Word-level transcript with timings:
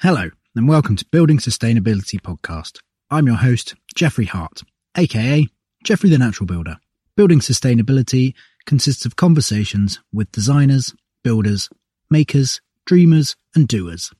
Hello, 0.00 0.28
and 0.54 0.68
welcome 0.68 0.94
to 0.96 1.06
Building 1.06 1.38
Sustainability 1.38 2.20
Podcast. 2.20 2.80
I'm 3.10 3.26
your 3.26 3.36
host, 3.36 3.76
Jeffrey 3.94 4.26
Hart, 4.26 4.60
aka 4.94 5.46
Jeffrey 5.84 6.10
the 6.10 6.18
Natural 6.18 6.46
Builder. 6.46 6.76
Building 7.16 7.40
Sustainability 7.40 8.34
consists 8.66 9.06
of 9.06 9.16
conversations 9.16 9.98
with 10.12 10.30
designers, 10.32 10.94
builders, 11.24 11.70
makers, 12.10 12.60
dreamers, 12.84 13.36
and 13.54 13.66
doers, 13.66 14.12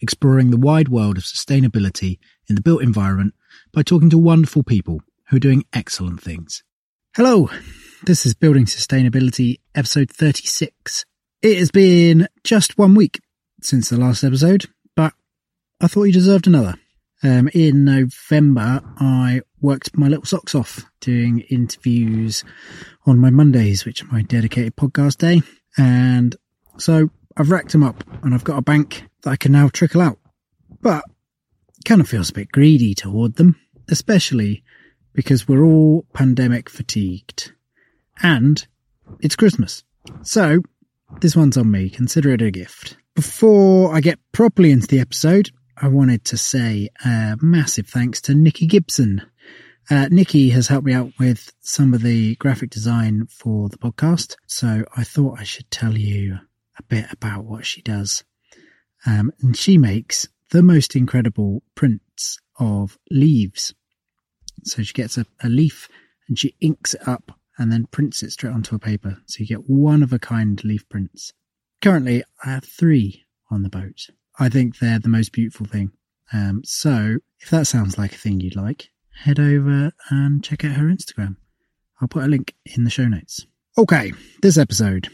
exploring 0.00 0.50
the 0.50 0.56
wide 0.56 0.88
world 0.88 1.18
of 1.18 1.22
sustainability 1.22 2.18
in 2.48 2.56
the 2.56 2.60
built 2.60 2.82
environment 2.82 3.32
by 3.72 3.84
talking 3.84 4.10
to 4.10 4.18
wonderful 4.18 4.64
people 4.64 5.02
who 5.28 5.36
are 5.36 5.40
doing 5.40 5.64
excellent 5.72 6.20
things. 6.20 6.64
Hello, 7.14 7.48
this 8.02 8.26
is 8.26 8.34
Building 8.34 8.64
Sustainability, 8.64 9.60
episode 9.72 10.10
36. 10.10 11.04
It 11.42 11.58
has 11.58 11.70
been 11.70 12.26
just 12.42 12.76
one 12.76 12.96
week 12.96 13.20
since 13.60 13.88
the 13.88 13.96
last 13.96 14.24
episode, 14.24 14.66
I 15.82 15.88
thought 15.88 16.04
you 16.04 16.12
deserved 16.12 16.46
another. 16.46 16.76
Um, 17.24 17.48
in 17.52 17.84
November, 17.84 18.80
I 18.98 19.40
worked 19.60 19.96
my 19.96 20.06
little 20.06 20.24
socks 20.24 20.54
off 20.54 20.84
doing 21.00 21.40
interviews 21.50 22.44
on 23.04 23.18
my 23.18 23.30
Mondays, 23.30 23.84
which 23.84 24.00
are 24.00 24.06
my 24.06 24.22
dedicated 24.22 24.76
podcast 24.76 25.18
day. 25.18 25.42
And 25.76 26.36
so 26.78 27.10
I've 27.36 27.50
racked 27.50 27.72
them 27.72 27.82
up 27.82 28.04
and 28.22 28.32
I've 28.32 28.44
got 28.44 28.58
a 28.58 28.62
bank 28.62 29.08
that 29.22 29.30
I 29.30 29.36
can 29.36 29.50
now 29.50 29.68
trickle 29.68 30.00
out. 30.00 30.20
But 30.80 31.02
kind 31.84 32.00
of 32.00 32.08
feels 32.08 32.30
a 32.30 32.34
bit 32.34 32.52
greedy 32.52 32.94
toward 32.94 33.34
them, 33.34 33.56
especially 33.88 34.62
because 35.14 35.48
we're 35.48 35.64
all 35.64 36.06
pandemic 36.12 36.70
fatigued. 36.70 37.54
And 38.22 38.64
it's 39.18 39.34
Christmas. 39.34 39.82
So 40.22 40.62
this 41.20 41.34
one's 41.34 41.56
on 41.56 41.72
me. 41.72 41.90
Consider 41.90 42.30
it 42.34 42.42
a 42.42 42.52
gift. 42.52 42.98
Before 43.16 43.92
I 43.92 44.00
get 44.00 44.20
properly 44.30 44.70
into 44.70 44.86
the 44.86 45.00
episode, 45.00 45.50
I 45.76 45.88
wanted 45.88 46.24
to 46.26 46.36
say 46.36 46.90
a 47.04 47.36
massive 47.40 47.88
thanks 47.88 48.20
to 48.22 48.34
Nicky 48.34 48.66
Gibson. 48.66 49.22
Uh, 49.90 50.08
Nicky 50.10 50.50
has 50.50 50.68
helped 50.68 50.86
me 50.86 50.92
out 50.92 51.12
with 51.18 51.52
some 51.60 51.94
of 51.94 52.02
the 52.02 52.36
graphic 52.36 52.70
design 52.70 53.26
for 53.26 53.68
the 53.68 53.78
podcast, 53.78 54.36
so 54.46 54.84
I 54.96 55.04
thought 55.04 55.40
I 55.40 55.44
should 55.44 55.70
tell 55.70 55.96
you 55.96 56.38
a 56.78 56.82
bit 56.84 57.06
about 57.10 57.44
what 57.44 57.66
she 57.66 57.82
does. 57.82 58.22
Um, 59.06 59.32
and 59.40 59.56
she 59.56 59.78
makes 59.78 60.28
the 60.50 60.62
most 60.62 60.94
incredible 60.94 61.62
prints 61.74 62.38
of 62.58 62.98
leaves. 63.10 63.74
So 64.64 64.82
she 64.82 64.92
gets 64.92 65.18
a, 65.18 65.26
a 65.42 65.48
leaf 65.48 65.88
and 66.28 66.38
she 66.38 66.54
inks 66.60 66.94
it 66.94 67.08
up 67.08 67.32
and 67.58 67.72
then 67.72 67.86
prints 67.86 68.22
it 68.22 68.32
straight 68.32 68.54
onto 68.54 68.76
a 68.76 68.78
paper. 68.78 69.18
So 69.26 69.40
you 69.40 69.46
get 69.46 69.68
one 69.68 70.02
of 70.02 70.12
a 70.12 70.18
kind 70.18 70.62
leaf 70.64 70.88
prints. 70.88 71.32
Currently, 71.80 72.22
I 72.44 72.50
have 72.50 72.64
three 72.64 73.24
on 73.50 73.62
the 73.62 73.68
boat. 73.68 74.08
I 74.38 74.48
think 74.48 74.78
they're 74.78 74.98
the 74.98 75.08
most 75.08 75.32
beautiful 75.32 75.66
thing. 75.66 75.92
Um, 76.32 76.62
so 76.64 77.18
if 77.40 77.50
that 77.50 77.66
sounds 77.66 77.98
like 77.98 78.14
a 78.14 78.18
thing 78.18 78.40
you'd 78.40 78.56
like, 78.56 78.88
head 79.14 79.38
over 79.38 79.92
and 80.10 80.42
check 80.42 80.64
out 80.64 80.76
her 80.76 80.86
Instagram. 80.86 81.36
I'll 82.00 82.08
put 82.08 82.24
a 82.24 82.28
link 82.28 82.54
in 82.64 82.84
the 82.84 82.90
show 82.90 83.06
notes. 83.06 83.46
Okay, 83.76 84.12
this 84.42 84.58
episode. 84.58 85.08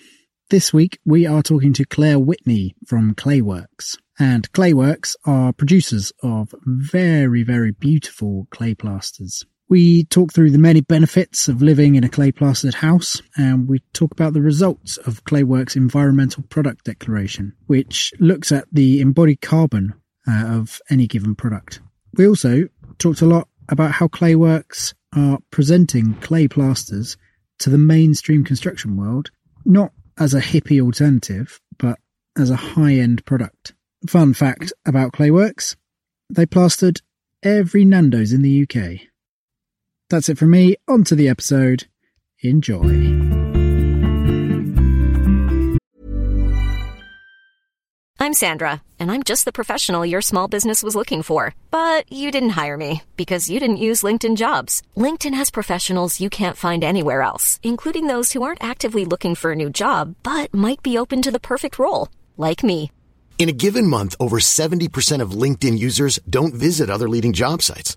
This 0.50 0.72
week 0.72 0.98
we 1.05 1.27
are 1.27 1.42
talking 1.42 1.72
to 1.75 1.84
Clare 1.84 2.19
Whitney 2.19 2.75
from 2.86 3.14
Clayworks. 3.14 3.98
And 4.19 4.50
Clayworks 4.52 5.14
are 5.25 5.53
producers 5.53 6.12
of 6.22 6.55
very, 6.64 7.42
very 7.42 7.70
beautiful 7.70 8.48
clay 8.50 8.75
plasters. 8.75 9.44
We 9.69 10.05
talk 10.05 10.33
through 10.33 10.50
the 10.50 10.58
many 10.58 10.80
benefits 10.80 11.47
of 11.47 11.61
living 11.61 11.94
in 11.94 12.05
a 12.05 12.08
clay 12.08 12.33
plastered 12.33 12.74
house, 12.74 13.20
and 13.36 13.69
we 13.69 13.80
talk 13.92 14.12
about 14.12 14.33
the 14.33 14.41
results 14.41 14.97
of 14.98 15.25
Clayworks' 15.25 15.77
environmental 15.77 16.42
product 16.44 16.84
declaration, 16.84 17.55
which 17.66 18.12
looks 18.19 18.50
at 18.50 18.66
the 18.72 19.00
embodied 19.00 19.42
carbon 19.42 19.92
uh, 20.27 20.47
of 20.47 20.80
any 20.88 21.06
given 21.06 21.34
product. 21.34 21.80
We 22.14 22.27
also 22.27 22.69
talked 22.98 23.20
a 23.20 23.27
lot 23.27 23.48
about 23.69 23.92
how 23.92 24.08
Clayworks 24.08 24.94
are 25.14 25.38
presenting 25.50 26.14
clay 26.14 26.48
plasters 26.48 27.19
to 27.58 27.69
the 27.69 27.78
mainstream 27.78 28.44
construction 28.44 28.97
world, 28.97 29.31
not 29.66 29.93
as 30.19 30.32
a 30.32 30.41
hippie 30.41 30.81
alternative, 30.81 31.60
but 31.78 31.98
as 32.38 32.50
a 32.50 32.56
high 32.56 32.94
end 32.94 33.25
product. 33.26 33.75
Fun 34.06 34.32
fact 34.32 34.72
about 34.87 35.12
Clayworks 35.12 35.76
they 36.31 36.47
plastered 36.47 37.00
every 37.43 37.84
Nando's 37.84 38.32
in 38.32 38.43
the 38.43 38.62
UK. 38.62 39.09
That's 40.10 40.28
it 40.28 40.38
from 40.38 40.50
me. 40.50 40.76
On 40.86 41.04
to 41.04 41.14
the 41.14 41.28
episode. 41.28 41.86
Enjoy. 42.42 43.28
I'm 48.20 48.34
Sandra, 48.34 48.82
and 48.98 49.12
I'm 49.12 49.22
just 49.22 49.44
the 49.44 49.52
professional 49.52 50.04
your 50.04 50.20
small 50.20 50.48
business 50.48 50.82
was 50.82 50.96
looking 50.96 51.22
for. 51.22 51.54
But 51.70 52.10
you 52.12 52.30
didn't 52.30 52.58
hire 52.60 52.76
me 52.76 53.02
because 53.16 53.48
you 53.48 53.60
didn't 53.60 53.84
use 53.88 54.02
LinkedIn 54.02 54.36
jobs. 54.36 54.82
LinkedIn 54.96 55.34
has 55.34 55.50
professionals 55.50 56.20
you 56.20 56.28
can't 56.28 56.56
find 56.56 56.82
anywhere 56.82 57.22
else, 57.22 57.60
including 57.62 58.06
those 58.06 58.32
who 58.32 58.42
aren't 58.42 58.62
actively 58.62 59.04
looking 59.04 59.34
for 59.34 59.52
a 59.52 59.56
new 59.56 59.70
job 59.70 60.14
but 60.22 60.52
might 60.52 60.82
be 60.82 60.98
open 60.98 61.22
to 61.22 61.30
the 61.30 61.40
perfect 61.40 61.78
role, 61.78 62.08
like 62.36 62.62
me. 62.62 62.90
In 63.38 63.48
a 63.48 63.58
given 63.64 63.86
month, 63.86 64.16
over 64.19 64.40
70% 64.40 65.22
of 65.22 65.42
LinkedIn 65.42 65.78
users 65.78 66.19
don't 66.28 66.54
visit 66.54 66.90
other 66.90 67.08
leading 67.08 67.32
job 67.32 67.62
sites. 67.62 67.96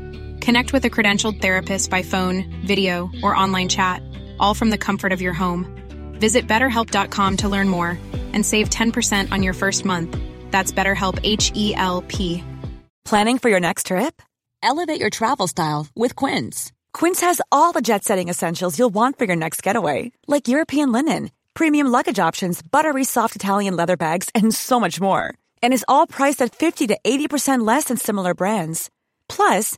Connect 0.41 0.73
with 0.73 0.83
a 0.85 0.89
credentialed 0.89 1.39
therapist 1.39 1.89
by 1.89 2.01
phone, 2.01 2.43
video, 2.65 3.09
or 3.23 3.35
online 3.35 3.69
chat, 3.69 4.01
all 4.39 4.53
from 4.53 4.71
the 4.71 4.77
comfort 4.77 5.11
of 5.11 5.21
your 5.21 5.33
home. 5.33 5.65
Visit 6.19 6.47
betterhelp.com 6.47 7.37
to 7.37 7.49
learn 7.49 7.69
more 7.69 7.97
and 8.33 8.45
save 8.45 8.69
10% 8.69 9.31
on 9.31 9.43
your 9.43 9.53
first 9.53 9.85
month. 9.85 10.17
That's 10.49 10.71
BetterHelp 10.71 11.19
H 11.23 11.51
E 11.55 11.73
L 11.75 12.03
P. 12.07 12.43
Planning 13.05 13.37
for 13.39 13.49
your 13.49 13.59
next 13.59 13.87
trip? 13.87 14.21
Elevate 14.63 14.99
your 14.99 15.09
travel 15.09 15.47
style 15.47 15.87
with 15.95 16.15
Quince. 16.15 16.71
Quince 16.93 17.21
has 17.21 17.41
all 17.51 17.71
the 17.71 17.81
jet 17.81 18.03
setting 18.03 18.29
essentials 18.29 18.77
you'll 18.77 18.93
want 18.93 19.17
for 19.17 19.25
your 19.25 19.35
next 19.35 19.63
getaway, 19.63 20.11
like 20.27 20.47
European 20.47 20.91
linen, 20.91 21.31
premium 21.53 21.87
luggage 21.87 22.19
options, 22.19 22.61
buttery 22.61 23.03
soft 23.03 23.35
Italian 23.35 23.75
leather 23.75 23.97
bags, 23.97 24.29
and 24.35 24.53
so 24.53 24.79
much 24.79 24.99
more. 25.01 25.33
And 25.63 25.73
is 25.73 25.85
all 25.87 26.07
priced 26.07 26.41
at 26.41 26.55
50 26.55 26.87
to 26.87 26.97
80% 27.03 27.65
less 27.65 27.85
than 27.85 27.97
similar 27.97 28.33
brands. 28.33 28.89
Plus, 29.27 29.77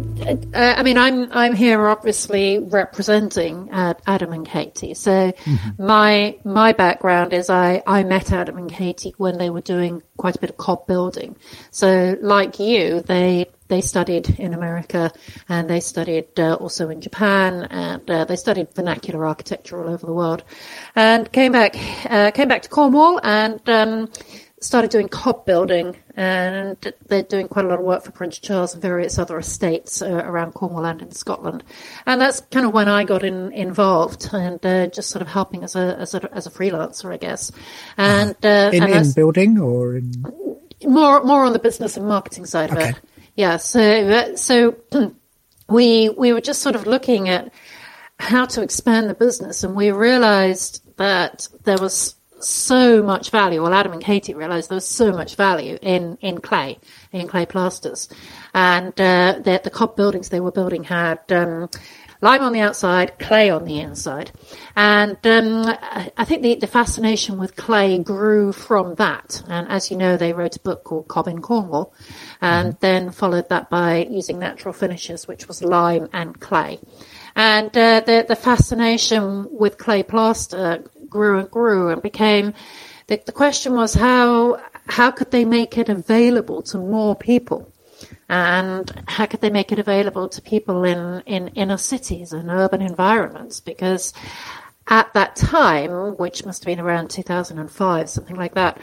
uh, 0.21 0.73
I 0.77 0.83
mean, 0.83 0.97
I'm 0.97 1.31
I'm 1.31 1.53
here 1.53 1.87
obviously 1.87 2.59
representing 2.59 3.69
uh, 3.71 3.95
Adam 4.05 4.33
and 4.33 4.45
Katie. 4.45 4.93
So 4.93 5.33
my 5.77 6.37
my 6.43 6.73
background 6.73 7.33
is 7.33 7.49
I 7.49 7.81
I 7.85 8.03
met 8.03 8.31
Adam 8.31 8.57
and 8.57 8.71
Katie 8.71 9.13
when 9.17 9.37
they 9.37 9.49
were 9.49 9.61
doing 9.61 10.03
quite 10.17 10.35
a 10.35 10.39
bit 10.39 10.49
of 10.49 10.57
cob 10.57 10.87
building. 10.87 11.35
So 11.71 12.17
like 12.21 12.59
you, 12.59 13.01
they 13.01 13.47
they 13.67 13.81
studied 13.81 14.39
in 14.39 14.53
America 14.53 15.11
and 15.47 15.69
they 15.69 15.79
studied 15.79 16.39
uh, 16.39 16.55
also 16.55 16.89
in 16.89 17.01
Japan 17.01 17.67
and 17.69 18.09
uh, 18.09 18.25
they 18.25 18.35
studied 18.35 18.73
vernacular 18.75 19.25
architecture 19.25 19.81
all 19.81 19.89
over 19.89 20.05
the 20.05 20.13
world 20.13 20.43
and 20.95 21.31
came 21.31 21.53
back 21.53 21.75
uh, 22.05 22.31
came 22.31 22.47
back 22.47 22.63
to 22.63 22.69
Cornwall 22.69 23.19
and. 23.23 23.67
Um, 23.69 24.09
started 24.61 24.89
doing 24.91 25.09
cob 25.09 25.45
building, 25.45 25.97
and 26.15 26.77
they're 27.07 27.23
doing 27.23 27.47
quite 27.49 27.65
a 27.65 27.67
lot 27.67 27.79
of 27.79 27.85
work 27.85 28.03
for 28.03 28.11
Prince 28.11 28.39
Charles 28.39 28.73
and 28.73 28.81
various 28.81 29.19
other 29.19 29.37
estates 29.37 30.01
uh, 30.01 30.23
around 30.25 30.53
Cornwall 30.53 30.85
and 30.85 31.01
in 31.01 31.11
Scotland. 31.11 31.63
And 32.05 32.21
that's 32.21 32.39
kind 32.51 32.65
of 32.65 32.71
when 32.73 32.87
I 32.87 33.03
got 33.03 33.23
in, 33.23 33.51
involved 33.51 34.29
and 34.31 34.63
uh, 34.65 34.87
just 34.87 35.09
sort 35.09 35.21
of 35.21 35.27
helping 35.27 35.63
as 35.63 35.75
a 35.75 35.97
as 35.99 36.13
a, 36.13 36.29
as 36.33 36.47
a 36.47 36.51
freelancer, 36.51 37.11
I 37.13 37.17
guess. 37.17 37.51
And 37.97 38.35
uh, 38.45 38.69
In, 38.71 38.83
and 38.83 39.05
in 39.07 39.11
building 39.11 39.59
or 39.59 39.97
in. 39.97 40.13
more 40.85 41.23
more 41.23 41.43
on 41.43 41.53
the 41.53 41.59
business 41.59 41.97
and 41.97 42.07
marketing 42.07 42.45
side 42.45 42.71
of 42.71 42.77
Okay. 42.77 42.89
it. 42.89 42.95
Yeah. 43.35 43.57
So 43.57 43.81
uh, 43.81 44.35
so. 44.37 44.77
we 45.69 46.09
we 46.09 46.33
were 46.33 46.41
just 46.41 46.61
sort 46.61 46.75
of 46.75 46.85
looking 46.85 47.29
at 47.29 47.49
how 48.19 48.45
to 48.45 48.61
expand 48.61 49.09
the 49.09 49.13
business, 49.13 49.63
and 49.63 49.73
we 49.73 49.89
realized 49.91 50.83
that 50.97 51.47
there 51.63 51.77
was 51.77 52.15
so 52.43 53.03
much 53.03 53.29
value. 53.29 53.61
Well, 53.61 53.73
Adam 53.73 53.93
and 53.93 54.03
Katie 54.03 54.33
realized 54.33 54.69
there 54.69 54.75
was 54.75 54.87
so 54.87 55.11
much 55.11 55.35
value 55.35 55.77
in, 55.81 56.17
in 56.21 56.39
clay, 56.39 56.79
in 57.11 57.27
clay 57.27 57.45
plasters. 57.45 58.09
And 58.53 58.99
uh, 58.99 59.39
the, 59.43 59.61
the 59.63 59.69
COB 59.69 59.95
buildings 59.95 60.29
they 60.29 60.39
were 60.39 60.51
building 60.51 60.83
had 60.83 61.19
um, 61.31 61.69
lime 62.21 62.41
on 62.41 62.53
the 62.53 62.61
outside, 62.61 63.17
clay 63.19 63.49
on 63.49 63.65
the 63.65 63.79
inside. 63.79 64.31
And 64.75 65.17
um, 65.25 65.65
I 66.17 66.23
think 66.23 66.43
the, 66.43 66.55
the 66.55 66.67
fascination 66.67 67.37
with 67.37 67.55
clay 67.55 67.97
grew 67.97 68.53
from 68.53 68.95
that. 68.95 69.43
And 69.47 69.67
as 69.67 69.91
you 69.91 69.97
know, 69.97 70.17
they 70.17 70.33
wrote 70.33 70.55
a 70.55 70.59
book 70.59 70.83
called 70.83 71.07
Cobb 71.07 71.27
in 71.27 71.41
Cornwall, 71.41 71.93
and 72.39 72.69
mm-hmm. 72.69 72.77
then 72.79 73.11
followed 73.11 73.49
that 73.49 73.69
by 73.69 74.05
using 74.09 74.39
natural 74.39 74.73
finishes, 74.73 75.27
which 75.27 75.47
was 75.47 75.63
lime 75.63 76.07
and 76.13 76.39
clay. 76.39 76.79
And 77.35 77.75
uh, 77.75 78.01
the, 78.01 78.25
the 78.27 78.35
fascination 78.35 79.47
with 79.51 79.77
clay 79.77 80.03
plaster 80.03 80.83
grew 81.11 81.37
and 81.37 81.51
grew 81.51 81.89
and 81.89 82.01
became 82.01 82.55
the, 83.07 83.21
the 83.25 83.31
question 83.31 83.75
was 83.75 83.93
how 83.93 84.59
how 84.87 85.11
could 85.11 85.31
they 85.31 85.45
make 85.45 85.77
it 85.77 85.89
available 85.89 86.61
to 86.63 86.77
more 86.77 87.15
people? 87.15 87.71
And 88.29 88.91
how 89.07 89.25
could 89.25 89.41
they 89.41 89.49
make 89.49 89.71
it 89.71 89.79
available 89.79 90.29
to 90.29 90.41
people 90.41 90.83
in, 90.85 91.21
in 91.25 91.49
inner 91.49 91.77
cities 91.77 92.33
and 92.33 92.49
urban 92.49 92.81
environments? 92.81 93.59
Because 93.59 94.13
at 94.87 95.13
that 95.13 95.35
time, 95.35 96.17
which 96.17 96.45
must 96.45 96.63
have 96.63 96.65
been 96.65 96.83
around 96.83 97.09
2005, 97.09 98.09
something 98.09 98.35
like 98.35 98.55
that, 98.55 98.79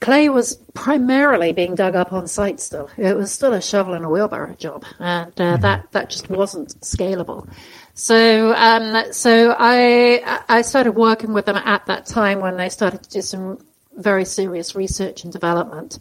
clay 0.00 0.28
was 0.28 0.56
primarily 0.74 1.52
being 1.52 1.74
dug 1.74 1.94
up 1.94 2.12
on 2.12 2.26
site 2.26 2.60
still. 2.60 2.88
It 2.96 3.16
was 3.16 3.30
still 3.30 3.52
a 3.52 3.62
shovel 3.62 3.94
and 3.94 4.04
a 4.04 4.08
wheelbarrow 4.08 4.54
job, 4.54 4.84
and 4.98 5.32
uh, 5.40 5.44
mm-hmm. 5.44 5.62
that, 5.62 5.92
that 5.92 6.10
just 6.10 6.30
wasn't 6.30 6.80
scalable. 6.80 7.48
So, 7.94 8.54
um, 8.54 9.12
so 9.12 9.54
I, 9.58 10.42
I 10.48 10.62
started 10.62 10.92
working 10.92 11.32
with 11.32 11.46
them 11.46 11.56
at 11.56 11.86
that 11.86 12.06
time 12.06 12.40
when 12.40 12.56
they 12.56 12.68
started 12.68 13.02
to 13.02 13.10
do 13.10 13.22
some 13.22 13.58
very 13.96 14.24
serious 14.24 14.74
research 14.74 15.24
and 15.24 15.32
development, 15.32 15.98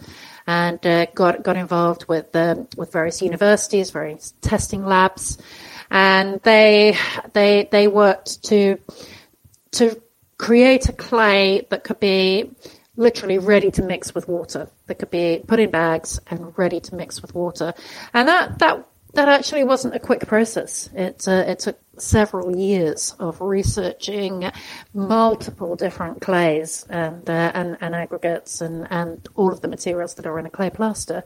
and 0.48 0.84
uh, 0.86 1.06
got 1.08 1.44
got 1.44 1.58
involved 1.58 2.06
with 2.08 2.34
um, 2.36 2.68
with 2.78 2.92
various 2.92 3.22
universities, 3.22 3.92
various 3.92 4.34
testing 4.42 4.86
labs, 4.86 5.38
and 5.90 6.40
they 6.42 6.98
they 7.34 7.68
they 7.72 7.88
worked 7.88 8.44
to 8.46 8.78
to 9.72 10.02
create 10.38 10.90
a 10.90 10.94
clay 10.94 11.68
that 11.70 11.84
could 11.84 12.00
be 12.00 12.52
literally 12.96 13.38
ready 13.38 13.72
to 13.72 13.84
mix 13.84 14.16
with 14.16 14.28
water. 14.28 14.70
That 14.88 14.96
could 14.96 15.12
be 15.12 15.44
put 15.46 15.60
in 15.60 15.70
bags 15.70 16.20
and 16.28 16.58
ready 16.58 16.80
to 16.80 16.96
mix 16.96 17.22
with 17.22 17.36
water, 17.36 17.74
and 18.14 18.28
that 18.28 18.60
that 18.60 18.88
that 19.14 19.28
actually 19.28 19.64
wasn't 19.64 19.96
a 19.96 20.00
quick 20.00 20.28
process. 20.28 20.90
It, 20.94 21.28
uh, 21.28 21.44
it 21.48 21.60
took 21.60 21.80
several 21.98 22.56
years 22.56 23.16
of 23.20 23.42
researching 23.42 24.50
multiple 24.94 25.76
different 25.76 26.22
clays 26.22 26.86
and, 26.90 27.30
uh, 27.30 27.52
and, 27.54 27.78
and, 27.82 27.94
aggregates 27.94 28.62
and, 28.62 28.88
and 28.90 29.28
all 29.36 29.52
of 29.52 29.62
the 29.62 29.68
materials 29.68 30.16
that 30.16 30.26
are 30.26 30.40
in 30.40 30.46
a 30.46 30.50
clay 30.50 30.70
plaster. 30.70 31.24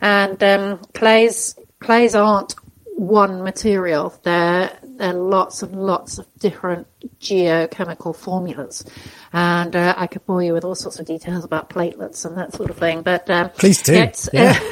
And 0.00 0.42
um, 0.42 0.78
clays, 0.94 1.54
clays 1.80 2.14
aren't 2.14 2.54
one 2.96 3.42
material. 3.42 4.12
There, 4.24 4.76
there 4.98 5.10
are 5.10 5.18
lots 5.18 5.62
and 5.62 5.80
lots 5.80 6.18
of 6.18 6.26
different 6.38 6.88
geochemical 7.20 8.14
formulas. 8.14 8.84
And 9.32 9.74
uh, 9.76 9.94
I 9.96 10.08
could 10.08 10.26
bore 10.26 10.42
you 10.42 10.52
with 10.52 10.64
all 10.64 10.74
sorts 10.74 10.98
of 10.98 11.06
details 11.06 11.44
about 11.44 11.70
platelets 11.70 12.24
and 12.24 12.36
that 12.36 12.52
sort 12.52 12.68
of 12.68 12.78
thing. 12.78 13.02
But 13.02 13.30
um, 13.30 13.50
please 13.50 13.80
do. 13.80 13.94
It's, 13.94 14.28
yeah. 14.32 14.58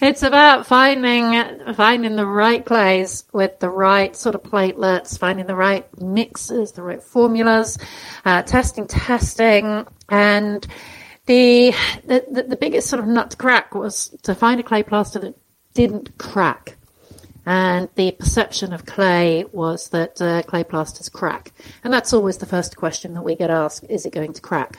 it's 0.00 0.22
about 0.22 0.66
finding 0.66 1.74
finding 1.74 2.14
the 2.14 2.26
right 2.26 2.64
clays 2.64 3.24
with 3.32 3.58
the 3.58 3.68
right 3.68 4.14
sort 4.14 4.36
of 4.36 4.44
platelets, 4.44 5.18
finding 5.18 5.46
the 5.46 5.56
right 5.56 5.86
mixes, 6.00 6.72
the 6.72 6.82
right 6.82 7.02
formulas, 7.02 7.76
uh, 8.24 8.42
testing, 8.42 8.86
testing, 8.86 9.84
and 10.08 10.64
the, 11.26 11.74
the 12.04 12.46
the 12.48 12.56
biggest 12.56 12.88
sort 12.88 13.00
of 13.00 13.08
nut 13.08 13.32
to 13.32 13.36
crack 13.36 13.74
was 13.74 14.14
to 14.22 14.34
find 14.34 14.60
a 14.60 14.62
clay 14.62 14.84
plaster 14.84 15.18
that 15.18 15.34
didn't 15.74 16.16
crack. 16.18 16.76
And 17.46 17.88
the 17.94 18.12
perception 18.12 18.72
of 18.72 18.86
clay 18.86 19.44
was 19.52 19.88
that 19.90 20.20
uh, 20.20 20.42
clay 20.42 20.64
plasters 20.64 21.08
crack. 21.08 21.52
And 21.82 21.92
that's 21.92 22.12
always 22.12 22.38
the 22.38 22.46
first 22.46 22.76
question 22.76 23.14
that 23.14 23.22
we 23.22 23.34
get 23.34 23.50
asked, 23.50 23.84
is 23.88 24.06
it 24.06 24.12
going 24.12 24.32
to 24.34 24.40
crack? 24.40 24.78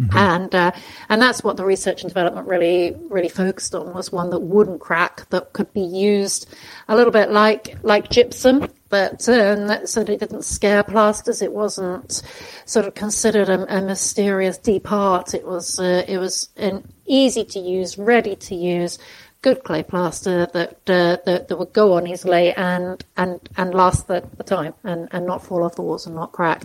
Mm-hmm. 0.00 0.16
And 0.18 0.54
uh, 0.54 0.72
and 1.08 1.22
that's 1.22 1.42
what 1.42 1.56
the 1.56 1.64
research 1.64 2.02
and 2.02 2.10
development 2.10 2.46
really 2.46 2.94
really 3.08 3.30
focused 3.30 3.74
on 3.74 3.94
was 3.94 4.12
one 4.12 4.28
that 4.28 4.40
wouldn't 4.40 4.78
crack 4.78 5.26
that 5.30 5.54
could 5.54 5.72
be 5.72 5.80
used 5.80 6.54
a 6.86 6.94
little 6.94 7.10
bit 7.10 7.30
like 7.30 7.78
like 7.82 8.10
gypsum, 8.10 8.68
but 8.90 9.26
um, 9.30 9.86
so 9.86 10.04
that 10.04 10.10
it 10.10 10.20
didn't 10.20 10.44
scare 10.44 10.82
plasters. 10.82 11.40
It 11.40 11.50
wasn't 11.50 12.20
sort 12.66 12.84
of 12.84 12.94
considered 12.94 13.48
a, 13.48 13.78
a 13.78 13.80
mysterious 13.80 14.58
deep 14.58 14.92
art. 14.92 15.32
It 15.32 15.46
was 15.46 15.80
uh, 15.80 16.04
it 16.06 16.18
was 16.18 16.50
an 16.58 16.86
easy 17.06 17.46
to 17.46 17.58
use, 17.58 17.96
ready 17.96 18.36
to 18.36 18.54
use 18.54 18.98
good 19.46 19.62
clay 19.62 19.84
plaster 19.84 20.46
that 20.46 20.72
uh, 20.90 21.16
that, 21.24 21.46
that 21.46 21.56
would 21.56 21.72
go 21.72 21.92
on 21.92 22.08
easily 22.08 22.52
and 22.54 23.04
and 23.16 23.38
and 23.56 23.74
last 23.74 24.08
the, 24.08 24.28
the 24.38 24.42
time 24.42 24.74
and, 24.82 25.08
and 25.12 25.24
not 25.24 25.44
fall 25.46 25.62
off 25.62 25.76
the 25.76 25.82
walls 25.82 26.04
and 26.04 26.16
not 26.16 26.32
crack. 26.32 26.64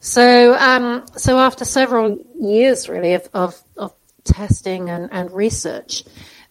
So 0.00 0.54
um, 0.54 1.04
so 1.16 1.38
after 1.38 1.66
several 1.66 2.18
years 2.40 2.88
really 2.88 3.12
of 3.12 3.28
of, 3.34 3.62
of 3.76 3.92
testing 4.24 4.88
and, 4.88 5.10
and 5.12 5.30
research, 5.32 6.04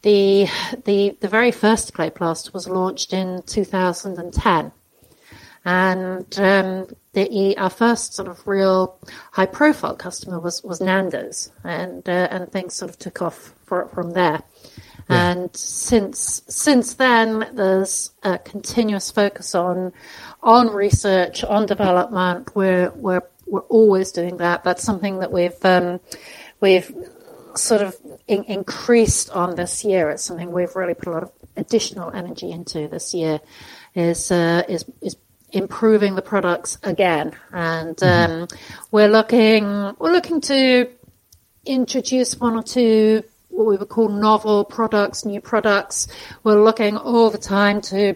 the 0.04 0.48
the 0.86 1.18
the 1.22 1.28
very 1.28 1.52
first 1.52 1.96
clay 1.96 2.12
plaster 2.12 2.52
was 2.54 2.70
launched 2.70 3.12
in 3.12 3.42
2010. 3.48 4.72
And 5.66 6.40
um, 6.40 6.88
the, 7.14 7.58
our 7.58 7.70
first 7.70 8.14
sort 8.14 8.28
of 8.28 8.46
real 8.46 9.00
high 9.32 9.46
profile 9.46 9.96
customer 9.96 10.38
was, 10.42 10.62
was 10.62 10.82
Nando's, 10.82 11.54
and 11.64 12.08
uh, 12.10 12.28
and 12.30 12.52
things 12.52 12.74
sort 12.74 12.92
of 12.92 13.00
took 13.00 13.22
off 13.22 13.56
for, 13.66 13.88
from 13.88 14.12
there. 14.12 14.44
And 15.10 15.56
since 15.56 16.42
since 16.48 16.96
then, 16.96 17.50
there's 17.54 18.12
a 18.24 18.38
continuous 18.38 19.12
focus 19.12 19.54
on 19.54 19.94
on 20.42 20.70
research, 20.70 21.44
on 21.44 21.66
development. 21.66 22.56
We're 22.56 22.92
we're 22.92 23.24
we're 23.46 23.62
always 23.62 24.12
doing 24.12 24.38
that. 24.38 24.64
That's 24.64 24.84
something 24.84 25.20
that 25.20 25.32
we've 25.32 25.66
um, 25.66 26.00
we've 26.62 26.92
sort 27.56 27.82
of 27.82 27.96
in, 28.28 28.44
increased 28.46 29.30
on 29.30 29.56
this 29.56 29.84
year. 29.84 30.10
It's 30.10 30.24
something 30.24 30.52
we've 30.52 30.76
really 30.76 30.94
put 30.94 31.08
a 31.08 31.12
lot 31.12 31.24
of 31.24 31.32
additional 31.56 32.12
energy 32.12 32.52
into 32.52 32.88
this 32.88 33.14
year. 33.14 33.40
Is 33.96 34.32
uh, 34.32 34.64
is 34.68 34.86
is 35.02 35.18
improving 35.52 36.16
the 36.16 36.22
products 36.22 36.78
again, 36.84 37.34
and 37.52 37.96
mm-hmm. 37.98 38.44
um, 38.44 38.48
we're 38.92 39.10
looking 39.10 39.66
we're 40.00 40.12
looking 40.12 40.42
to 40.42 40.90
introduce 41.66 42.40
one 42.40 42.56
or 42.56 42.64
two 42.64 43.24
what 43.54 43.68
we 43.68 43.78
would 43.78 43.90
call 43.90 44.10
novel 44.10 44.66
products, 44.66 45.26
new 45.26 45.40
products. 45.40 46.08
We're 46.44 46.64
looking 46.64 46.98
all 46.98 47.30
the 47.30 47.38
time 47.38 47.82
to 47.82 48.16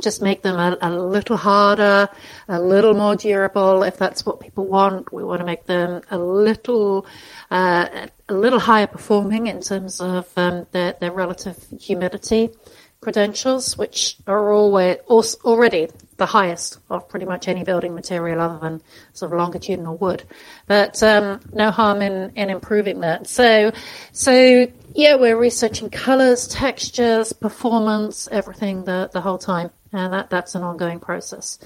just 0.00 0.22
make 0.22 0.42
them 0.42 0.56
a, 0.56 0.78
a, 0.80 0.90
little 0.90 1.36
harder, 1.36 2.08
a 2.48 2.60
little 2.60 2.94
more 2.94 3.16
durable, 3.16 3.82
if 3.82 3.98
that's 3.98 4.24
what 4.24 4.40
people 4.40 4.66
want. 4.66 5.12
We 5.12 5.24
want 5.24 5.40
to 5.40 5.44
make 5.46 5.66
them 5.66 6.02
a 6.10 6.18
little, 6.18 7.06
uh, 7.50 8.06
a 8.28 8.34
little 8.34 8.60
higher 8.60 8.86
performing 8.86 9.48
in 9.48 9.60
terms 9.60 10.00
of 10.00 10.28
um, 10.36 10.66
their, 10.70 10.92
their 11.00 11.12
relative 11.12 11.56
humidity 11.80 12.50
credentials, 13.00 13.76
which 13.76 14.16
are 14.26 14.52
always 14.52 15.34
already 15.44 15.88
the 16.20 16.26
highest 16.26 16.78
of 16.90 17.08
pretty 17.08 17.24
much 17.24 17.48
any 17.48 17.64
building 17.64 17.94
material 17.94 18.40
other 18.40 18.58
than 18.58 18.82
sort 19.14 19.32
of 19.32 19.38
longitudinal 19.38 19.96
wood. 19.96 20.22
But 20.66 21.02
um, 21.02 21.40
no 21.52 21.70
harm 21.70 22.02
in, 22.02 22.30
in 22.36 22.50
improving 22.50 23.00
that. 23.00 23.26
So, 23.26 23.72
so 24.12 24.68
yeah, 24.94 25.16
we're 25.16 25.38
researching 25.38 25.88
colors, 25.88 26.46
textures, 26.46 27.32
performance, 27.32 28.28
everything 28.30 28.84
the, 28.84 29.08
the 29.12 29.22
whole 29.22 29.38
time. 29.38 29.70
And 29.92 30.12
that, 30.12 30.28
that's 30.28 30.54
an 30.54 30.62
ongoing 30.62 31.00
process. 31.00 31.58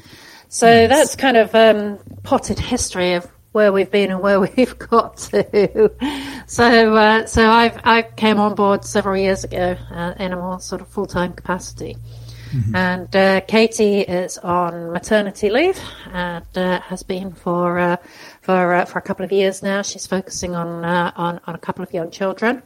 So 0.49 0.69
nice. 0.69 0.89
that's 0.89 1.17
kind 1.17 1.37
of 1.37 1.53
um, 1.55 1.99
potted 2.23 2.61
history 2.61 3.15
of 3.15 3.27
where 3.51 3.73
we've 3.73 3.91
been 3.91 4.13
and 4.13 4.21
where 4.21 4.39
we've 4.57 4.79
got 4.79 5.17
to. 5.17 5.91
so, 6.47 6.95
uh, 6.95 7.27
so 7.27 7.51
I've 7.51 7.81
I 7.83 8.03
came 8.03 8.39
on 8.39 8.55
board 8.55 8.85
several 8.85 9.17
years 9.17 9.43
ago 9.43 9.77
uh, 9.91 10.15
in 10.17 10.33
a 10.33 10.37
more 10.37 10.61
sort 10.61 10.81
of 10.81 10.89
full 10.89 11.07
time 11.07 11.33
capacity, 11.33 11.97
mm-hmm. 12.55 12.77
and 12.77 13.17
uh, 13.17 13.41
Katie 13.43 14.01
is 14.01 14.39
on 14.39 14.93
maternity 14.93 15.51
leave 15.51 15.79
and 16.13 16.47
uh, 16.57 16.81
has 16.81 17.03
been 17.03 17.33
for 17.33 17.79
uh, 17.79 17.97
for 18.41 18.75
uh, 18.75 18.85
for 18.85 18.99
a 18.99 19.03
couple 19.03 19.25
of 19.25 19.33
years 19.33 19.63
now. 19.63 19.83
She's 19.83 20.07
focusing 20.07 20.55
on 20.55 20.85
on 20.85 21.41
on 21.47 21.55
a 21.55 21.59
couple 21.59 21.83
of 21.83 21.93
young 21.93 22.11
children 22.11 22.63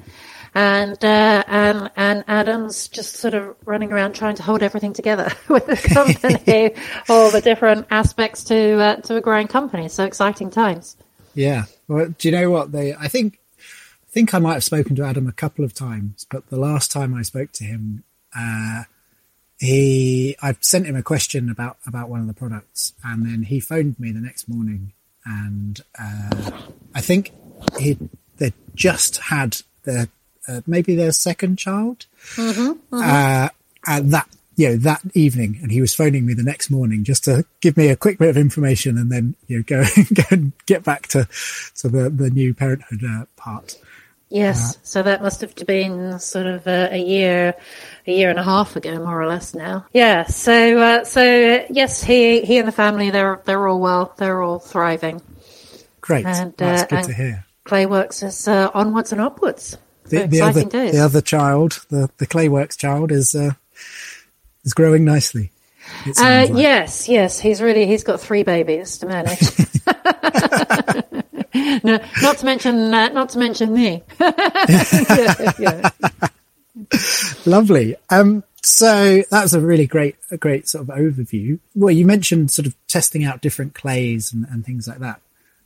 and 0.54 1.04
uh, 1.04 1.45
and 1.47 1.90
and 1.97 2.25
Adam's 2.26 2.88
just 2.88 3.16
sort 3.16 3.35
of 3.35 3.57
running 3.64 3.92
around 3.92 4.14
trying 4.14 4.37
to 4.37 4.42
hold 4.42 4.62
everything 4.62 4.92
together 4.92 5.30
with 5.49 5.66
the 5.66 5.76
company, 5.76 6.75
all 7.09 7.30
the 7.30 7.40
different 7.40 7.87
aspects 7.90 8.45
to 8.45 8.80
uh, 8.80 8.97
to 8.97 9.16
a 9.16 9.21
growing 9.21 9.49
company. 9.49 9.88
So 9.88 10.04
exciting 10.04 10.50
times. 10.50 10.97
Yeah. 11.35 11.64
Well, 11.87 12.14
do 12.18 12.28
you 12.28 12.33
know 12.33 12.50
what 12.50 12.73
they? 12.73 12.95
I 12.95 13.09
think 13.09 13.38
I 13.59 14.11
think 14.11 14.35
I 14.35 14.38
might 14.38 14.54
have 14.54 14.64
spoken 14.64 14.97
to 14.97 15.04
Adam 15.04 15.26
a 15.26 15.33
couple 15.33 15.64
of 15.64 15.75
times, 15.75 16.26
but 16.30 16.49
the 16.49 16.59
last 16.59 16.90
time 16.90 17.14
I 17.14 17.23
spoke 17.23 17.52
to 17.52 17.64
him, 17.64 18.04
uh, 18.37 18.85
he 19.59 20.37
I 20.41 20.57
sent 20.61 20.87
him 20.87 20.97
a 20.97 21.03
question 21.03 21.50
about 21.50 21.77
about 21.87 22.09
one 22.09 22.21
of 22.21 22.27
the 22.27 22.35
products, 22.35 22.93
and 23.05 23.25
then 23.27 23.43
he 23.43 23.61
phoned 23.61 23.99
me 23.99 24.12
the 24.12 24.21
next 24.21 24.49
morning, 24.49 24.93
and 25.25 25.81
uh, 25.99 26.50
I 26.95 27.00
think 27.00 27.33
he 27.79 27.99
they 28.37 28.53
just 28.75 29.17
had 29.19 29.59
their 29.85 30.09
uh, 30.47 30.61
maybe 30.67 30.95
their 30.95 31.12
second 31.12 31.59
child, 31.59 32.07
Mm-hmm, 32.37 32.73
Uh, 32.93 33.49
and 33.87 34.12
that 34.12 34.29
you 34.57 34.69
know 34.71 34.77
that 34.77 35.00
evening, 35.15 35.59
and 35.62 35.71
he 35.73 35.81
was 35.81 35.95
phoning 35.95 36.25
me 36.27 36.35
the 36.35 36.43
next 36.43 36.71
morning 36.71 37.05
just 37.05 37.25
to 37.25 37.45
give 37.61 37.77
me 37.77 37.88
a 37.88 37.97
quick 37.97 38.19
bit 38.19 38.29
of 38.29 38.37
information, 38.37 38.97
and 38.97 39.11
then 39.11 39.35
you 39.49 39.59
know 39.59 39.65
go 39.67 39.85
go 40.15 40.23
and 40.31 40.53
get 40.67 40.85
back 40.85 41.09
to 41.09 41.29
to 41.77 41.88
the 41.88 42.09
the 42.11 42.31
new 42.31 42.55
parenthood 42.55 43.03
uh, 43.05 43.25
part. 43.37 43.77
Yes, 44.30 44.76
so 44.82 45.02
that 45.02 45.23
must 45.23 45.40
have 45.40 45.54
been 45.54 46.18
sort 46.18 46.47
of 46.47 46.66
uh, 46.66 46.88
a 46.90 46.99
year, 46.99 47.54
a 48.06 48.12
year 48.12 48.28
and 48.28 48.38
a 48.38 48.42
half 48.42 48.76
ago, 48.76 48.99
more 48.99 49.23
or 49.23 49.26
less 49.26 49.54
now. 49.54 49.87
Yeah. 49.94 50.26
So, 50.26 50.78
uh, 50.78 51.04
so 51.04 51.23
uh, 51.23 51.66
yes, 51.70 52.02
he 52.02 52.42
he 52.42 52.58
and 52.58 52.68
the 52.68 52.73
family 52.73 53.08
they're 53.08 53.40
they're 53.47 53.66
all 53.66 53.80
well, 53.80 54.14
they're 54.18 54.42
all 54.42 54.58
thriving. 54.58 55.23
Great, 56.02 56.26
And, 56.26 56.54
that's 56.56 56.92
uh, 56.92 56.97
good 56.97 57.04
to 57.04 57.14
hear. 57.14 57.47
Clayworks 57.64 58.23
is 58.23 58.47
uh, 58.47 58.70
onwards 58.75 59.12
and 59.12 59.20
upwards. 59.20 59.78
The, 60.04 60.26
the 60.26 60.40
other 60.40 60.64
days. 60.64 60.92
the 60.92 61.00
other 61.00 61.20
child, 61.23 61.85
the 61.88 62.11
the 62.18 62.26
Clayworks 62.26 62.76
child, 62.76 63.11
is 63.11 63.35
uh, 63.35 63.52
is 64.64 64.75
growing 64.75 65.04
nicely. 65.04 65.52
Uh, 66.06 66.47
like. 66.49 66.50
yes, 66.54 67.08
yes, 67.08 67.40
he's 67.40 67.62
really 67.62 67.87
he's 67.87 68.04
got 68.04 68.20
three 68.20 68.42
babies 68.42 68.99
to 68.99 69.06
manage. 69.06 69.40
no, 71.85 72.00
not 72.23 72.38
to 72.38 72.45
mention 72.45 72.93
uh, 72.95 73.09
not 73.09 73.31
to 73.31 73.38
mention 73.38 73.73
me. 73.73 74.03
yeah, 74.21 75.53
yeah. 75.59 75.91
Lovely. 77.47 77.97
Um, 78.11 78.45
so 78.62 79.23
that 79.31 79.43
was 79.43 79.55
a 79.55 79.61
really 79.61 79.87
great, 79.87 80.17
a 80.31 80.37
great 80.37 80.69
sort 80.69 80.88
of 80.88 80.95
overview. 80.95 81.59
Well, 81.75 81.91
you 81.91 82.05
mentioned 82.05 82.50
sort 82.50 82.67
of 82.67 82.75
testing 82.87 83.25
out 83.25 83.41
different 83.41 83.75
clays 83.75 84.33
and, 84.33 84.47
and 84.50 84.65
things 84.65 84.88
like 84.88 84.99
that. 84.99 85.21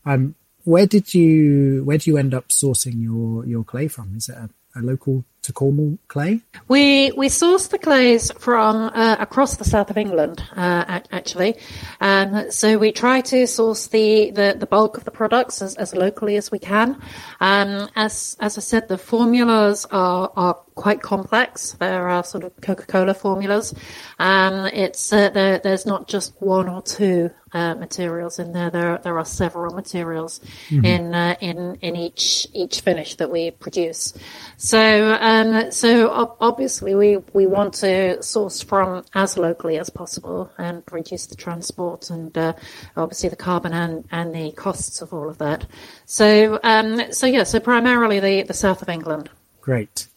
Um, 0.04 0.34
where 0.64 0.86
did 0.86 1.12
you, 1.14 1.82
where 1.84 1.98
do 1.98 2.10
you 2.10 2.16
end 2.16 2.34
up 2.34 2.48
sourcing 2.48 3.02
your, 3.02 3.44
your 3.46 3.64
clay 3.64 3.88
from? 3.88 4.16
Is 4.16 4.28
it 4.28 4.36
a, 4.36 4.50
a 4.76 4.80
local 4.80 5.24
to 5.42 5.52
Cornwall 5.52 5.98
clay? 6.08 6.40
We 6.68 7.12
we 7.12 7.28
source 7.28 7.68
the 7.68 7.78
clays 7.78 8.30
from 8.38 8.90
uh, 8.94 9.16
across 9.18 9.56
the 9.56 9.64
south 9.64 9.90
of 9.90 9.98
England, 9.98 10.42
uh, 10.56 11.00
actually. 11.10 11.56
Um, 12.00 12.50
so 12.50 12.78
we 12.78 12.92
try 12.92 13.20
to 13.22 13.46
source 13.46 13.88
the, 13.88 14.30
the, 14.30 14.56
the 14.58 14.66
bulk 14.66 14.96
of 14.96 15.04
the 15.04 15.10
products 15.10 15.60
as, 15.60 15.74
as 15.76 15.94
locally 15.94 16.36
as 16.36 16.50
we 16.50 16.58
can. 16.58 17.00
Um, 17.40 17.88
as 17.96 18.36
as 18.40 18.56
I 18.56 18.60
said, 18.60 18.88
the 18.88 18.98
formulas 18.98 19.86
are 19.90 20.32
are 20.36 20.54
quite 20.74 21.02
complex. 21.02 21.72
There 21.72 22.08
are 22.08 22.24
sort 22.24 22.44
of 22.44 22.52
Coca 22.60 22.86
Cola 22.86 23.14
formulas. 23.14 23.74
Um, 24.18 24.66
it's 24.66 25.12
uh, 25.12 25.30
there, 25.30 25.58
there's 25.58 25.86
not 25.86 26.08
just 26.08 26.34
one 26.40 26.68
or 26.68 26.82
two 26.82 27.30
uh, 27.52 27.74
materials 27.74 28.38
in 28.38 28.52
there. 28.52 28.70
There 28.70 28.98
there 29.02 29.18
are 29.18 29.24
several 29.24 29.74
materials 29.74 30.40
in 30.70 31.14
uh, 31.14 31.36
in 31.40 31.76
in 31.82 31.96
each 31.96 32.46
each 32.52 32.80
finish 32.80 33.16
that 33.16 33.30
we 33.30 33.50
produce. 33.50 34.14
So 34.56 34.78
um, 35.32 35.70
so 35.70 36.36
obviously 36.40 36.94
we 36.94 37.16
we 37.32 37.46
want 37.46 37.74
to 37.74 38.22
source 38.22 38.62
from 38.62 39.04
as 39.14 39.38
locally 39.38 39.78
as 39.78 39.90
possible 39.90 40.50
and 40.58 40.82
reduce 40.90 41.26
the 41.26 41.36
transport 41.36 42.10
and 42.10 42.36
uh, 42.36 42.52
obviously 42.96 43.28
the 43.28 43.36
carbon 43.36 43.72
and 43.72 44.04
and 44.10 44.34
the 44.34 44.52
costs 44.52 45.02
of 45.02 45.12
all 45.12 45.28
of 45.28 45.38
that. 45.38 45.66
So 46.06 46.60
um, 46.62 47.12
so 47.12 47.26
yeah, 47.26 47.44
so 47.44 47.60
primarily 47.60 48.20
the 48.20 48.42
the 48.42 48.54
south 48.54 48.82
of 48.82 48.88
England. 48.88 49.30
Great. 49.60 50.08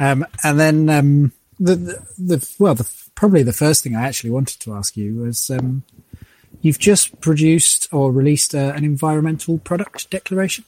Um, 0.00 0.26
and 0.42 0.58
then, 0.58 0.88
um, 0.88 1.32
the, 1.60 1.76
the, 1.76 2.06
the, 2.18 2.54
well, 2.58 2.74
the, 2.74 2.90
probably 3.14 3.42
the 3.42 3.52
first 3.52 3.84
thing 3.84 3.94
I 3.94 4.06
actually 4.06 4.30
wanted 4.30 4.58
to 4.60 4.72
ask 4.72 4.96
you 4.96 5.14
was, 5.16 5.50
um, 5.50 5.82
you've 6.62 6.78
just 6.78 7.20
produced 7.20 7.86
or 7.92 8.10
released 8.10 8.54
uh, 8.54 8.72
an 8.74 8.82
environmental 8.82 9.58
product 9.58 10.10
declaration. 10.10 10.64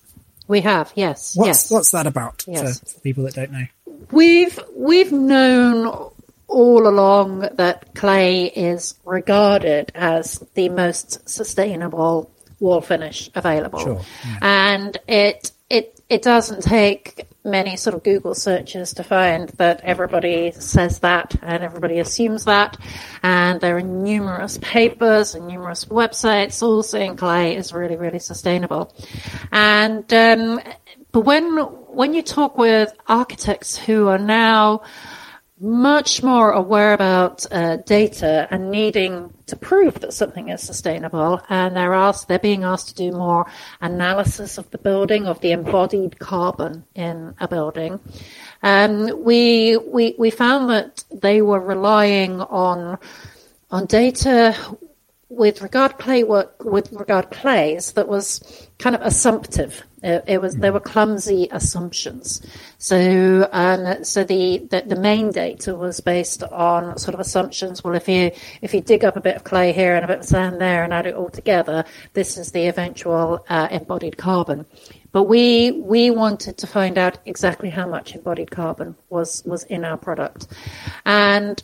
We 0.48 0.60
have 0.60 0.92
yes 0.96 1.34
What's, 1.34 1.46
yes. 1.46 1.70
what's 1.70 1.90
that 1.92 2.06
about 2.06 2.44
Yes. 2.46 2.80
for 2.92 3.00
people 3.00 3.24
that 3.24 3.34
don't 3.34 3.52
know? 3.52 3.66
We've 4.10 4.58
we've 4.74 5.12
known 5.12 6.10
all 6.48 6.86
along 6.86 7.40
that 7.54 7.94
clay 7.94 8.44
is 8.46 8.94
regarded 9.04 9.90
as 9.94 10.38
the 10.54 10.68
most 10.68 11.28
sustainable 11.28 12.30
wall 12.60 12.80
finish 12.80 13.30
available, 13.34 13.78
Sure, 13.80 14.00
yeah. 14.24 14.38
and 14.42 14.98
it 15.08 15.50
it 15.70 16.00
it 16.08 16.22
doesn't 16.22 16.62
take 16.62 17.26
many 17.44 17.76
sort 17.76 17.94
of 17.94 18.04
Google 18.04 18.34
searches 18.34 18.92
to 18.94 19.02
find 19.02 19.48
that 19.56 19.80
everybody 19.82 20.52
says 20.52 21.00
that 21.00 21.34
and 21.42 21.64
everybody 21.64 21.98
assumes 21.98 22.44
that, 22.44 22.76
and 23.22 23.60
there 23.60 23.76
are 23.78 23.82
numerous 23.82 24.58
papers 24.62 25.34
and 25.34 25.48
numerous 25.48 25.86
websites 25.86 26.62
all 26.62 26.82
saying 26.82 27.16
clay 27.16 27.56
is 27.56 27.72
really 27.72 27.96
really 27.96 28.18
sustainable, 28.20 28.94
and 29.50 30.12
um, 30.12 30.60
but 31.12 31.20
when 31.22 31.56
when 31.94 32.14
you 32.14 32.22
talk 32.22 32.56
with 32.58 32.92
architects 33.06 33.76
who 33.76 34.08
are 34.08 34.18
now 34.18 34.82
much 35.62 36.24
more 36.24 36.50
aware 36.50 36.92
about 36.92 37.46
uh, 37.52 37.76
data 37.76 38.48
and 38.50 38.70
needing 38.70 39.32
to 39.46 39.54
prove 39.54 40.00
that 40.00 40.12
something 40.12 40.48
is 40.48 40.60
sustainable, 40.60 41.40
and 41.48 41.76
they're 41.76 41.94
asked, 41.94 42.26
they're 42.26 42.40
being 42.40 42.64
asked 42.64 42.88
to 42.88 42.94
do 42.94 43.12
more 43.12 43.46
analysis 43.80 44.58
of 44.58 44.68
the 44.70 44.78
building, 44.78 45.26
of 45.26 45.40
the 45.40 45.52
embodied 45.52 46.18
carbon 46.18 46.84
in 46.96 47.34
a 47.38 47.46
building. 47.46 48.00
Um, 48.62 49.22
we 49.22 49.76
we 49.76 50.16
we 50.18 50.30
found 50.30 50.70
that 50.70 51.04
they 51.12 51.42
were 51.42 51.60
relying 51.60 52.40
on 52.40 52.98
on 53.70 53.86
data 53.86 54.56
with 55.32 55.62
regard 55.62 55.98
clay 55.98 56.22
work 56.24 56.62
with 56.64 56.92
regard 56.92 57.30
clays 57.30 57.92
that 57.92 58.06
was 58.06 58.68
kind 58.78 58.94
of 58.94 59.00
assumptive. 59.02 59.82
It, 60.02 60.24
it 60.26 60.42
was 60.42 60.56
there 60.56 60.72
were 60.72 60.80
clumsy 60.80 61.48
assumptions. 61.50 62.44
So 62.78 63.48
um, 63.52 64.04
so 64.04 64.24
the, 64.24 64.58
the 64.70 64.82
the 64.82 64.96
main 64.96 65.30
data 65.30 65.74
was 65.74 66.00
based 66.00 66.42
on 66.42 66.98
sort 66.98 67.14
of 67.14 67.20
assumptions. 67.20 67.82
Well, 67.82 67.94
if 67.94 68.08
you 68.08 68.30
if 68.60 68.74
you 68.74 68.82
dig 68.82 69.04
up 69.04 69.16
a 69.16 69.20
bit 69.20 69.36
of 69.36 69.44
clay 69.44 69.72
here 69.72 69.94
and 69.94 70.04
a 70.04 70.08
bit 70.08 70.18
of 70.18 70.26
sand 70.26 70.60
there 70.60 70.84
and 70.84 70.92
add 70.92 71.06
it 71.06 71.14
all 71.14 71.30
together, 71.30 71.84
this 72.12 72.36
is 72.36 72.52
the 72.52 72.66
eventual 72.66 73.44
uh, 73.48 73.68
embodied 73.70 74.18
carbon. 74.18 74.66
But 75.12 75.24
we 75.24 75.72
we 75.72 76.10
wanted 76.10 76.58
to 76.58 76.66
find 76.66 76.98
out 76.98 77.18
exactly 77.24 77.70
how 77.70 77.86
much 77.86 78.14
embodied 78.14 78.50
carbon 78.50 78.96
was 79.08 79.42
was 79.46 79.62
in 79.64 79.84
our 79.84 79.96
product, 79.96 80.48
and 81.06 81.62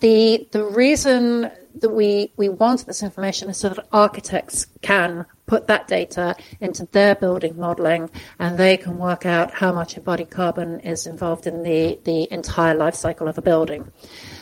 the 0.00 0.46
the 0.52 0.64
reason 0.64 1.50
that 1.80 1.90
we 1.90 2.32
we 2.36 2.48
want 2.48 2.86
this 2.86 3.02
information 3.02 3.52
so 3.54 3.68
that 3.68 3.86
architects 3.92 4.66
can 4.82 5.26
put 5.46 5.68
that 5.68 5.86
data 5.86 6.34
into 6.60 6.86
their 6.86 7.14
building 7.14 7.56
modeling 7.56 8.10
and 8.38 8.58
they 8.58 8.76
can 8.76 8.98
work 8.98 9.24
out 9.24 9.52
how 9.52 9.72
much 9.72 9.96
embodied 9.96 10.30
carbon 10.30 10.80
is 10.80 11.06
involved 11.06 11.46
in 11.46 11.62
the 11.62 11.98
the 12.04 12.30
entire 12.32 12.74
life 12.74 12.94
cycle 12.94 13.28
of 13.28 13.38
a 13.38 13.42
building. 13.42 13.90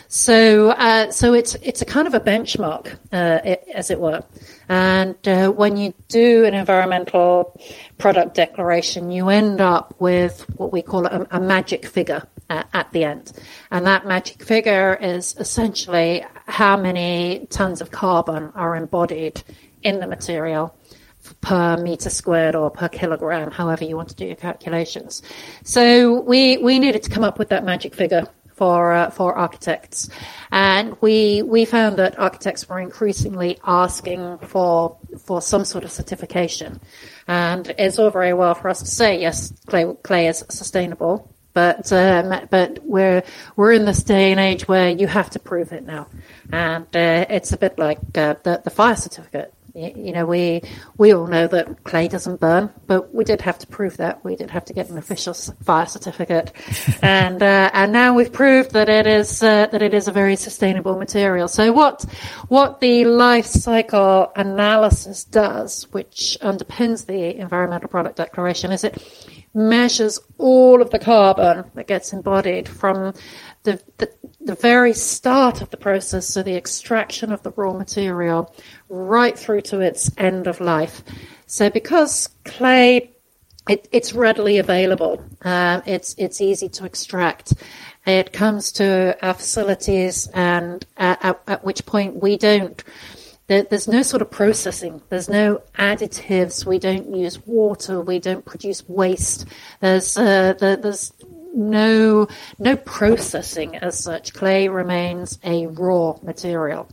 So, 0.09 0.71
uh, 0.71 1.11
so 1.11 1.35
it's 1.35 1.57
it's 1.57 1.83
a 1.83 1.85
kind 1.85 2.07
of 2.07 2.15
a 2.15 2.21
benchmark, 2.21 2.97
uh, 3.13 3.41
i 3.45 3.59
as 3.75 3.91
it 3.91 3.99
were. 3.99 4.23
And 4.69 5.17
uh, 5.27 5.51
when 5.51 5.77
you 5.77 5.93
do 6.09 6.45
an 6.45 6.55
environmental 6.55 7.61
product 7.99 8.35
declaration, 8.35 9.11
you 9.11 9.29
end 9.29 9.61
up 9.61 9.95
with 9.99 10.49
what 10.57 10.73
we 10.73 10.83
call 10.83 11.07
a, 11.07 11.27
a 11.33 11.41
magic 11.41 11.85
figure 11.85 12.23
uh, 12.55 12.63
at 12.73 12.93
the 12.93 13.05
end, 13.05 13.33
and 13.71 13.87
that 13.87 14.07
magic 14.07 14.43
figure 14.43 14.95
is 14.95 15.35
essentially 15.39 16.25
how 16.47 16.77
many 16.77 17.47
tons 17.51 17.81
of 17.81 17.91
carbon 17.91 18.53
are 18.55 18.77
embodied 18.77 19.43
in 19.83 20.01
the 20.01 20.07
material 20.07 20.75
per 21.41 21.77
meter 21.77 22.11
squared 22.11 22.55
or 22.55 22.71
per 22.71 22.89
kilogram, 22.89 23.51
however 23.51 23.85
you 23.85 23.97
want 23.97 24.09
to 24.09 24.15
do 24.15 24.27
your 24.27 24.37
calculations. 24.37 25.23
So 25.63 26.21
we 26.21 26.59
we 26.59 26.79
needed 26.79 27.03
to 27.05 27.11
come 27.11 27.25
up 27.25 27.39
with 27.39 27.49
that 27.49 27.65
magic 27.65 27.95
figure 27.95 28.27
for 28.55 28.93
uh, 28.93 29.11
for 29.11 29.35
architects, 29.35 30.09
and 30.51 30.97
we 31.01 31.43
we 31.43 31.65
found 31.65 31.97
that 31.97 32.19
architects 32.19 32.69
were 32.69 32.79
increasingly 32.79 33.59
asking 33.65 34.39
for 34.39 34.97
for 35.19 35.43
some 35.43 35.65
sort 35.65 35.85
of 35.85 35.91
certification, 35.91 36.81
and 37.27 37.75
it's 37.79 37.99
all 37.99 38.11
very 38.11 38.33
well 38.33 38.55
for 38.55 38.69
us 38.69 38.81
to 38.81 38.87
say 38.87 39.21
yes, 39.21 39.53
clay, 39.67 39.93
clay 40.03 40.29
is 40.29 40.45
sustainable. 40.49 41.34
But 41.55 41.93
um, 41.93 42.35
but 42.51 42.81
we're 42.85 43.23
we're 43.57 43.73
in 43.73 43.85
this 43.85 44.03
day 44.03 44.33
and 44.33 44.41
age 44.41 44.67
where 44.69 44.91
you 44.91 45.07
have 45.07 45.31
to 45.31 45.39
prove 45.39 45.73
it 45.73 45.87
now, 45.87 46.09
and 46.53 46.85
uh, 46.95 47.27
it's 47.31 47.53
a 47.53 47.57
bit 47.57 47.79
like 47.79 47.99
uh, 48.17 48.35
the 48.43 48.61
the 48.65 48.71
fire 48.71 48.97
certificate. 48.97 49.55
Y- 49.73 49.93
You 49.97 50.13
know, 50.13 50.27
we 50.27 50.63
we 50.99 51.13
all 51.15 51.27
know 51.29 51.47
that 51.49 51.83
clay 51.85 52.07
doesn't 52.09 52.41
burn, 52.41 52.71
but 52.87 53.15
we 53.15 53.25
did 53.25 53.41
have 53.43 53.59
to 53.59 53.67
prove 53.67 53.97
that. 53.99 54.25
We 54.25 54.37
did 54.37 54.51
have 54.51 54.65
to 54.67 54.73
get 54.73 54.89
an 54.91 54.99
official 54.99 55.35
fire 55.65 55.87
certificate, 55.87 56.53
and 57.03 57.43
uh, 57.43 57.71
and 57.73 57.93
now 57.93 58.15
we've 58.15 58.33
proved 58.33 58.73
that 58.73 58.89
it 58.89 59.07
is 59.07 59.43
uh, 59.43 59.67
that 59.67 59.83
it 59.83 59.95
is 59.95 60.09
a 60.09 60.13
very 60.13 60.37
sustainable 60.37 60.97
material. 60.99 61.49
So 61.49 61.73
what 61.73 62.05
what 62.49 62.81
the 62.81 63.05
life 63.05 63.47
cycle 63.47 64.31
analysis 64.37 65.25
does, 65.25 65.85
which 65.93 66.37
underpins 66.43 67.07
the 67.07 67.37
environmental 67.41 67.89
product 67.89 68.17
declaration, 68.17 68.71
is 68.73 68.85
it 68.85 68.95
measures 69.55 70.19
all 70.37 70.83
of 70.83 70.91
the 70.91 70.99
carbon 70.99 71.71
that 71.75 71.87
gets 71.87 72.13
embodied 72.13 72.69
from 72.69 73.15
the, 73.63 73.81
the 73.99 74.11
the 74.41 74.55
very 74.55 74.93
start 74.93 75.63
of 75.63 75.71
the 75.71 75.77
process, 75.77 76.27
so 76.27 76.43
the 76.43 76.57
extraction 76.57 77.33
of 77.33 77.43
the 77.43 77.51
raw 77.53 77.73
material, 77.73 78.55
right 78.91 79.39
through 79.39 79.63
to 79.63 79.81
its 79.81 80.11
end 80.19 80.47
of 80.47 80.61
life. 80.61 81.03
So 81.47 81.71
because 81.71 82.29
clay, 82.45 83.11
it, 83.67 83.89
it's 83.91 84.13
readily 84.13 84.59
available. 84.59 85.25
Uh, 85.43 85.81
it's 85.87 86.15
it's 86.19 86.41
easy 86.43 86.69
to 86.71 86.85
extract. 86.85 87.55
It 88.07 88.35
comes 88.35 88.71
to 88.73 89.17
our 89.23 89.33
facilities, 89.33 90.27
and 90.35 90.85
at, 90.99 91.41
at 91.47 91.65
which 91.65 91.87
point 91.87 92.23
we 92.23 92.37
don't 92.37 92.85
there's 93.47 93.89
no 93.89 94.03
sort 94.03 94.23
of 94.23 94.31
processing. 94.31 95.03
There's 95.11 95.29
no 95.29 95.63
additives. 95.79 96.65
We 96.65 96.79
don't 96.79 97.15
use 97.15 97.45
water. 97.47 98.01
We 98.01 98.19
don't 98.19 98.45
produce 98.45 98.89
waste. 98.89 99.47
There's 99.81 100.17
uh, 100.17 100.55
there's 100.59 101.13
no 101.55 102.27
no 102.59 102.77
processing 102.77 103.77
as 103.77 103.99
such. 103.99 104.33
Clay 104.33 104.69
remains 104.69 105.39
a 105.45 105.67
raw 105.67 106.17
material, 106.23 106.89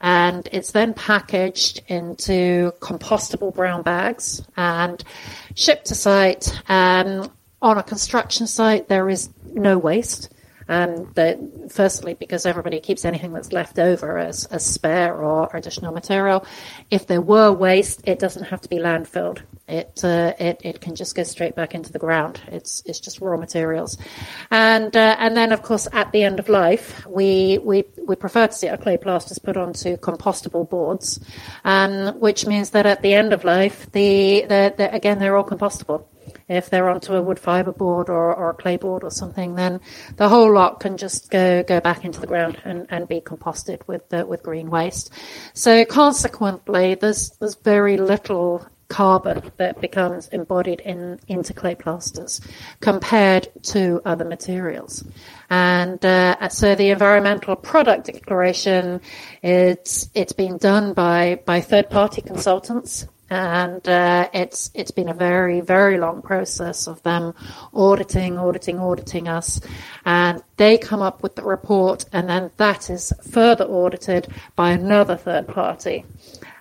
and 0.00 0.46
it's 0.52 0.72
then 0.72 0.92
packaged 0.92 1.82
into 1.88 2.72
compostable 2.80 3.54
brown 3.54 3.82
bags 3.82 4.42
and 4.56 5.02
shipped 5.54 5.86
to 5.86 5.94
site. 5.94 6.60
Um, 6.68 7.30
on 7.62 7.78
a 7.78 7.82
construction 7.82 8.46
site, 8.46 8.88
there 8.88 9.08
is 9.08 9.30
no 9.54 9.78
waste. 9.78 10.32
Um, 10.68 11.12
that 11.14 11.38
firstly, 11.70 12.14
because 12.14 12.44
everybody 12.44 12.80
keeps 12.80 13.04
anything 13.04 13.32
that's 13.32 13.52
left 13.52 13.78
over 13.78 14.18
as, 14.18 14.46
as 14.46 14.66
spare 14.66 15.14
or 15.14 15.48
additional 15.54 15.92
material. 15.92 16.44
If 16.90 17.06
there 17.06 17.20
were 17.20 17.52
waste, 17.52 18.02
it 18.04 18.18
doesn't 18.18 18.44
have 18.44 18.60
to 18.62 18.68
be 18.68 18.78
landfilled. 18.78 19.42
It, 19.68 20.00
uh, 20.04 20.32
it 20.38 20.60
it 20.62 20.80
can 20.80 20.94
just 20.94 21.16
go 21.16 21.24
straight 21.24 21.56
back 21.56 21.74
into 21.74 21.92
the 21.92 21.98
ground. 21.98 22.40
It's 22.46 22.82
it's 22.86 23.00
just 23.00 23.20
raw 23.20 23.36
materials, 23.36 23.98
and 24.50 24.96
uh, 24.96 25.16
and 25.18 25.36
then 25.36 25.50
of 25.50 25.62
course 25.62 25.88
at 25.92 26.12
the 26.12 26.22
end 26.22 26.38
of 26.38 26.48
life 26.48 27.04
we 27.06 27.58
we 27.58 27.84
we 28.06 28.14
prefer 28.14 28.46
to 28.46 28.52
see 28.52 28.68
our 28.68 28.76
clay 28.76 28.96
plasters 28.96 29.40
put 29.40 29.56
onto 29.56 29.96
compostable 29.96 30.70
boards, 30.70 31.18
um, 31.64 32.18
which 32.20 32.46
means 32.46 32.70
that 32.70 32.86
at 32.86 33.02
the 33.02 33.14
end 33.14 33.32
of 33.32 33.42
life 33.42 33.90
the, 33.90 34.42
the, 34.48 34.74
the 34.76 34.94
again 34.94 35.18
they're 35.18 35.36
all 35.36 35.44
compostable. 35.44 36.04
If 36.48 36.70
they're 36.70 36.88
onto 36.88 37.14
a 37.14 37.22
wood 37.22 37.40
fiber 37.40 37.72
board 37.72 38.08
or, 38.08 38.34
or 38.34 38.50
a 38.50 38.54
clay 38.54 38.76
board 38.76 39.02
or 39.02 39.10
something, 39.10 39.56
then 39.56 39.80
the 40.16 40.28
whole 40.28 40.52
lot 40.52 40.80
can 40.80 40.96
just 40.96 41.30
go 41.30 41.62
go 41.62 41.80
back 41.80 42.04
into 42.04 42.20
the 42.20 42.26
ground 42.26 42.60
and, 42.64 42.86
and 42.88 43.08
be 43.08 43.20
composted 43.20 43.80
with 43.88 44.08
the, 44.10 44.24
with 44.24 44.42
green 44.42 44.70
waste. 44.70 45.10
So 45.54 45.84
consequently, 45.84 46.94
there's 46.94 47.30
there's 47.40 47.56
very 47.56 47.96
little 47.96 48.66
carbon 48.88 49.50
that 49.56 49.80
becomes 49.80 50.28
embodied 50.28 50.80
in 50.80 51.18
into 51.26 51.52
clay 51.52 51.74
plasters 51.74 52.40
compared 52.80 53.48
to 53.62 54.00
other 54.04 54.24
materials. 54.24 55.04
And 55.50 56.04
uh, 56.04 56.48
so 56.48 56.74
the 56.74 56.90
environmental 56.90 57.56
product 57.56 58.06
declaration, 58.06 59.00
it's 59.42 60.08
it's 60.14 60.32
been 60.32 60.58
done 60.58 60.92
by 60.92 61.40
by 61.44 61.60
third 61.60 61.90
party 61.90 62.22
consultants 62.22 63.06
and 63.30 63.86
uh, 63.88 64.28
it's 64.32 64.70
it's 64.74 64.90
been 64.90 65.08
a 65.08 65.14
very 65.14 65.60
very 65.60 65.98
long 65.98 66.22
process 66.22 66.86
of 66.86 67.02
them 67.02 67.34
auditing, 67.74 68.38
auditing, 68.38 68.78
auditing 68.78 69.28
us, 69.28 69.60
and 70.04 70.42
they 70.56 70.78
come 70.78 71.02
up 71.02 71.22
with 71.22 71.34
the 71.36 71.42
report, 71.42 72.04
and 72.12 72.28
then 72.28 72.50
that 72.56 72.88
is 72.90 73.12
further 73.30 73.64
audited 73.64 74.28
by 74.54 74.70
another 74.70 75.16
third 75.16 75.48
party. 75.48 76.04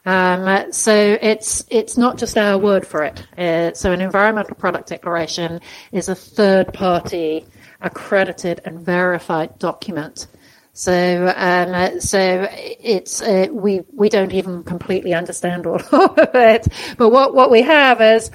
Um, 0.05 0.71
so 0.71 1.17
it's 1.21 1.65
it's 1.69 1.97
not 1.97 2.17
just 2.17 2.37
our 2.37 2.57
word 2.57 2.85
for 2.85 3.03
it. 3.03 3.25
Uh, 3.37 3.73
so 3.73 3.91
an 3.91 4.01
environmental 4.01 4.55
product 4.55 4.89
declaration 4.89 5.59
is 5.91 6.09
a 6.09 6.15
third 6.15 6.73
party 6.73 7.45
accredited 7.81 8.61
and 8.65 8.79
verified 8.79 9.57
document 9.59 10.27
so, 10.77 11.33
um, 11.37 12.01
so 12.01 12.49
it's 12.51 13.21
uh, 13.21 13.47
we 13.49 13.83
we 13.93 14.09
don't 14.09 14.33
even 14.33 14.65
completely 14.65 15.13
understand 15.13 15.65
all 15.65 15.75
of 15.91 16.35
it. 16.35 16.67
But 16.97 17.09
what 17.09 17.33
what 17.33 17.49
we 17.49 17.61
have 17.61 18.01
is 18.01 18.29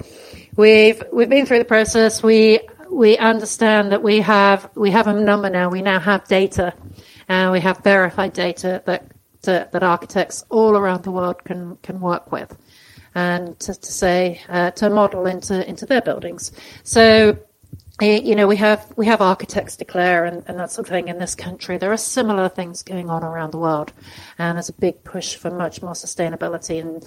we've 0.55 1.03
we've 1.13 1.29
been 1.29 1.45
through 1.45 1.59
the 1.59 1.65
process. 1.65 2.23
We 2.23 2.61
we 2.89 3.15
understand 3.19 3.91
that 3.91 4.01
we 4.01 4.21
have 4.21 4.71
we 4.73 4.89
have 4.89 5.05
a 5.05 5.13
number 5.13 5.51
now. 5.51 5.69
We 5.69 5.83
now 5.83 5.99
have 5.99 6.27
data, 6.27 6.73
and 7.29 7.51
we 7.51 7.59
have 7.59 7.83
verified 7.83 8.33
data 8.33 8.81
that 8.87 9.11
to, 9.43 9.69
that 9.71 9.83
architects 9.83 10.43
all 10.49 10.75
around 10.75 11.03
the 11.03 11.11
world 11.11 11.43
can 11.43 11.75
can 11.83 12.01
work 12.01 12.31
with, 12.31 12.57
and 13.13 13.59
to, 13.59 13.75
to 13.75 13.91
say 13.91 14.41
uh, 14.49 14.71
to 14.71 14.89
model 14.89 15.27
into 15.27 15.63
into 15.69 15.85
their 15.85 16.01
buildings. 16.01 16.51
So 16.81 17.37
you 18.01 18.35
know, 18.35 18.47
we 18.47 18.57
have 18.57 18.91
we 18.95 19.05
have 19.05 19.21
architects 19.21 19.77
declare 19.77 20.25
and, 20.25 20.43
and, 20.47 20.59
that 20.59 20.71
sort 20.71 20.87
of 20.87 20.91
thing 20.91 21.07
in 21.07 21.19
this 21.19 21.35
country. 21.35 21.77
There 21.77 21.91
are 21.91 21.97
similar 21.97 22.49
things 22.49 22.83
going 22.83 23.09
on 23.09 23.23
around 23.23 23.51
the 23.51 23.57
world, 23.57 23.93
and 24.37 24.57
there's 24.57 24.69
a 24.69 24.73
big 24.73 25.03
push 25.03 25.35
for 25.35 25.51
much 25.51 25.81
more 25.81 25.93
sustainability 25.93 26.81
and 26.81 27.05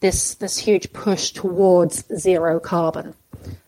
this 0.00 0.34
this 0.34 0.58
huge 0.58 0.92
push 0.92 1.30
towards 1.30 2.04
zero 2.16 2.60
carbon. 2.60 3.14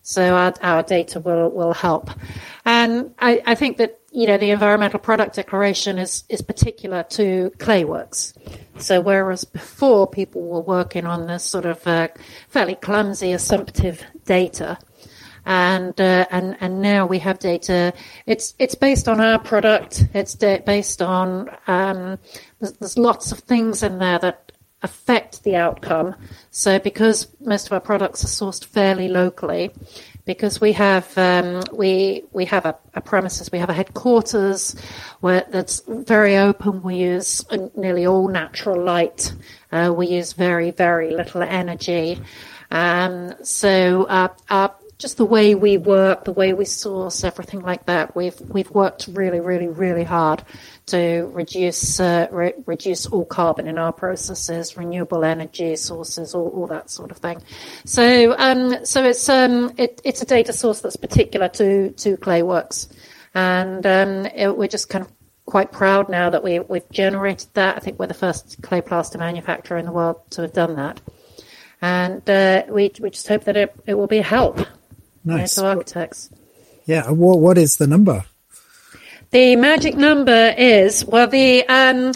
So 0.03 0.35
our, 0.35 0.55
our 0.63 0.83
data 0.83 1.21
will 1.21 1.51
will 1.51 1.73
help, 1.73 2.11
and 2.65 3.15
I, 3.19 3.43
I 3.47 3.55
think 3.55 3.79
that 3.79 4.01
you 4.11 4.27
know 4.27 4.39
the 4.39 4.51
environmental 4.51 4.99
product 4.99 5.37
declaration 5.37 5.99
is 5.99 6.25
is 6.29 6.43
particular 6.43 7.03
to 7.11 7.51
clayworks. 7.59 8.37
So 8.79 9.01
whereas 9.01 9.45
before 9.45 10.07
people 10.07 10.43
were 10.43 10.61
working 10.61 11.07
on 11.07 11.27
this 11.27 11.45
sort 11.45 11.67
of 11.67 11.87
uh, 11.87 12.09
fairly 12.49 12.75
clumsy 12.75 13.33
assumptive 13.33 14.03
data 14.25 14.79
and 15.49 15.99
uh, 15.99 16.27
and 16.31 16.57
and 16.61 16.83
now 16.83 17.07
we 17.07 17.19
have 17.21 17.39
data. 17.39 17.95
It's 18.27 18.55
it's 18.59 18.75
based 18.75 19.09
on 19.09 19.19
our 19.19 19.39
product. 19.39 20.07
It's 20.13 20.35
based 20.35 21.01
on 21.01 21.51
um, 21.67 22.19
there's, 22.61 22.75
there's 22.75 22.99
lots 22.99 23.33
of 23.33 23.39
things 23.41 23.83
in 23.83 23.99
there 23.99 24.19
that 24.19 24.53
affect 24.83 25.43
the 25.45 25.57
outcome. 25.57 26.15
So 26.51 26.79
because 26.79 27.29
most 27.41 27.67
of 27.67 27.73
our 27.73 27.81
products 27.81 28.23
are 28.25 28.29
sourced 28.29 28.63
fairly 28.63 29.09
locally, 29.09 29.71
because 30.27 30.61
we 30.61 30.73
have 30.75 31.17
um, 31.17 31.63
we 31.73 32.25
we 32.33 32.45
have 32.45 32.67
a, 32.67 32.77
a, 32.93 33.01
premises, 33.01 33.51
we 33.51 33.59
have 33.59 33.71
a 33.71 33.73
headquarters 33.73 34.77
where 35.21 35.47
that's 35.49 35.81
very 35.89 36.37
open. 36.37 36.83
We 36.83 36.97
use 36.97 37.43
nearly 37.75 38.07
all 38.07 38.29
natural 38.29 38.85
light. 38.85 39.33
Uh, 39.73 39.95
we 39.97 40.09
use 40.09 40.35
very 40.35 40.73
very 40.73 41.11
little 41.11 41.41
energy. 41.41 42.21
Um, 42.71 43.33
so 43.43 44.05
uh, 44.05 44.29
our 44.51 44.75
just 44.99 45.17
the 45.17 45.25
way 45.25 45.55
we 45.55 45.79
work, 45.79 46.25
the 46.25 46.33
way 46.33 46.53
we 46.53 46.65
source, 46.65 47.23
everything 47.23 47.61
like 47.61 47.87
that. 47.87 48.17
We've 48.17 48.39
we've 48.41 48.71
worked 48.71 49.09
really, 49.13 49.39
really, 49.39 49.69
really 49.69 50.03
hard 50.03 50.43
to 50.87 51.31
reduce 51.33 52.01
uh, 52.01 52.27
re- 52.33 52.55
reduce 52.67 53.07
all 53.07 53.25
carbon 53.25 53.69
in 53.69 53.79
our 53.79 53.93
processes, 53.93 54.77
renewable 54.77 55.25
energy 55.25 55.77
sources, 55.77 56.35
all, 56.35 56.49
all 56.49 56.67
that 56.67 56.91
sort 56.91 57.13
of 57.13 57.19
thing. 57.19 57.41
So 57.85 58.35
um, 58.37 58.85
so 58.85 59.05
it's 59.05 59.29
um, 59.29 59.73
it, 59.77 60.01
it's 60.05 60.21
a 60.21 60.27
data 60.27 60.53
source 60.53 60.81
that's 60.81 60.97
particular 60.97 61.49
to 61.51 61.91
to 61.91 62.17
Clayworks, 62.17 62.93
and 63.35 63.87
um, 63.87 64.27
it, 64.27 64.59
we're 64.59 64.67
just 64.67 64.89
kind 64.89 65.05
of 65.05 65.13
quite 65.47 65.71
proud 65.71 66.09
now 66.09 66.29
that 66.29 66.43
we 66.43 66.59
we've 66.59 66.91
generated 66.91 67.51
that. 67.55 67.77
I 67.77 67.79
think 67.79 68.01
we're 68.01 68.09
the 68.09 68.15
first 68.15 68.61
clay 68.63 68.81
plaster 68.81 69.19
manufacturer 69.19 69.79
in 69.79 69.87
the 69.87 69.93
world 69.93 70.29
to 70.31 70.43
have 70.43 70.53
done 70.53 70.75
that 70.75 71.01
and 71.81 72.29
uh, 72.29 72.65
we 72.69 72.91
we 73.01 73.09
just 73.09 73.29
hope 73.29 73.45
that 73.45 73.57
it, 73.57 73.73
it 73.87 73.95
will 73.95 74.09
be 74.09 74.19
a 74.19 74.23
help 74.23 74.59
Nice. 75.37 75.55
to 75.57 75.67
architects. 75.67 76.31
Yeah. 76.87 77.11
What 77.11 77.39
What 77.41 77.59
is 77.59 77.77
the 77.77 77.87
number? 77.87 78.25
The 79.31 79.57
magic 79.57 79.95
number 79.95 80.55
is 80.57 81.05
well 81.05 81.27
the 81.27 81.67
um, 81.69 82.13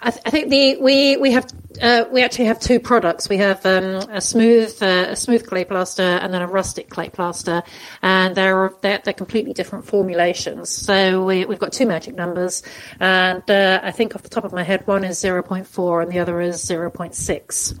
I, 0.00 0.10
th- 0.10 0.22
I 0.26 0.30
think 0.30 0.50
the 0.50 0.76
we 0.76 1.16
we 1.16 1.32
have 1.32 1.46
uh, 1.80 2.04
we 2.12 2.22
actually 2.22 2.44
have 2.46 2.60
two 2.60 2.78
products. 2.78 3.28
We 3.28 3.38
have 3.38 3.64
um, 3.66 4.08
a 4.10 4.20
smooth 4.20 4.76
uh, 4.82 5.06
a 5.10 5.16
smooth 5.16 5.46
clay 5.46 5.64
plaster 5.64 6.02
and 6.02 6.32
then 6.32 6.42
a 6.42 6.46
rustic 6.46 6.90
clay 6.90 7.08
plaster, 7.08 7.62
and 8.02 8.34
they're 8.34 8.70
they're, 8.82 9.00
they're 9.02 9.14
completely 9.14 9.54
different 9.54 9.86
formulations. 9.86 10.70
So 10.70 11.24
we, 11.24 11.46
we've 11.46 11.58
got 11.58 11.72
two 11.72 11.86
magic 11.86 12.14
numbers, 12.14 12.62
and 13.00 13.48
uh, 13.50 13.80
I 13.82 13.92
think 13.92 14.14
off 14.14 14.22
the 14.22 14.28
top 14.28 14.44
of 14.44 14.52
my 14.52 14.62
head, 14.62 14.86
one 14.86 15.04
is 15.04 15.18
zero 15.18 15.42
point 15.42 15.66
four 15.66 16.02
and 16.02 16.12
the 16.12 16.18
other 16.18 16.40
is 16.40 16.62
zero 16.62 16.90
point 16.90 17.14
six. 17.14 17.74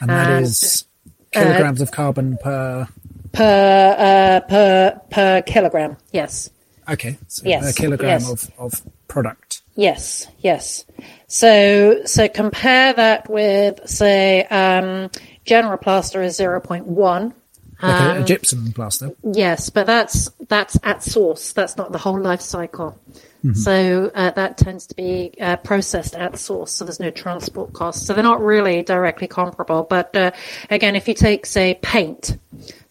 And 0.00 0.10
that 0.10 0.30
and, 0.30 0.44
is 0.44 0.84
kilograms 1.32 1.80
of 1.80 1.90
carbon 1.90 2.38
per 2.38 2.88
per 3.36 3.96
uh, 3.98 4.48
per 4.48 5.00
per 5.10 5.42
kilogram. 5.42 5.96
Yes. 6.10 6.50
Okay. 6.88 7.18
So 7.28 7.42
yes. 7.44 7.70
A 7.70 7.74
kilogram 7.74 8.20
yes. 8.20 8.30
of, 8.30 8.50
of 8.58 8.82
product. 9.08 9.62
Yes. 9.74 10.26
Yes. 10.38 10.84
So 11.26 12.04
so 12.04 12.28
compare 12.28 12.92
that 12.94 13.28
with 13.28 13.86
say 13.88 14.44
um, 14.44 15.10
general 15.44 15.76
plaster 15.76 16.22
is 16.22 16.36
zero 16.36 16.60
point 16.60 16.86
one. 16.86 17.34
Like 17.82 18.00
um, 18.00 18.16
a, 18.16 18.20
a, 18.20 18.24
gypsum 18.24 18.72
plaster. 18.72 19.10
Yes, 19.22 19.68
but 19.68 19.86
that's 19.86 20.30
that's 20.48 20.78
at 20.82 21.02
source. 21.02 21.52
That's 21.52 21.76
not 21.76 21.92
the 21.92 21.98
whole 21.98 22.18
life 22.18 22.40
cycle. 22.40 22.98
Mm-hmm. 23.44 23.52
So 23.52 24.10
uh, 24.14 24.30
that 24.30 24.56
tends 24.56 24.86
to 24.86 24.94
be 24.96 25.32
uh, 25.40 25.56
processed 25.56 26.16
at 26.16 26.38
source, 26.38 26.72
so 26.72 26.84
there's 26.84 26.98
no 26.98 27.10
transport 27.10 27.74
costs. 27.74 28.06
So 28.06 28.14
they're 28.14 28.24
not 28.24 28.40
really 28.40 28.82
directly 28.82 29.28
comparable. 29.28 29.82
But 29.82 30.16
uh, 30.16 30.30
again, 30.70 30.96
if 30.96 31.06
you 31.06 31.14
take 31.14 31.44
say 31.44 31.78
paint, 31.82 32.38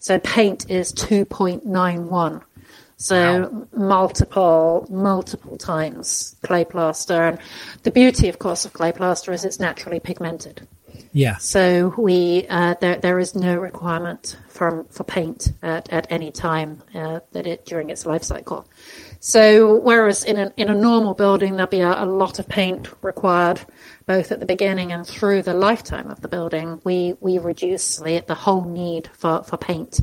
so 0.06 0.20
paint 0.20 0.70
is 0.70 0.92
2.91. 0.92 2.40
So 2.96 3.50
Wow. 3.50 3.66
multiple, 3.76 4.86
multiple 4.88 5.58
times 5.58 6.36
clay 6.44 6.64
plaster. 6.64 7.24
And 7.24 7.38
the 7.82 7.90
beauty, 7.90 8.28
of 8.28 8.38
course, 8.38 8.64
of 8.64 8.72
clay 8.72 8.92
plaster 8.92 9.32
is 9.32 9.44
it's 9.44 9.58
naturally 9.58 9.98
pigmented. 9.98 10.68
Yeah. 11.12 11.38
So 11.38 11.92
we 11.98 12.46
uh, 12.48 12.74
there 12.80 12.98
there 12.98 13.18
is 13.18 13.34
no 13.34 13.56
requirement 13.56 14.36
for 14.48 14.84
for 14.90 15.02
paint 15.02 15.52
at, 15.60 15.92
at 15.92 16.06
any 16.08 16.30
time 16.30 16.82
uh, 16.94 17.20
that 17.32 17.46
it 17.48 17.66
during 17.66 17.90
its 17.90 18.06
life 18.06 18.22
cycle. 18.22 18.64
So 19.26 19.74
whereas 19.80 20.22
in 20.22 20.38
a 20.38 20.52
in 20.56 20.68
a 20.68 20.74
normal 20.74 21.12
building 21.12 21.56
there'll 21.56 21.66
be 21.66 21.80
a, 21.80 22.04
a 22.04 22.06
lot 22.06 22.38
of 22.38 22.46
paint 22.48 22.88
required 23.02 23.60
both 24.06 24.30
at 24.30 24.38
the 24.38 24.46
beginning 24.46 24.92
and 24.92 25.04
through 25.04 25.42
the 25.42 25.52
lifetime 25.52 26.12
of 26.12 26.20
the 26.20 26.28
building, 26.28 26.80
we 26.84 27.14
we 27.18 27.38
reduce 27.38 27.96
the 27.96 28.22
the 28.24 28.36
whole 28.36 28.62
need 28.62 29.10
for, 29.14 29.42
for 29.42 29.56
paint 29.56 29.98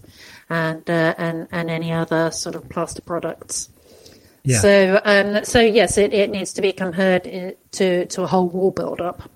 and 0.49 0.89
uh, 0.89 1.15
and 1.17 1.47
and 1.53 1.69
any 1.69 1.93
other 1.93 2.31
sort 2.31 2.55
of 2.55 2.67
plaster 2.67 3.01
products. 3.01 3.69
Yeah. 4.43 4.59
So 4.59 5.01
um 5.05 5.45
so 5.45 5.61
yes, 5.61 5.97
it, 5.97 6.13
it 6.13 6.29
needs 6.29 6.51
to 6.53 6.61
be 6.61 6.73
compared 6.73 7.25
uh, 7.25 7.51
to 7.71 8.05
to 8.07 8.23
a 8.23 8.27
whole 8.27 8.49
wall 8.49 8.71
build 8.71 8.99
up. 8.99 9.31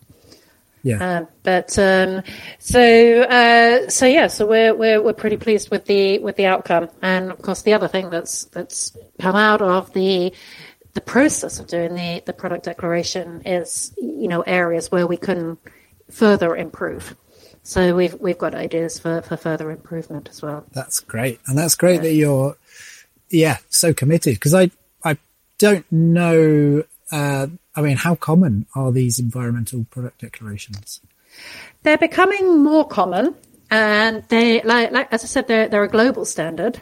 Yeah. 0.83 1.17
Um, 1.17 1.27
but 1.43 1.77
um, 1.77 2.23
so 2.59 3.21
uh, 3.23 3.89
so 3.89 4.05
yeah, 4.05 4.27
so 4.27 4.45
we're 4.45 4.73
we're 4.73 5.01
we're 5.01 5.13
pretty 5.13 5.37
pleased 5.37 5.69
with 5.69 5.85
the 5.85 6.19
with 6.19 6.35
the 6.35 6.45
outcome, 6.45 6.89
and 7.01 7.31
of 7.31 7.41
course 7.41 7.63
the 7.63 7.73
other 7.73 7.87
thing 7.87 8.09
that's 8.09 8.45
that's 8.45 8.95
come 9.19 9.35
out 9.35 9.61
of 9.61 9.91
the 9.93 10.33
the 10.93 11.01
process 11.01 11.59
of 11.59 11.67
doing 11.67 11.95
the 11.95 12.23
the 12.25 12.33
product 12.33 12.65
declaration 12.65 13.41
is 13.45 13.93
you 13.97 14.27
know 14.27 14.41
areas 14.41 14.91
where 14.91 15.07
we 15.07 15.17
can 15.17 15.57
further 16.09 16.55
improve. 16.55 17.15
So 17.67 17.93
we've 17.95 18.13
we've 18.21 18.37
got 18.37 18.55
ideas 18.55 18.97
for, 18.97 19.21
for 19.21 19.35
further 19.35 19.69
improvement 19.71 20.29
as 20.29 20.41
well. 20.41 20.65
That's 20.71 21.01
great, 21.01 21.41
and 21.47 21.57
that's 21.57 21.75
great 21.75 22.01
that 22.01 22.13
you're, 22.13 22.55
yeah, 23.29 23.57
so 23.69 23.93
committed. 23.93 24.35
Because 24.35 24.53
I, 24.53 24.71
I 25.03 25.17
don't 25.57 25.85
know. 25.91 26.83
Uh, 27.11 27.47
I 27.75 27.81
mean, 27.81 27.97
how 27.97 28.15
common 28.15 28.65
are 28.75 28.91
these 28.91 29.19
environmental 29.19 29.85
product 29.89 30.21
declarations? 30.21 31.01
They're 31.83 31.97
becoming 31.97 32.63
more 32.63 32.87
common, 32.87 33.35
and 33.69 34.23
they, 34.29 34.61
like, 34.63 34.91
like 34.91 35.13
as 35.13 35.23
I 35.23 35.27
said, 35.27 35.47
they're 35.47 35.67
they're 35.67 35.83
a 35.83 35.89
global 35.89 36.25
standard. 36.25 36.79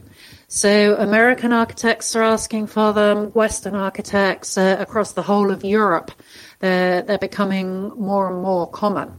So 0.48 0.96
American 0.96 1.52
architects 1.52 2.16
are 2.16 2.24
asking 2.24 2.68
for 2.68 2.94
them. 2.94 3.32
Western 3.32 3.76
architects 3.76 4.58
uh, 4.58 4.78
across 4.80 5.14
the 5.14 5.24
whole 5.24 5.52
of 5.52 5.64
Europe, 5.64 6.12
they're 6.60 7.02
they're 7.02 7.18
becoming 7.18 7.90
more 7.90 8.32
and 8.32 8.42
more 8.42 8.70
common, 8.70 9.14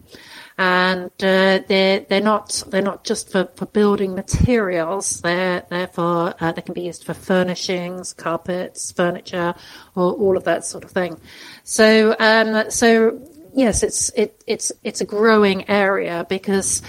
and 0.58 1.10
uh, 1.22 1.60
they're 1.68 2.00
they're 2.00 2.20
not 2.20 2.62
they're 2.68 2.80
not 2.80 3.04
just 3.04 3.30
for, 3.30 3.48
for 3.56 3.66
building 3.66 4.14
materials. 4.14 5.20
They're 5.20 5.64
they're 5.68 5.86
for 5.88 6.34
uh, 6.40 6.52
they 6.52 6.62
can 6.62 6.74
be 6.74 6.82
used 6.82 7.04
for 7.04 7.14
furnishings, 7.14 8.14
carpets, 8.14 8.90
furniture, 8.92 9.54
or 9.94 10.12
all 10.12 10.36
of 10.36 10.44
that 10.44 10.64
sort 10.64 10.84
of 10.84 10.90
thing. 10.90 11.20
So 11.64 12.16
um, 12.18 12.70
so 12.70 13.20
yes, 13.54 13.82
it's 13.82 14.10
it, 14.10 14.42
it's 14.46 14.72
it's 14.82 15.00
a 15.00 15.04
growing 15.04 15.68
area 15.68 16.24
because, 16.28 16.80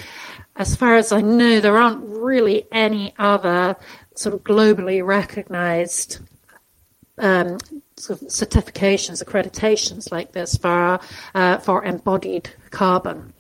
as 0.56 0.76
far 0.76 0.96
as 0.96 1.12
I 1.12 1.22
know, 1.22 1.60
there 1.60 1.78
aren't 1.78 2.06
really 2.06 2.68
any 2.72 3.14
other 3.20 3.76
sort 4.16 4.34
of 4.34 4.44
globally 4.44 5.06
recognised 5.06 6.20
um, 7.18 7.58
sort 7.98 8.22
of 8.22 8.28
certifications, 8.30 9.24
accreditations 9.24 10.12
like 10.12 10.32
this 10.32 10.56
for 10.56 11.00
uh, 11.36 11.58
for 11.58 11.84
embodied 11.84 12.50
carbon. 12.70 13.34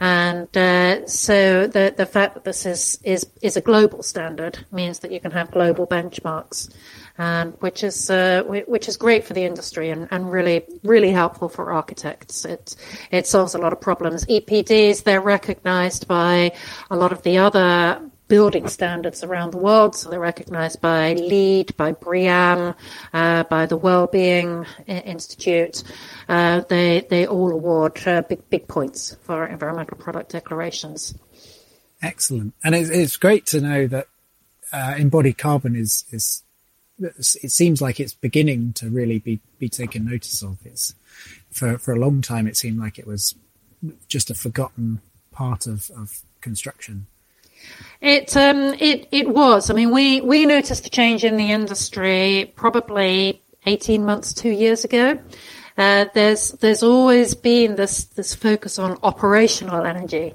And 0.00 0.54
uh, 0.56 1.06
so 1.06 1.66
the 1.66 1.94
the 1.96 2.06
fact 2.06 2.34
that 2.34 2.44
this 2.44 2.66
is, 2.66 2.98
is 3.04 3.26
is 3.42 3.56
a 3.56 3.60
global 3.60 4.02
standard 4.02 4.58
means 4.72 5.00
that 5.00 5.12
you 5.12 5.20
can 5.20 5.30
have 5.30 5.50
global 5.50 5.86
benchmarks, 5.86 6.72
um, 7.18 7.52
which 7.60 7.84
is 7.84 8.10
uh, 8.10 8.42
which 8.44 8.88
is 8.88 8.96
great 8.96 9.24
for 9.24 9.34
the 9.34 9.44
industry 9.44 9.90
and, 9.90 10.08
and 10.10 10.30
really 10.30 10.64
really 10.82 11.10
helpful 11.10 11.48
for 11.48 11.72
architects. 11.72 12.44
It 12.44 12.76
it 13.10 13.26
solves 13.26 13.54
a 13.54 13.58
lot 13.58 13.72
of 13.72 13.80
problems. 13.80 14.24
EPDs 14.26 15.04
they're 15.04 15.20
recognised 15.20 16.08
by 16.08 16.52
a 16.90 16.96
lot 16.96 17.12
of 17.12 17.22
the 17.22 17.38
other 17.38 18.00
building 18.28 18.68
standards 18.68 19.22
around 19.22 19.52
the 19.52 19.58
world. 19.58 19.94
So 19.94 20.10
they're 20.10 20.20
recognized 20.20 20.80
by 20.80 21.12
LEED, 21.14 21.76
by 21.76 21.92
BREEAM, 21.92 22.74
uh, 23.12 23.44
by 23.44 23.66
the 23.66 23.76
Wellbeing 23.76 24.66
I- 24.88 24.92
Institute. 24.92 25.82
Uh, 26.28 26.62
they, 26.68 27.06
they 27.08 27.26
all 27.26 27.50
award 27.52 28.00
uh, 28.06 28.22
big, 28.22 28.48
big 28.50 28.66
points 28.66 29.16
for 29.22 29.46
environmental 29.46 29.96
product 29.98 30.32
declarations. 30.32 31.14
Excellent, 32.02 32.54
and 32.62 32.74
it's, 32.74 32.90
it's 32.90 33.16
great 33.16 33.46
to 33.46 33.60
know 33.60 33.86
that 33.86 34.08
uh, 34.72 34.94
embodied 34.98 35.38
carbon 35.38 35.74
is 35.76 36.04
is. 36.10 36.42
It 36.98 37.50
seems 37.50 37.80
like 37.80 37.98
it's 37.98 38.14
beginning 38.14 38.74
to 38.74 38.90
really 38.90 39.18
be 39.18 39.40
be 39.58 39.68
taken 39.68 40.04
notice 40.04 40.42
of. 40.42 40.58
It's 40.64 40.94
for 41.50 41.78
for 41.78 41.92
a 41.92 41.98
long 41.98 42.20
time. 42.20 42.46
It 42.46 42.56
seemed 42.56 42.78
like 42.78 42.98
it 42.98 43.06
was 43.06 43.34
just 44.06 44.30
a 44.30 44.34
forgotten 44.34 45.00
part 45.32 45.66
of 45.66 45.90
of 45.96 46.20
construction. 46.40 47.06
It 48.00 48.36
um 48.36 48.74
it 48.78 49.08
it 49.10 49.28
was. 49.28 49.70
I 49.70 49.74
mean, 49.74 49.90
we 49.90 50.20
we 50.20 50.46
noticed 50.46 50.86
a 50.86 50.90
change 50.90 51.24
in 51.24 51.36
the 51.36 51.52
industry 51.52 52.52
probably 52.54 53.42
eighteen 53.66 54.04
months, 54.04 54.34
two 54.34 54.50
years 54.50 54.84
ago. 54.84 55.18
Uh, 55.76 56.04
there's 56.14 56.52
there's 56.52 56.82
always 56.82 57.34
been 57.34 57.76
this 57.76 58.04
this 58.04 58.34
focus 58.34 58.78
on 58.78 58.98
operational 59.02 59.84
energy. 59.84 60.34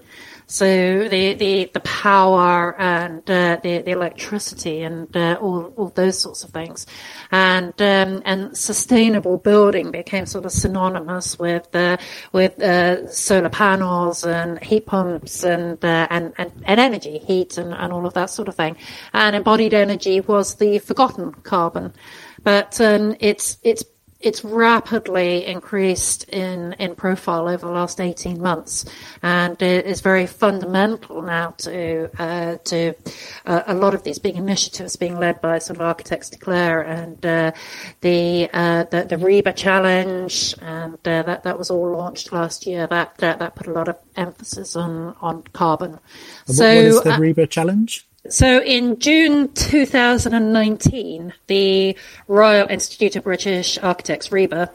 So 0.51 1.07
the, 1.07 1.35
the, 1.35 1.69
the 1.71 1.79
power 1.81 2.75
and 2.81 3.19
uh, 3.29 3.59
the, 3.61 3.83
the 3.83 3.91
electricity 3.91 4.81
and 4.81 5.15
uh, 5.15 5.37
all, 5.39 5.71
all 5.77 5.89
those 5.89 6.17
sorts 6.19 6.43
of 6.43 6.49
things, 6.49 6.87
and 7.29 7.79
um, 7.79 8.23
and 8.25 8.57
sustainable 8.57 9.37
building 9.37 9.91
became 9.91 10.25
sort 10.25 10.45
of 10.45 10.51
synonymous 10.51 11.37
with 11.37 11.67
uh, 11.75 11.97
with 12.31 12.59
uh, 12.59 13.07
solar 13.11 13.49
panels 13.49 14.25
and 14.25 14.57
heat 14.63 14.87
pumps 14.87 15.43
and 15.43 15.85
uh, 15.85 16.07
and, 16.09 16.33
and 16.39 16.51
and 16.65 16.79
energy, 16.79 17.19
heat 17.19 17.59
and, 17.59 17.71
and 17.71 17.93
all 17.93 18.07
of 18.07 18.15
that 18.15 18.31
sort 18.31 18.47
of 18.47 18.55
thing. 18.55 18.75
And 19.13 19.35
embodied 19.35 19.75
energy 19.75 20.19
was 20.19 20.55
the 20.55 20.79
forgotten 20.79 21.31
carbon, 21.43 21.93
but 22.41 22.81
um, 22.81 23.15
it's 23.19 23.59
it's 23.61 23.83
it's 24.19 24.43
rapidly 24.43 25.45
increased 25.45 26.25
in, 26.25 26.73
in 26.73 26.93
profile 26.93 27.47
over 27.47 27.65
the 27.65 27.71
last 27.71 28.01
18 28.01 28.41
months 28.41 28.83
and 29.23 29.61
it 29.61 29.85
is 29.85 30.01
very 30.01 30.27
fundamental 30.27 31.21
now 31.21 31.51
to 31.51 32.09
uh, 32.21 32.57
to 32.65 32.93
uh, 33.45 33.63
a 33.67 33.73
lot 33.73 33.93
of 33.93 34.03
these 34.03 34.19
big 34.19 34.35
initiatives 34.35 34.97
being 34.97 35.17
led 35.17 35.39
by 35.39 35.57
sort 35.57 35.77
of 35.77 35.81
architects 35.81 36.29
declare 36.29 36.81
and 36.81 37.25
uh, 37.25 37.51
the, 38.01 38.49
uh, 38.51 38.83
the 38.85 39.05
the 39.05 39.15
RIBA 39.15 39.55
challenge 39.55 40.53
and 40.61 40.95
uh, 41.07 41.23
that 41.23 41.43
that 41.43 41.57
was 41.57 41.69
all 41.69 41.91
launched 41.91 42.33
last 42.33 42.65
year 42.65 42.87
that 42.87 43.17
that, 43.17 43.39
that 43.39 43.55
put 43.55 43.67
a 43.67 43.71
lot 43.71 43.87
of 43.87 43.97
emphasis 44.17 44.75
on 44.75 45.15
on 45.21 45.43
carbon 45.53 45.97
And 46.47 46.55
so 46.57 46.65
what, 46.65 46.75
is 46.75 47.01
the 47.03 47.13
uh, 47.13 47.19
RIBA 47.19 47.49
challenge? 47.49 48.08
So 48.29 48.61
in 48.61 48.99
June 48.99 49.51
2019, 49.53 51.33
the 51.47 51.95
Royal 52.27 52.67
Institute 52.69 53.15
of 53.15 53.23
British 53.23 53.79
Architects, 53.79 54.29
RIBA, 54.29 54.69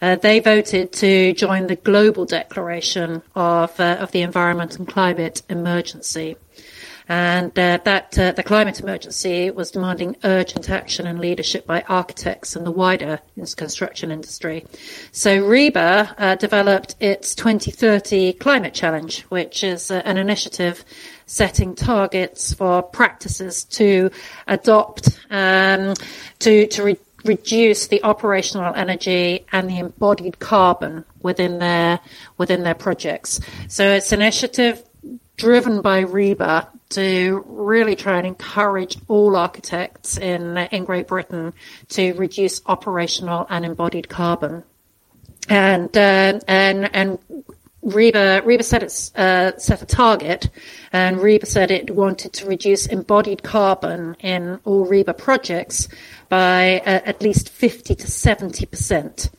uh, 0.00 0.14
they 0.14 0.38
voted 0.38 0.92
to 0.92 1.32
join 1.32 1.66
the 1.66 1.74
global 1.74 2.24
declaration 2.24 3.22
of, 3.34 3.78
uh, 3.80 3.96
of 3.98 4.12
the 4.12 4.22
environment 4.22 4.78
and 4.78 4.86
climate 4.86 5.42
emergency. 5.48 6.36
And 7.08 7.50
uh, 7.58 7.80
that 7.82 8.16
uh, 8.16 8.30
the 8.30 8.44
climate 8.44 8.78
emergency 8.78 9.50
was 9.50 9.72
demanding 9.72 10.14
urgent 10.22 10.70
action 10.70 11.08
and 11.08 11.18
leadership 11.18 11.66
by 11.66 11.82
architects 11.88 12.54
and 12.54 12.64
the 12.64 12.70
wider 12.70 13.18
construction 13.56 14.12
industry. 14.12 14.64
So 15.10 15.42
RIBA 15.42 16.14
uh, 16.16 16.36
developed 16.36 16.94
its 17.00 17.34
2030 17.34 18.34
climate 18.34 18.74
challenge, 18.74 19.22
which 19.22 19.64
is 19.64 19.90
uh, 19.90 20.02
an 20.04 20.18
initiative 20.18 20.84
setting 21.30 21.76
targets 21.76 22.52
for 22.52 22.82
practices 22.82 23.62
to 23.62 24.10
adopt 24.48 25.16
um, 25.30 25.94
to 26.40 26.66
to 26.66 26.82
re- 26.82 26.96
reduce 27.24 27.86
the 27.86 28.02
operational 28.02 28.74
energy 28.74 29.46
and 29.52 29.70
the 29.70 29.78
embodied 29.78 30.40
carbon 30.40 31.04
within 31.22 31.60
their 31.60 32.00
within 32.36 32.64
their 32.64 32.74
projects. 32.74 33.40
So 33.68 33.92
it's 33.92 34.10
an 34.10 34.22
initiative 34.22 34.82
driven 35.36 35.82
by 35.82 36.02
RIBA 36.04 36.66
to 36.90 37.44
really 37.46 37.94
try 37.94 38.18
and 38.18 38.26
encourage 38.26 38.98
all 39.06 39.36
architects 39.36 40.18
in 40.18 40.56
in 40.72 40.84
Great 40.84 41.06
Britain 41.06 41.52
to 41.90 42.12
reduce 42.14 42.60
operational 42.66 43.46
and 43.48 43.64
embodied 43.64 44.08
carbon. 44.08 44.64
And 45.48 45.96
uh, 45.96 46.40
and 46.48 46.90
and 46.92 47.18
RIBA, 47.84 48.42
RIBA 48.42 48.62
set, 48.62 48.82
its, 48.82 49.14
uh, 49.14 49.56
set 49.56 49.80
a 49.80 49.86
target, 49.86 50.50
and 50.92 51.16
RIBA 51.16 51.46
said 51.46 51.70
it 51.70 51.90
wanted 51.90 52.32
to 52.34 52.46
reduce 52.46 52.86
embodied 52.86 53.42
carbon 53.42 54.16
in 54.20 54.60
all 54.64 54.86
RIBA 54.86 55.16
projects 55.16 55.88
by 56.28 56.80
uh, 56.80 57.00
at 57.04 57.22
least 57.22 57.48
50 57.48 57.94
to 57.94 58.06
70 58.06 58.66
percent 58.66 59.30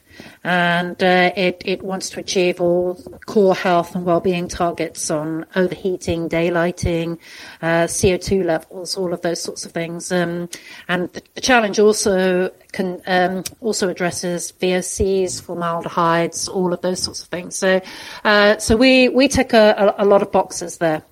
and 0.44 1.02
uh, 1.04 1.32
it, 1.36 1.62
it 1.66 1.84
wants 1.84 2.10
to 2.12 2.20
achieve 2.20 2.60
all 2.60 2.96
core 3.26 3.56
health 3.56 3.96
and 3.96 4.06
well-being 4.06 4.48
targets 4.48 5.12
on 5.12 5.46
overheating, 5.56 6.30
daylighting, 6.30 7.18
uh, 7.62 7.86
CO2 7.86 8.44
levels, 8.44 8.98
all 8.98 9.14
of 9.14 9.22
those 9.22 9.42
sorts 9.42 9.66
of 9.66 9.72
things. 9.72 10.12
Um, 10.12 10.50
and 10.88 11.12
the, 11.14 11.22
challenge 11.42 11.80
also 11.80 12.52
can 12.72 13.02
um, 13.08 13.44
also 13.60 13.90
addresses 13.90 14.54
VOCs, 14.62 15.42
formaldehydes, 15.42 16.48
all 16.48 16.74
of 16.74 16.82
those 16.82 17.02
sorts 17.02 17.24
of 17.24 17.30
things. 17.30 17.56
So, 17.56 17.82
uh, 18.24 18.58
so 18.58 18.78
we 18.78 19.10
we 19.10 19.28
tick 19.28 19.54
a, 19.54 19.96
a, 19.98 20.04
a, 20.04 20.06
lot 20.06 20.22
of 20.22 20.32
boxes 20.32 20.78
there. 20.78 21.04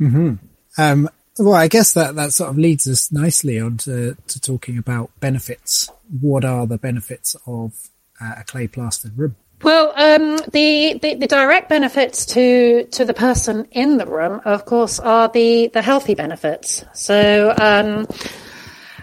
Mm-hmm. 0.00 0.34
Um, 0.78 1.08
well, 1.38 1.54
I 1.54 1.68
guess 1.68 1.94
that, 1.94 2.14
that 2.14 2.32
sort 2.32 2.50
of 2.50 2.58
leads 2.58 2.86
us 2.86 3.10
nicely 3.10 3.58
on 3.58 3.78
to, 3.78 4.16
to 4.28 4.40
talking 4.40 4.78
about 4.78 5.10
benefits. 5.20 5.90
What 6.20 6.44
are 6.44 6.66
the 6.66 6.78
benefits 6.78 7.34
of 7.46 7.72
uh, 8.20 8.34
a 8.38 8.44
clay 8.44 8.66
plastered 8.66 9.16
room? 9.16 9.36
Well, 9.62 9.92
um, 9.96 10.36
the, 10.52 10.98
the, 11.00 11.14
the 11.14 11.26
direct 11.26 11.70
benefits 11.70 12.26
to 12.26 12.84
to 12.84 13.04
the 13.04 13.14
person 13.14 13.66
in 13.70 13.96
the 13.96 14.06
room, 14.06 14.42
of 14.44 14.66
course, 14.66 15.00
are 15.00 15.28
the 15.28 15.68
the 15.68 15.80
healthy 15.80 16.14
benefits. 16.14 16.84
So, 16.92 17.54
um, 17.56 18.06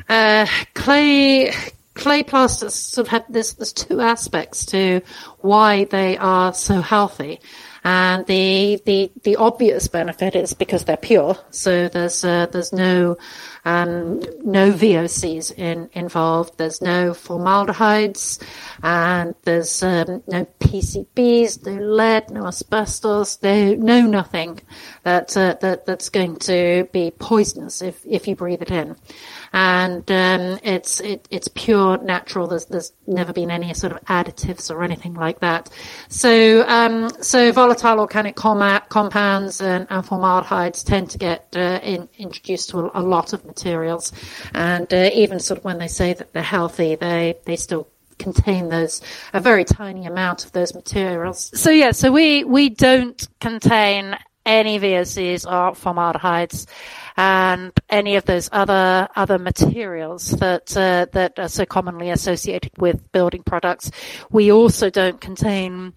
uh, 0.07 0.45
clay 0.75 1.51
clay 1.95 2.23
plasters 2.23 2.75
sort 2.75 3.07
of 3.07 3.11
have 3.11 3.25
this. 3.27 3.53
There's 3.53 3.73
two 3.73 4.01
aspects 4.01 4.65
to 4.67 5.01
why 5.39 5.85
they 5.85 6.17
are 6.17 6.53
so 6.53 6.81
healthy. 6.81 7.39
And 7.83 8.27
the, 8.27 8.79
the, 8.85 9.11
the 9.23 9.37
obvious 9.37 9.87
benefit 9.87 10.35
is 10.35 10.53
because 10.53 10.85
they're 10.85 10.97
pure. 10.97 11.35
So 11.49 11.87
there's, 11.87 12.23
uh, 12.23 12.45
there's 12.45 12.71
no, 12.71 13.17
um, 13.65 14.19
no 14.43 14.71
VOCs 14.71 15.57
in, 15.57 15.89
involved. 15.93 16.57
There's 16.57 16.81
no 16.81 17.13
formaldehydes 17.13 18.39
and 18.81 19.35
there's, 19.43 19.83
um, 19.83 20.23
no 20.27 20.45
PCBs, 20.59 21.65
no 21.65 21.81
lead, 21.81 22.29
no 22.31 22.47
asbestos, 22.47 23.41
no, 23.41 23.73
no 23.75 24.01
nothing 24.01 24.59
that, 25.03 25.35
uh, 25.37 25.55
that, 25.61 25.85
that's 25.85 26.09
going 26.09 26.37
to 26.37 26.87
be 26.91 27.11
poisonous 27.11 27.81
if, 27.81 28.05
if 28.05 28.27
you 28.27 28.35
breathe 28.35 28.61
it 28.61 28.71
in 28.71 28.95
and 29.53 30.09
um, 30.11 30.59
it's 30.63 31.01
it, 31.01 31.27
it's 31.29 31.49
pure 31.49 31.97
natural. 31.97 32.47
There's 32.47 32.65
there's 32.65 32.93
never 33.05 33.33
been 33.33 33.51
any 33.51 33.73
sort 33.73 33.93
of 33.93 34.03
additives 34.05 34.71
or 34.71 34.83
anything 34.83 35.13
like 35.13 35.39
that. 35.41 35.69
So 36.07 36.65
um, 36.67 37.09
so 37.21 37.51
volatile 37.51 37.99
organic 37.99 38.35
com- 38.35 38.81
compounds 38.89 39.61
and, 39.61 39.87
and, 39.89 40.05
formaldehydes 40.05 40.83
tend 40.83 41.09
to 41.11 41.17
get 41.17 41.47
uh, 41.55 41.79
in, 41.83 42.07
introduced 42.17 42.69
to 42.69 42.79
a, 42.79 43.01
a, 43.01 43.03
lot 43.03 43.33
of 43.33 43.43
materials, 43.45 44.13
and 44.53 44.91
uh, 44.93 45.09
even 45.13 45.39
sort 45.39 45.57
of 45.59 45.65
when 45.65 45.79
they 45.79 45.87
say 45.87 46.13
that 46.13 46.31
they're 46.31 46.43
healthy, 46.43 46.95
they 46.95 47.35
they 47.45 47.57
still 47.57 47.87
contain 48.19 48.69
those 48.69 49.01
a 49.33 49.39
very 49.39 49.65
tiny 49.65 50.05
amount 50.05 50.45
of 50.45 50.51
those 50.53 50.73
materials. 50.73 51.51
So 51.59 51.71
yeah, 51.71 51.91
so 51.91 52.11
we 52.11 52.45
we 52.45 52.69
don't 52.69 53.27
contain 53.41 54.17
any 54.45 54.79
VOCs 54.79 55.45
or 55.45 55.75
formaldehydes 55.75 56.67
and 57.17 57.71
any 57.89 58.15
of 58.15 58.25
those 58.25 58.49
other 58.51 59.07
other 59.15 59.37
materials 59.37 60.31
that 60.31 60.75
uh, 60.77 61.05
that 61.13 61.37
are 61.37 61.49
so 61.49 61.65
commonly 61.65 62.09
associated 62.09 62.71
with 62.77 63.11
building 63.11 63.43
products. 63.43 63.91
We 64.29 64.51
also 64.51 64.89
don't 64.89 65.19
contain 65.19 65.93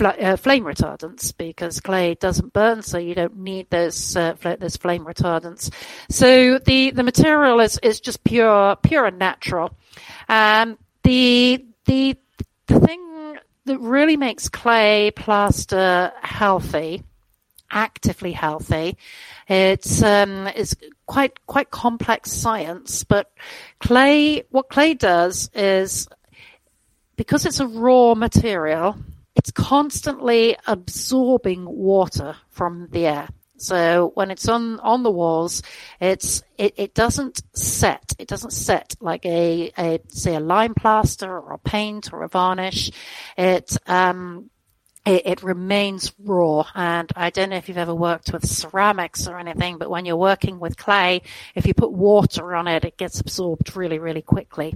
uh, 0.00 0.36
flame 0.36 0.64
retardants 0.64 1.36
because 1.36 1.80
clay 1.80 2.14
doesn't 2.14 2.52
burn, 2.52 2.82
so 2.82 2.98
you 2.98 3.14
don't 3.14 3.38
need 3.38 3.70
those 3.70 4.16
uh, 4.16 4.34
those 4.58 4.76
flame 4.76 5.04
retardants. 5.04 5.72
So 6.10 6.58
the 6.58 6.90
the 6.90 7.02
material 7.02 7.60
is 7.60 7.78
is 7.82 8.00
just 8.00 8.24
pure 8.24 8.76
pure 8.76 9.06
and 9.06 9.18
natural. 9.18 9.76
Um, 10.28 10.78
the 11.02 11.64
the 11.86 12.16
the 12.66 12.80
thing 12.80 13.38
that 13.64 13.78
really 13.78 14.16
makes 14.16 14.48
clay 14.48 15.10
plaster 15.10 16.12
healthy 16.22 17.02
actively 17.70 18.32
healthy. 18.32 18.96
It's 19.48 20.02
um, 20.02 20.46
it's 20.48 20.74
quite 21.06 21.46
quite 21.46 21.70
complex 21.70 22.32
science, 22.32 23.04
but 23.04 23.30
clay 23.80 24.44
what 24.50 24.68
clay 24.68 24.94
does 24.94 25.50
is 25.54 26.08
because 27.16 27.44
it's 27.44 27.60
a 27.60 27.66
raw 27.66 28.14
material, 28.14 28.96
it's 29.34 29.50
constantly 29.50 30.56
absorbing 30.66 31.64
water 31.66 32.36
from 32.50 32.88
the 32.90 33.06
air. 33.06 33.28
So 33.58 34.12
when 34.14 34.30
it's 34.30 34.48
on, 34.48 34.78
on 34.80 35.02
the 35.02 35.10
walls, 35.10 35.62
it's, 36.00 36.42
it, 36.56 36.74
it 36.76 36.94
doesn't 36.94 37.42
set. 37.54 38.14
It 38.18 38.28
doesn't 38.28 38.52
set 38.52 38.94
like 39.00 39.26
a, 39.26 39.72
a, 39.76 40.00
say 40.08 40.36
a 40.36 40.40
lime 40.40 40.74
plaster 40.74 41.28
or 41.28 41.54
a 41.54 41.58
paint 41.58 42.12
or 42.12 42.22
a 42.22 42.28
varnish. 42.28 42.92
It, 43.36 43.76
um, 43.86 44.48
it, 45.08 45.26
it, 45.26 45.42
remains 45.42 46.12
raw. 46.18 46.64
And 46.74 47.10
I 47.16 47.30
don't 47.30 47.50
know 47.50 47.56
if 47.56 47.68
you've 47.68 47.78
ever 47.78 47.94
worked 47.94 48.32
with 48.32 48.46
ceramics 48.46 49.26
or 49.26 49.38
anything, 49.38 49.78
but 49.78 49.90
when 49.90 50.04
you're 50.04 50.16
working 50.16 50.60
with 50.60 50.76
clay, 50.76 51.22
if 51.54 51.66
you 51.66 51.74
put 51.74 51.92
water 51.92 52.54
on 52.54 52.68
it, 52.68 52.84
it 52.84 52.96
gets 52.96 53.20
absorbed 53.20 53.74
really, 53.76 53.98
really 53.98 54.22
quickly. 54.22 54.74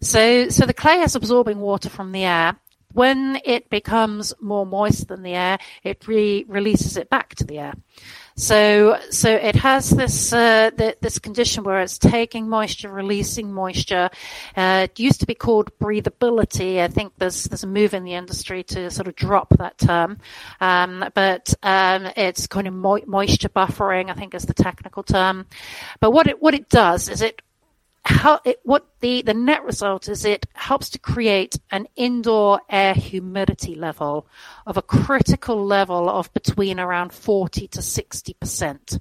So, 0.00 0.48
so 0.48 0.66
the 0.66 0.74
clay 0.74 1.00
is 1.00 1.14
absorbing 1.14 1.60
water 1.60 1.88
from 1.88 2.12
the 2.12 2.24
air. 2.24 2.56
When 2.92 3.40
it 3.44 3.68
becomes 3.68 4.32
more 4.40 4.64
moist 4.66 5.08
than 5.08 5.22
the 5.22 5.34
air, 5.34 5.58
it 5.84 6.08
re- 6.08 6.44
releases 6.48 6.96
it 6.96 7.10
back 7.10 7.34
to 7.36 7.44
the 7.44 7.58
air. 7.58 7.74
So, 8.38 9.00
so 9.10 9.34
it 9.34 9.56
has 9.56 9.90
this 9.90 10.32
uh, 10.32 10.70
this 11.00 11.18
condition 11.18 11.64
where 11.64 11.80
it's 11.80 11.98
taking 11.98 12.48
moisture, 12.48 12.88
releasing 12.88 13.52
moisture. 13.52 14.10
Uh, 14.56 14.86
it 14.88 15.00
used 15.00 15.18
to 15.20 15.26
be 15.26 15.34
called 15.34 15.76
breathability. 15.80 16.78
I 16.78 16.86
think 16.86 17.14
there's 17.18 17.44
there's 17.44 17.64
a 17.64 17.66
move 17.66 17.94
in 17.94 18.04
the 18.04 18.14
industry 18.14 18.62
to 18.62 18.92
sort 18.92 19.08
of 19.08 19.16
drop 19.16 19.48
that 19.58 19.76
term, 19.76 20.18
um, 20.60 21.10
but 21.14 21.52
um, 21.64 22.06
it's 22.16 22.46
kind 22.46 22.68
of 22.68 22.74
mo- 22.74 23.02
moisture 23.08 23.48
buffering. 23.48 24.08
I 24.08 24.14
think 24.14 24.36
is 24.36 24.44
the 24.46 24.54
technical 24.54 25.02
term. 25.02 25.46
But 25.98 26.12
what 26.12 26.28
it 26.28 26.40
what 26.40 26.54
it 26.54 26.68
does 26.68 27.08
is 27.08 27.22
it 27.22 27.42
how 28.04 28.40
it, 28.44 28.60
what 28.62 28.86
the, 29.00 29.22
the 29.22 29.34
net 29.34 29.64
result 29.64 30.08
is 30.08 30.24
it 30.24 30.46
helps 30.54 30.90
to 30.90 30.98
create 30.98 31.58
an 31.70 31.86
indoor 31.96 32.60
air 32.68 32.94
humidity 32.94 33.74
level 33.74 34.26
of 34.66 34.76
a 34.76 34.82
critical 34.82 35.64
level 35.64 36.08
of 36.08 36.32
between 36.32 36.80
around 36.80 37.12
40 37.12 37.68
to 37.68 37.80
60%. 37.80 39.00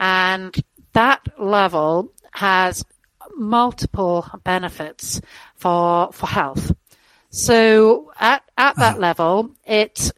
And 0.00 0.56
that 0.92 1.20
level 1.38 2.12
has 2.32 2.84
multiple 3.36 4.26
benefits 4.44 5.20
for, 5.54 6.12
for 6.12 6.26
health. 6.26 6.74
So 7.30 8.12
at, 8.18 8.42
at 8.56 8.76
that 8.76 8.92
uh-huh. 8.92 9.00
level, 9.00 9.50
it 9.64 10.12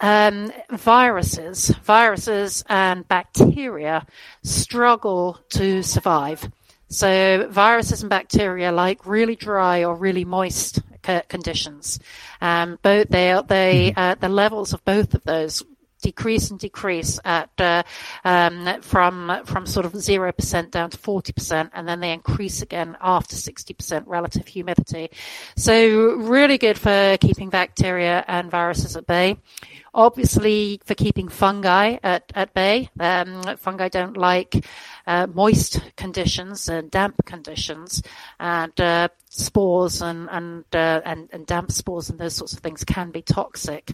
um, 0.00 0.50
viruses, 0.70 1.68
viruses 1.82 2.64
and 2.68 3.06
bacteria 3.06 4.06
struggle 4.42 5.38
to 5.50 5.82
survive. 5.82 6.50
So 6.90 7.46
viruses 7.48 8.02
and 8.02 8.10
bacteria 8.10 8.72
like 8.72 9.06
really 9.06 9.36
dry 9.36 9.84
or 9.84 9.94
really 9.94 10.24
moist 10.24 10.80
conditions. 11.28 11.98
Um, 12.40 12.78
both 12.82 13.08
they 13.08 13.40
they 13.46 13.90
mm-hmm. 13.90 13.98
uh, 13.98 14.14
the 14.16 14.28
levels 14.28 14.72
of 14.72 14.84
both 14.84 15.14
of 15.14 15.22
those 15.24 15.62
decrease 16.00 16.50
and 16.50 16.58
decrease 16.58 17.20
at 17.24 17.50
uh, 17.58 17.82
um, 18.24 18.80
from 18.82 19.42
from 19.44 19.66
sort 19.66 19.86
of 19.86 19.96
zero 19.96 20.32
percent 20.32 20.70
down 20.70 20.90
to 20.90 20.98
forty 20.98 21.32
percent, 21.32 21.70
and 21.74 21.86
then 21.88 22.00
they 22.00 22.12
increase 22.12 22.62
again 22.62 22.96
after 23.00 23.36
sixty 23.36 23.74
percent 23.74 24.06
relative 24.08 24.46
humidity. 24.46 25.10
So 25.56 25.72
really 26.16 26.58
good 26.58 26.78
for 26.78 27.16
keeping 27.20 27.50
bacteria 27.50 28.24
and 28.26 28.50
viruses 28.50 28.96
at 28.96 29.06
bay. 29.06 29.38
Obviously, 29.92 30.80
for 30.84 30.94
keeping 30.94 31.28
fungi 31.28 31.96
at, 32.02 32.30
at 32.34 32.54
bay. 32.54 32.90
Um, 33.00 33.42
fungi 33.56 33.88
don't 33.88 34.16
like 34.16 34.64
uh, 35.06 35.26
moist 35.26 35.80
conditions 35.96 36.68
and 36.68 36.90
damp 36.90 37.16
conditions, 37.26 38.00
and 38.38 38.80
uh, 38.80 39.08
spores 39.28 40.00
and 40.00 40.28
and, 40.30 40.64
uh, 40.72 41.00
and 41.04 41.28
and 41.32 41.44
damp 41.44 41.72
spores 41.72 42.08
and 42.08 42.20
those 42.20 42.36
sorts 42.36 42.52
of 42.52 42.60
things 42.60 42.84
can 42.84 43.10
be 43.10 43.22
toxic. 43.22 43.90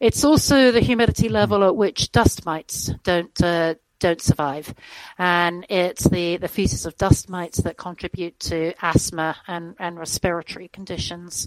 It's 0.00 0.24
also 0.24 0.70
the 0.70 0.80
humidity 0.80 1.28
level 1.28 1.64
at 1.64 1.76
which 1.76 2.12
dust 2.12 2.44
mites 2.46 2.90
don't 3.02 3.42
uh, 3.42 3.74
don't 3.98 4.20
survive. 4.20 4.74
And 5.18 5.66
it's 5.68 6.04
the, 6.08 6.36
the 6.36 6.48
feces 6.48 6.86
of 6.86 6.96
dust 6.96 7.28
mites 7.28 7.58
that 7.62 7.76
contribute 7.76 8.38
to 8.40 8.74
asthma 8.82 9.36
and, 9.46 9.74
and 9.78 9.98
respiratory 9.98 10.68
conditions. 10.68 11.46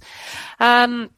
Um, 0.59 1.11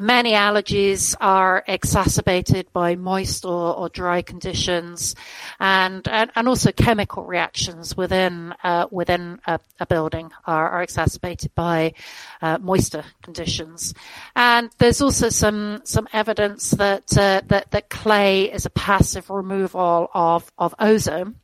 Many 0.00 0.32
allergies 0.32 1.14
are 1.20 1.64
exacerbated 1.66 2.72
by 2.72 2.94
moist 2.94 3.44
or, 3.44 3.74
or 3.74 3.88
dry 3.88 4.22
conditions, 4.22 5.16
and, 5.58 6.06
and, 6.08 6.30
and 6.34 6.48
also 6.48 6.72
chemical 6.72 7.24
reactions 7.24 7.96
within 7.96 8.54
uh, 8.62 8.86
within 8.90 9.40
a, 9.46 9.58
a, 9.80 9.86
building 9.86 10.30
are, 10.46 10.68
are 10.70 10.82
exacerbated 10.82 11.54
by 11.54 11.94
uh, 12.42 12.58
moisture 12.58 13.04
conditions. 13.22 13.94
And 14.36 14.70
there's 14.78 15.00
also 15.00 15.28
some 15.28 15.80
some 15.84 16.08
evidence 16.12 16.70
that 16.72 17.16
uh, 17.16 17.42
that 17.46 17.70
that 17.70 17.90
clay 17.90 18.52
is 18.52 18.66
a 18.66 18.70
passive 18.70 19.30
removal 19.30 20.10
of 20.14 20.50
of 20.58 20.74
ozone 20.78 21.36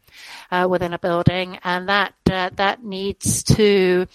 uh, 0.50 0.66
within 0.68 0.92
a 0.92 0.98
building, 0.98 1.58
and 1.64 1.88
that 1.88 2.14
uh, 2.30 2.50
that 2.54 2.84
needs 2.84 3.42
to 3.42 4.06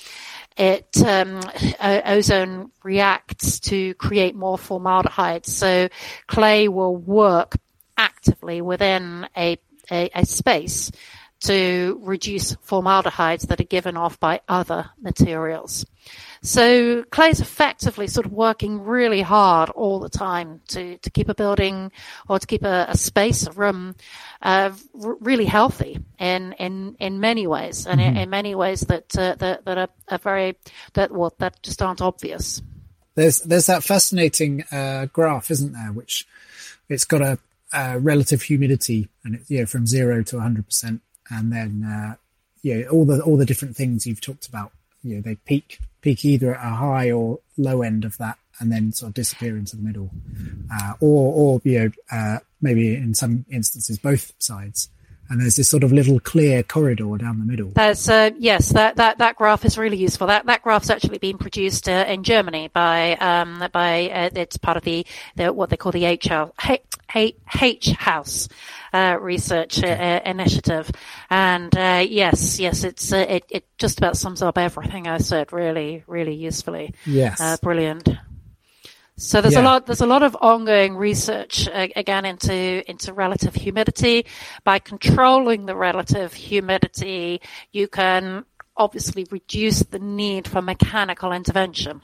it 0.59 1.01
um, 1.03 1.39
ozone 1.81 2.71
reacts 2.83 3.61
to 3.61 3.93
create 3.95 4.35
more 4.35 4.57
formaldehyde. 4.57 5.45
So 5.45 5.87
clay 6.27 6.67
will 6.67 6.95
work 6.95 7.55
actively 7.97 8.61
within 8.61 9.27
a, 9.37 9.57
a, 9.89 10.09
a 10.13 10.25
space 10.25 10.91
to 11.41 11.99
reduce 12.03 12.55
formaldehydes 12.55 13.45
that 13.45 13.61
are 13.61 13.65
given 13.65 13.95
off 13.95 14.19
by 14.19 14.41
other 14.49 14.89
materials. 15.01 15.85
So 16.41 17.03
clay 17.03 17.29
is 17.29 17.41
effectively 17.41 18.07
sort 18.07 18.25
of 18.25 18.31
working 18.31 18.81
really 18.83 19.21
hard 19.21 19.69
all 19.71 19.99
the 19.99 20.09
time 20.09 20.61
to, 20.69 20.97
to 20.97 21.09
keep 21.09 21.27
a 21.27 21.35
building 21.35 21.91
or 22.29 22.39
to 22.39 22.47
keep 22.47 22.63
a, 22.63 22.85
a 22.89 22.97
space, 22.97 23.45
a 23.45 23.51
room, 23.51 23.95
uh, 24.41 24.71
r- 25.03 25.17
really 25.19 25.45
healthy 25.45 25.99
in, 26.17 26.53
in, 26.53 26.95
in 26.99 27.19
many 27.19 27.45
ways 27.45 27.85
and 27.85 27.99
mm-hmm. 27.99 28.15
in, 28.15 28.17
in, 28.17 28.29
many 28.29 28.55
ways 28.55 28.81
that, 28.81 29.17
uh, 29.17 29.35
that, 29.35 29.65
that 29.65 29.77
are, 29.77 29.89
are, 30.09 30.17
very, 30.17 30.57
that, 30.93 31.11
well, 31.11 31.33
that 31.39 31.61
just 31.61 31.81
aren't 31.81 32.01
obvious. 32.01 32.61
There's, 33.15 33.41
there's 33.41 33.65
that 33.65 33.83
fascinating, 33.83 34.63
uh, 34.71 35.07
graph, 35.11 35.51
isn't 35.51 35.73
there? 35.73 35.91
Which 35.91 36.25
it's 36.87 37.05
got 37.05 37.21
a, 37.21 37.37
a 37.73 37.99
relative 37.99 38.43
humidity 38.43 39.09
and 39.25 39.35
it's, 39.35 39.51
you 39.51 39.59
know, 39.59 39.65
from 39.65 39.85
zero 39.85 40.23
to 40.23 40.37
100%. 40.37 41.01
And 41.31 41.51
then, 41.51 41.83
uh, 41.83 42.15
yeah, 42.61 42.83
all 42.85 43.05
the, 43.05 43.21
all 43.21 43.35
the 43.35 43.45
different 43.45 43.75
things 43.75 44.07
you've 44.07 44.21
talked 44.21 44.47
about, 44.47 44.71
you 45.03 45.15
know, 45.15 45.21
they 45.21 45.35
peak 45.35 45.79
peak 46.01 46.25
either 46.25 46.55
at 46.55 46.65
a 46.65 46.75
high 46.75 47.11
or 47.11 47.39
low 47.57 47.81
end 47.81 48.05
of 48.05 48.17
that 48.17 48.37
and 48.59 48.71
then 48.71 48.91
sort 48.91 49.09
of 49.09 49.13
disappear 49.13 49.57
into 49.57 49.75
the 49.75 49.81
middle, 49.81 50.11
uh, 50.73 50.93
or 50.99 51.33
or 51.33 51.61
you 51.63 51.79
know 51.79 51.91
uh, 52.11 52.39
maybe 52.61 52.95
in 52.95 53.13
some 53.13 53.45
instances 53.49 53.97
both 53.97 54.33
sides. 54.39 54.89
And 55.29 55.39
there's 55.41 55.55
this 55.55 55.69
sort 55.69 55.83
of 55.83 55.91
little 55.91 56.19
clear 56.19 56.63
corridor 56.63 57.17
down 57.17 57.39
the 57.39 57.45
middle. 57.45 57.69
There's 57.69 58.09
uh, 58.09 58.31
yes, 58.37 58.69
that, 58.69 58.95
that 58.95 59.19
that 59.19 59.35
graph 59.35 59.63
is 59.63 59.77
really 59.77 59.97
useful. 59.97 60.27
That 60.27 60.47
that 60.47 60.63
graph's 60.63 60.89
actually 60.89 61.19
been 61.19 61.37
produced 61.37 61.87
uh, 61.87 62.05
in 62.07 62.23
Germany 62.23 62.69
by 62.73 63.15
um, 63.15 63.63
by 63.71 64.09
uh, 64.09 64.29
it's 64.35 64.57
part 64.57 64.77
of 64.77 64.83
the, 64.83 65.05
the 65.35 65.53
what 65.53 65.69
they 65.69 65.77
call 65.77 65.91
the 65.91 66.05
H 66.05 66.27
house, 66.27 66.51
H, 67.13 67.35
H 67.61 67.91
house 67.91 68.49
uh, 68.93 69.17
research 69.19 69.83
uh, 69.83 70.21
initiative. 70.25 70.89
And 71.29 71.75
uh, 71.77 72.03
yes, 72.07 72.59
yes, 72.59 72.83
it's 72.83 73.13
uh, 73.13 73.25
it, 73.29 73.45
it 73.49 73.65
just 73.77 73.99
about 73.99 74.17
sums 74.17 74.41
up 74.41 74.57
everything 74.57 75.07
I 75.07 75.19
said 75.19 75.53
really, 75.53 76.03
really 76.07 76.35
usefully. 76.35 76.93
Yes, 77.05 77.39
uh, 77.39 77.57
brilliant. 77.61 78.09
So 79.19 79.41
there's 79.41 79.55
yeah. 79.55 79.61
a 79.61 79.63
lot 79.63 79.85
there's 79.85 80.01
a 80.01 80.07
lot 80.07 80.23
of 80.23 80.35
ongoing 80.39 80.95
research 80.95 81.67
uh, 81.67 81.87
again 81.95 82.25
into 82.25 82.89
into 82.89 83.13
relative 83.13 83.53
humidity. 83.53 84.25
By 84.63 84.79
controlling 84.79 85.65
the 85.65 85.75
relative 85.75 86.33
humidity, 86.33 87.41
you 87.73 87.89
can 87.89 88.45
obviously 88.77 89.27
reduce 89.29 89.83
the 89.83 89.99
need 89.99 90.47
for 90.47 90.61
mechanical 90.61 91.33
intervention 91.33 92.01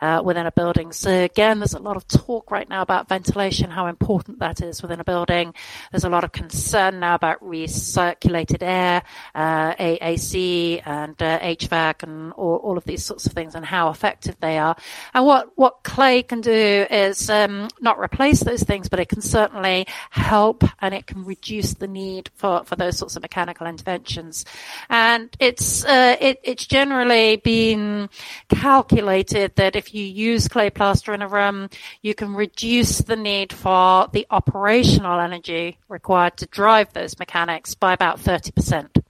uh, 0.00 0.22
within 0.24 0.46
a 0.46 0.52
building. 0.52 0.92
So 0.92 1.10
again, 1.10 1.58
there's 1.58 1.74
a 1.74 1.78
lot 1.78 1.96
of 1.96 2.06
talk 2.06 2.50
right 2.50 2.68
now 2.68 2.82
about 2.82 3.08
ventilation, 3.08 3.70
how 3.70 3.86
important 3.86 4.38
that 4.38 4.60
is 4.60 4.82
within 4.82 5.00
a 5.00 5.04
building. 5.04 5.54
There's 5.90 6.04
a 6.04 6.08
lot 6.08 6.24
of 6.24 6.32
concern 6.32 7.00
now 7.00 7.14
about 7.14 7.42
recirculated 7.42 8.62
air, 8.62 9.02
uh, 9.34 9.74
AC 9.78 10.80
and 10.84 11.20
uh, 11.20 11.38
HVAC 11.40 12.02
and 12.02 12.32
all, 12.32 12.56
all, 12.56 12.78
of 12.78 12.84
these 12.84 13.04
sorts 13.04 13.26
of 13.26 13.32
things 13.32 13.54
and 13.54 13.64
how 13.64 13.90
effective 13.90 14.36
they 14.40 14.58
are. 14.58 14.76
And 15.14 15.24
what, 15.24 15.50
what 15.56 15.82
clay 15.82 16.22
can 16.22 16.40
do 16.40 16.86
is 16.90 17.28
um, 17.28 17.68
not 17.80 17.98
replace 17.98 18.40
those 18.40 18.62
things, 18.62 18.88
but 18.88 19.00
it 19.00 19.08
can 19.08 19.20
certainly 19.20 19.86
help 20.10 20.64
and 20.80 20.94
it 20.94 21.06
can 21.06 21.24
reduce 21.24 21.74
the 21.74 21.88
need 21.88 22.30
for, 22.36 22.64
for 22.64 22.76
those 22.76 22.98
sorts 22.98 23.16
of 23.16 23.22
mechanical 23.22 23.66
interventions. 23.66 24.44
And 24.88 25.34
it's, 25.40 25.84
uh, 25.84 26.16
it, 26.20 26.40
it's 26.44 26.66
generally 26.66 27.36
been 27.36 28.08
calculated 28.48 29.56
that 29.56 29.74
if 29.76 29.87
you 29.94 30.04
use 30.04 30.48
clay 30.48 30.70
plaster 30.70 31.12
in 31.14 31.22
a 31.22 31.28
room, 31.28 31.68
you 32.02 32.14
can 32.14 32.34
reduce 32.34 32.98
the 32.98 33.16
need 33.16 33.52
for 33.52 34.08
the 34.12 34.26
operational 34.30 35.20
energy 35.20 35.78
required 35.88 36.36
to 36.38 36.46
drive 36.46 36.92
those 36.92 37.18
mechanics 37.18 37.74
by 37.74 37.92
about 37.92 38.18
30%. 38.18 39.02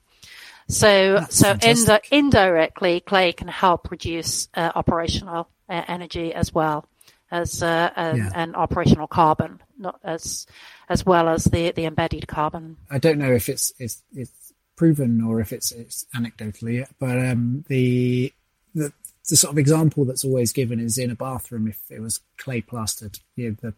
So, 0.68 1.14
That's 1.14 1.36
so 1.36 1.56
indi- 1.62 2.08
indirectly, 2.10 3.00
clay 3.00 3.32
can 3.32 3.48
help 3.48 3.90
reduce 3.90 4.48
uh, 4.54 4.72
operational 4.74 5.48
uh, 5.68 5.82
energy 5.88 6.34
as 6.34 6.52
well 6.52 6.86
as 7.30 7.62
uh, 7.62 7.90
yeah. 7.96 8.30
and 8.34 8.56
operational 8.56 9.06
carbon, 9.06 9.60
not 9.78 10.00
as 10.02 10.46
as 10.88 11.04
well 11.04 11.28
as 11.28 11.44
the 11.44 11.72
the 11.72 11.84
embedded 11.84 12.26
carbon. 12.26 12.76
I 12.90 12.98
don't 12.98 13.18
know 13.18 13.32
if 13.32 13.48
it's 13.48 13.72
it's, 13.78 14.02
it's 14.14 14.52
proven 14.76 15.22
or 15.22 15.40
if 15.40 15.52
it's 15.52 15.72
it's 15.72 16.06
anecdotally, 16.14 16.86
but 16.98 17.18
um, 17.18 17.64
the 17.68 18.32
the 18.74 18.92
the 19.28 19.36
sort 19.36 19.52
of 19.52 19.58
example 19.58 20.04
that's 20.04 20.24
always 20.24 20.52
given 20.52 20.80
is 20.80 20.98
in 20.98 21.10
a 21.10 21.14
bathroom 21.14 21.68
if 21.68 21.80
it 21.90 22.00
was 22.00 22.20
clay 22.36 22.60
plastered. 22.60 23.18
You 23.36 23.50
know, 23.50 23.56
the, 23.60 23.74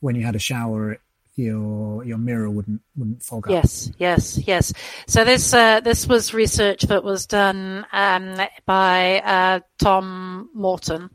when 0.00 0.16
you 0.16 0.24
had 0.24 0.36
a 0.36 0.40
shower, 0.40 0.98
your 1.36 2.04
your 2.04 2.18
mirror 2.18 2.50
wouldn't 2.50 2.82
wouldn't 2.96 3.22
fog 3.22 3.46
up. 3.46 3.52
Yes, 3.52 3.90
yes, 3.98 4.38
yes. 4.46 4.72
So 5.06 5.24
this 5.24 5.54
uh, 5.54 5.80
this 5.80 6.06
was 6.06 6.34
research 6.34 6.82
that 6.82 7.04
was 7.04 7.26
done 7.26 7.86
um, 7.92 8.36
by 8.66 9.20
uh, 9.20 9.60
Tom 9.78 10.50
Morton 10.52 11.10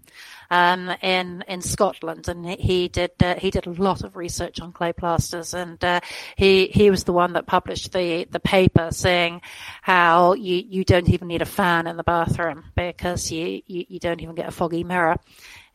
um, 0.49 0.89
in 1.01 1.43
in 1.47 1.61
Scotland, 1.61 2.27
and 2.27 2.45
he 2.45 2.87
did 2.87 3.11
uh, 3.21 3.35
he 3.35 3.51
did 3.51 3.67
a 3.67 3.71
lot 3.71 4.03
of 4.03 4.15
research 4.15 4.59
on 4.59 4.71
clay 4.71 4.93
plasters, 4.93 5.53
and 5.53 5.83
uh, 5.83 5.99
he 6.35 6.67
he 6.67 6.89
was 6.89 7.03
the 7.03 7.13
one 7.13 7.33
that 7.33 7.45
published 7.45 7.93
the 7.93 8.25
the 8.29 8.39
paper 8.39 8.89
saying 8.91 9.41
how 9.81 10.33
you 10.33 10.63
you 10.67 10.83
don't 10.83 11.09
even 11.09 11.27
need 11.27 11.41
a 11.41 11.45
fan 11.45 11.87
in 11.87 11.97
the 11.97 12.03
bathroom 12.03 12.65
because 12.75 13.31
you 13.31 13.61
you, 13.67 13.85
you 13.87 13.99
don't 13.99 14.21
even 14.21 14.35
get 14.35 14.47
a 14.47 14.51
foggy 14.51 14.83
mirror 14.83 15.17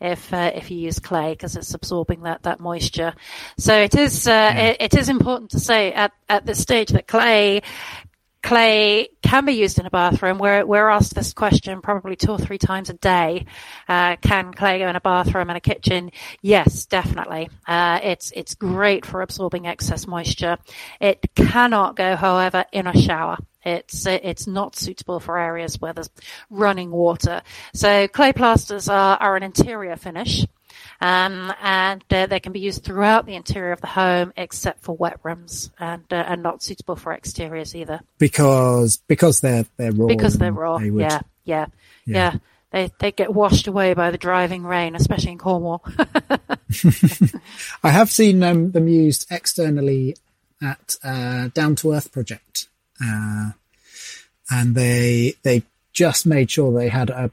if 0.01 0.33
uh, 0.33 0.51
if 0.55 0.71
you 0.71 0.79
use 0.79 0.99
clay 0.99 1.33
because 1.33 1.57
it's 1.57 1.75
absorbing 1.75 2.23
that 2.23 2.43
that 2.43 2.61
moisture. 2.61 3.15
So 3.57 3.75
it 3.75 3.95
is 3.95 4.27
uh, 4.27 4.31
yeah. 4.31 4.61
it, 4.61 4.77
it 4.81 4.95
is 4.95 5.09
important 5.09 5.53
to 5.53 5.61
say 5.61 5.93
at 5.93 6.13
at 6.29 6.45
this 6.45 6.61
stage 6.61 6.91
that 6.91 7.07
clay 7.07 7.63
clay 8.43 9.09
can 9.23 9.45
be 9.45 9.53
used 9.53 9.79
in 9.79 9.87
a 9.87 9.91
bathroom. 9.91 10.39
We're, 10.39 10.67
we're 10.67 10.89
asked 10.89 11.15
this 11.15 11.33
question 11.33 11.81
probably 11.81 12.17
two 12.17 12.33
or 12.33 12.39
three 12.39 12.59
times 12.59 12.91
a 12.91 12.95
day. 12.95 13.47
Uh, 13.89 14.17
can 14.17 14.53
clay 14.53 14.79
go 14.79 14.89
in 14.89 14.97
a 14.97 15.01
bathroom 15.01 15.49
and 15.49 15.57
a 15.57 15.61
kitchen? 15.61 16.11
Yes, 16.41 16.87
definitely. 16.87 17.49
Uh, 17.67 18.01
it's, 18.03 18.33
it's 18.35 18.55
great 18.55 19.07
for 19.07 19.23
absorbing 19.23 19.67
excess 19.67 20.07
moisture. 20.07 20.59
It 21.01 21.35
cannot 21.35 21.97
go, 21.97 22.17
however, 22.17 22.65
in 22.73 22.87
a 22.87 22.99
shower. 22.99 23.39
It's 23.65 24.07
it's 24.07 24.49
not 24.49 24.75
suitable 24.75 25.21
for 25.21 25.39
areas 25.39 25.81
where 25.81 25.93
there's 25.93 26.11
running 26.51 26.91
water. 26.91 27.43
So 27.75 28.09
clay 28.09 28.33
plasters 28.33 28.89
are, 28.89 29.17
are 29.19 29.37
an 29.37 29.45
interior 29.45 29.95
finish. 29.95 30.45
Um, 31.03 31.53
and 31.61 32.05
uh, 32.13 32.27
they 32.27 32.39
can 32.39 32.53
be 32.53 32.61
used 32.61 32.85
throughout 32.85 33.27
the 33.27 33.35
interior 33.35 33.73
of 33.73 33.81
the 33.81 33.89
home 33.89 34.33
except 34.37 34.85
for 34.85 34.97
wet 34.97 35.19
rooms 35.25 35.73
and 35.81 36.05
uh, 36.13 36.25
and 36.29 36.45
not 36.45 36.63
suitable 36.63 36.95
for 36.95 37.13
exteriors 37.13 37.75
either. 37.75 38.03
Because 38.19 38.99
because 39.09 39.41
they're 39.41 39.67
they're 39.77 39.91
raw. 39.91 40.07
Because 40.07 40.39
they're 40.39 40.53
raw. 40.53 40.79
They 40.79 40.93
would, 40.93 41.01
yeah, 41.01 41.21
yeah, 41.45 41.67
yeah, 42.07 42.15
yeah. 42.15 42.39
They 42.71 42.93
they 43.01 43.11
get 43.11 43.35
washed 43.35 43.67
away 43.67 43.95
by 43.95 44.13
the 44.13 44.17
driving 44.17 44.63
rain, 44.63 44.95
especially 44.95 45.33
in 45.33 45.39
Cornwall. 45.39 45.85
I 47.83 47.91
have 47.91 48.09
seen 48.09 48.41
um, 48.45 48.71
them 48.71 48.87
used 48.87 49.27
externally 49.29 50.15
at 50.63 50.95
uh, 51.03 51.49
Down 51.49 51.75
to 51.77 51.95
Earth 51.95 52.13
project, 52.13 52.69
uh, 53.05 53.51
and 54.53 54.77
they 54.77 55.35
they 55.43 55.65
just 55.93 56.27
made 56.27 56.49
sure 56.49 56.73
they 56.73 56.91
had 56.91 57.11
a 57.11 57.33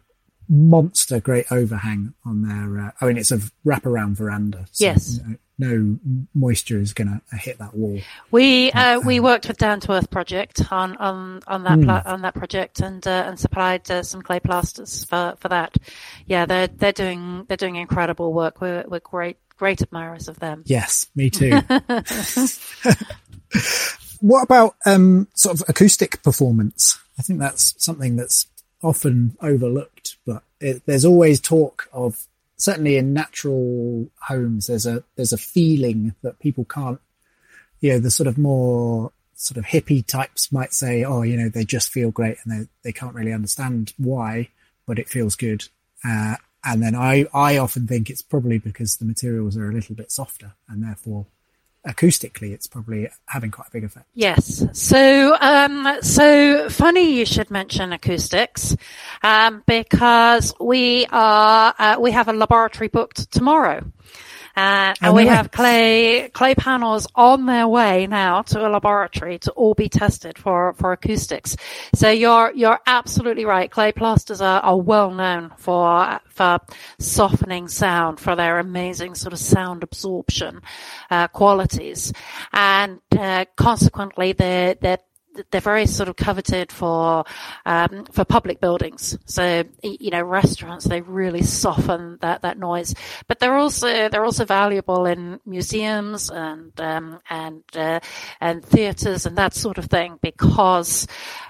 monster 0.49 1.19
great 1.19 1.51
overhang 1.51 2.13
on 2.25 2.41
their. 2.41 2.87
Uh, 2.87 2.91
I 2.99 3.05
mean, 3.05 3.17
it's 3.17 3.31
a 3.31 3.39
wraparound 3.65 4.15
veranda. 4.17 4.65
So 4.71 4.85
yes. 4.85 5.19
No, 5.25 5.35
no 5.59 5.99
moisture 6.33 6.79
is 6.79 6.93
going 6.93 7.21
to 7.29 7.37
hit 7.37 7.59
that 7.59 7.75
wall. 7.75 7.99
We 8.31 8.71
uh, 8.71 8.99
we 9.01 9.19
worked 9.19 9.47
with 9.47 9.57
Down 9.57 9.79
to 9.81 9.91
Earth 9.91 10.09
project 10.09 10.71
on 10.71 10.97
on 10.97 11.41
on 11.47 11.63
that 11.63 11.79
mm. 11.79 11.83
pla- 11.85 12.03
on 12.05 12.23
that 12.23 12.33
project 12.33 12.79
and 12.79 13.05
uh, 13.05 13.25
and 13.27 13.39
supplied 13.39 13.89
uh, 13.91 14.03
some 14.03 14.21
clay 14.21 14.39
plasters 14.39 15.03
for 15.05 15.35
for 15.39 15.49
that. 15.49 15.75
Yeah, 16.25 16.45
they're 16.45 16.67
they're 16.67 16.91
doing 16.93 17.45
they're 17.47 17.57
doing 17.57 17.75
incredible 17.75 18.33
work. 18.33 18.61
We're 18.61 18.85
we're 18.87 18.99
great 18.99 19.37
great 19.57 19.81
admirers 19.81 20.27
of 20.27 20.39
them. 20.39 20.63
Yes, 20.65 21.07
me 21.15 21.29
too. 21.29 21.59
what 24.21 24.43
about 24.43 24.75
um, 24.85 25.27
sort 25.35 25.59
of 25.59 25.69
acoustic 25.69 26.23
performance? 26.23 26.97
I 27.19 27.21
think 27.21 27.39
that's 27.39 27.75
something 27.83 28.15
that's 28.15 28.47
often 28.81 29.37
overlooked, 29.41 29.98
but 30.25 30.43
it, 30.59 30.83
there's 30.85 31.05
always 31.05 31.39
talk 31.39 31.89
of 31.93 32.27
certainly 32.57 32.97
in 32.97 33.13
natural 33.13 34.07
homes. 34.21 34.67
There's 34.67 34.85
a 34.85 35.03
there's 35.15 35.33
a 35.33 35.37
feeling 35.37 36.15
that 36.21 36.39
people 36.39 36.65
can't, 36.65 36.99
you 37.79 37.93
know, 37.93 37.99
the 37.99 38.11
sort 38.11 38.27
of 38.27 38.37
more 38.37 39.11
sort 39.35 39.57
of 39.57 39.65
hippie 39.65 40.05
types 40.05 40.51
might 40.51 40.73
say, 40.73 41.03
oh, 41.03 41.21
you 41.21 41.37
know, 41.37 41.49
they 41.49 41.63
just 41.63 41.91
feel 41.91 42.11
great 42.11 42.37
and 42.43 42.53
they 42.53 42.67
they 42.83 42.91
can't 42.91 43.15
really 43.15 43.33
understand 43.33 43.93
why, 43.97 44.49
but 44.85 44.99
it 44.99 45.09
feels 45.09 45.35
good. 45.35 45.67
Uh, 46.05 46.35
and 46.63 46.83
then 46.83 46.95
I 46.95 47.25
I 47.33 47.57
often 47.57 47.87
think 47.87 48.09
it's 48.09 48.21
probably 48.21 48.57
because 48.57 48.97
the 48.97 49.05
materials 49.05 49.57
are 49.57 49.69
a 49.69 49.73
little 49.73 49.95
bit 49.95 50.11
softer 50.11 50.53
and 50.67 50.83
therefore 50.83 51.25
acoustically, 51.87 52.51
it's 52.51 52.67
probably 52.67 53.09
having 53.25 53.51
quite 53.51 53.67
a 53.67 53.71
big 53.71 53.83
effect. 53.83 54.05
Yes. 54.13 54.65
So, 54.73 55.35
um, 55.39 55.97
so 56.01 56.69
funny 56.69 57.15
you 57.15 57.25
should 57.25 57.49
mention 57.49 57.93
acoustics, 57.93 58.75
um, 59.23 59.63
because 59.65 60.53
we 60.59 61.05
are, 61.11 61.73
uh, 61.77 61.97
we 61.99 62.11
have 62.11 62.27
a 62.27 62.33
laboratory 62.33 62.87
booked 62.87 63.31
tomorrow. 63.31 63.83
Uh, 64.59 64.93
and 65.01 65.15
we 65.15 65.25
have 65.25 65.51
clay 65.51 66.27
clay 66.33 66.53
panels 66.53 67.07
on 67.15 67.45
their 67.45 67.65
way 67.65 68.07
now 68.07 68.41
to 68.41 68.59
a 68.59 68.67
laboratory 68.67 69.39
to 69.39 69.51
all 69.51 69.73
be 69.73 69.87
tested 69.87 70.37
for, 70.37 70.73
for 70.73 70.91
acoustics. 70.91 71.55
So 71.95 72.09
you're 72.09 72.51
you're 72.53 72.79
absolutely 72.85 73.45
right. 73.45 73.71
Clay 73.71 73.93
plasters 73.93 74.41
are, 74.41 74.59
are 74.59 74.77
well 74.77 75.11
known 75.11 75.53
for 75.57 76.19
for 76.27 76.59
softening 76.99 77.69
sound, 77.69 78.19
for 78.19 78.35
their 78.35 78.59
amazing 78.59 79.15
sort 79.15 79.31
of 79.31 79.39
sound 79.39 79.81
absorption 79.81 80.61
uh, 81.09 81.29
qualities, 81.29 82.11
and 82.51 82.99
uh, 83.17 83.45
consequently 83.55 84.33
they're 84.33 84.73
they're 84.73 84.99
they're 85.51 85.61
very 85.61 85.85
sort 85.85 86.09
of 86.09 86.15
coveted 86.15 86.71
for 86.71 87.23
um, 87.65 88.05
for 88.05 88.25
public 88.25 88.59
buildings. 88.59 89.17
So 89.25 89.63
you 89.83 90.11
know, 90.11 90.21
restaurants 90.21 90.85
they 90.85 91.01
really 91.01 91.43
soften 91.43 92.17
that 92.21 92.41
that 92.41 92.57
noise, 92.57 92.93
but 93.27 93.39
they're 93.39 93.57
also 93.57 94.09
they're 94.09 94.25
also 94.25 94.45
valuable 94.45 95.05
in 95.05 95.39
museums 95.45 96.29
and 96.29 96.79
um, 96.79 97.19
and 97.29 97.63
uh, 97.75 97.99
and 98.41 98.63
theaters 98.63 99.25
and 99.25 99.37
that 99.37 99.53
sort 99.53 99.77
of 99.77 99.85
thing 99.85 100.19
because 100.21 101.07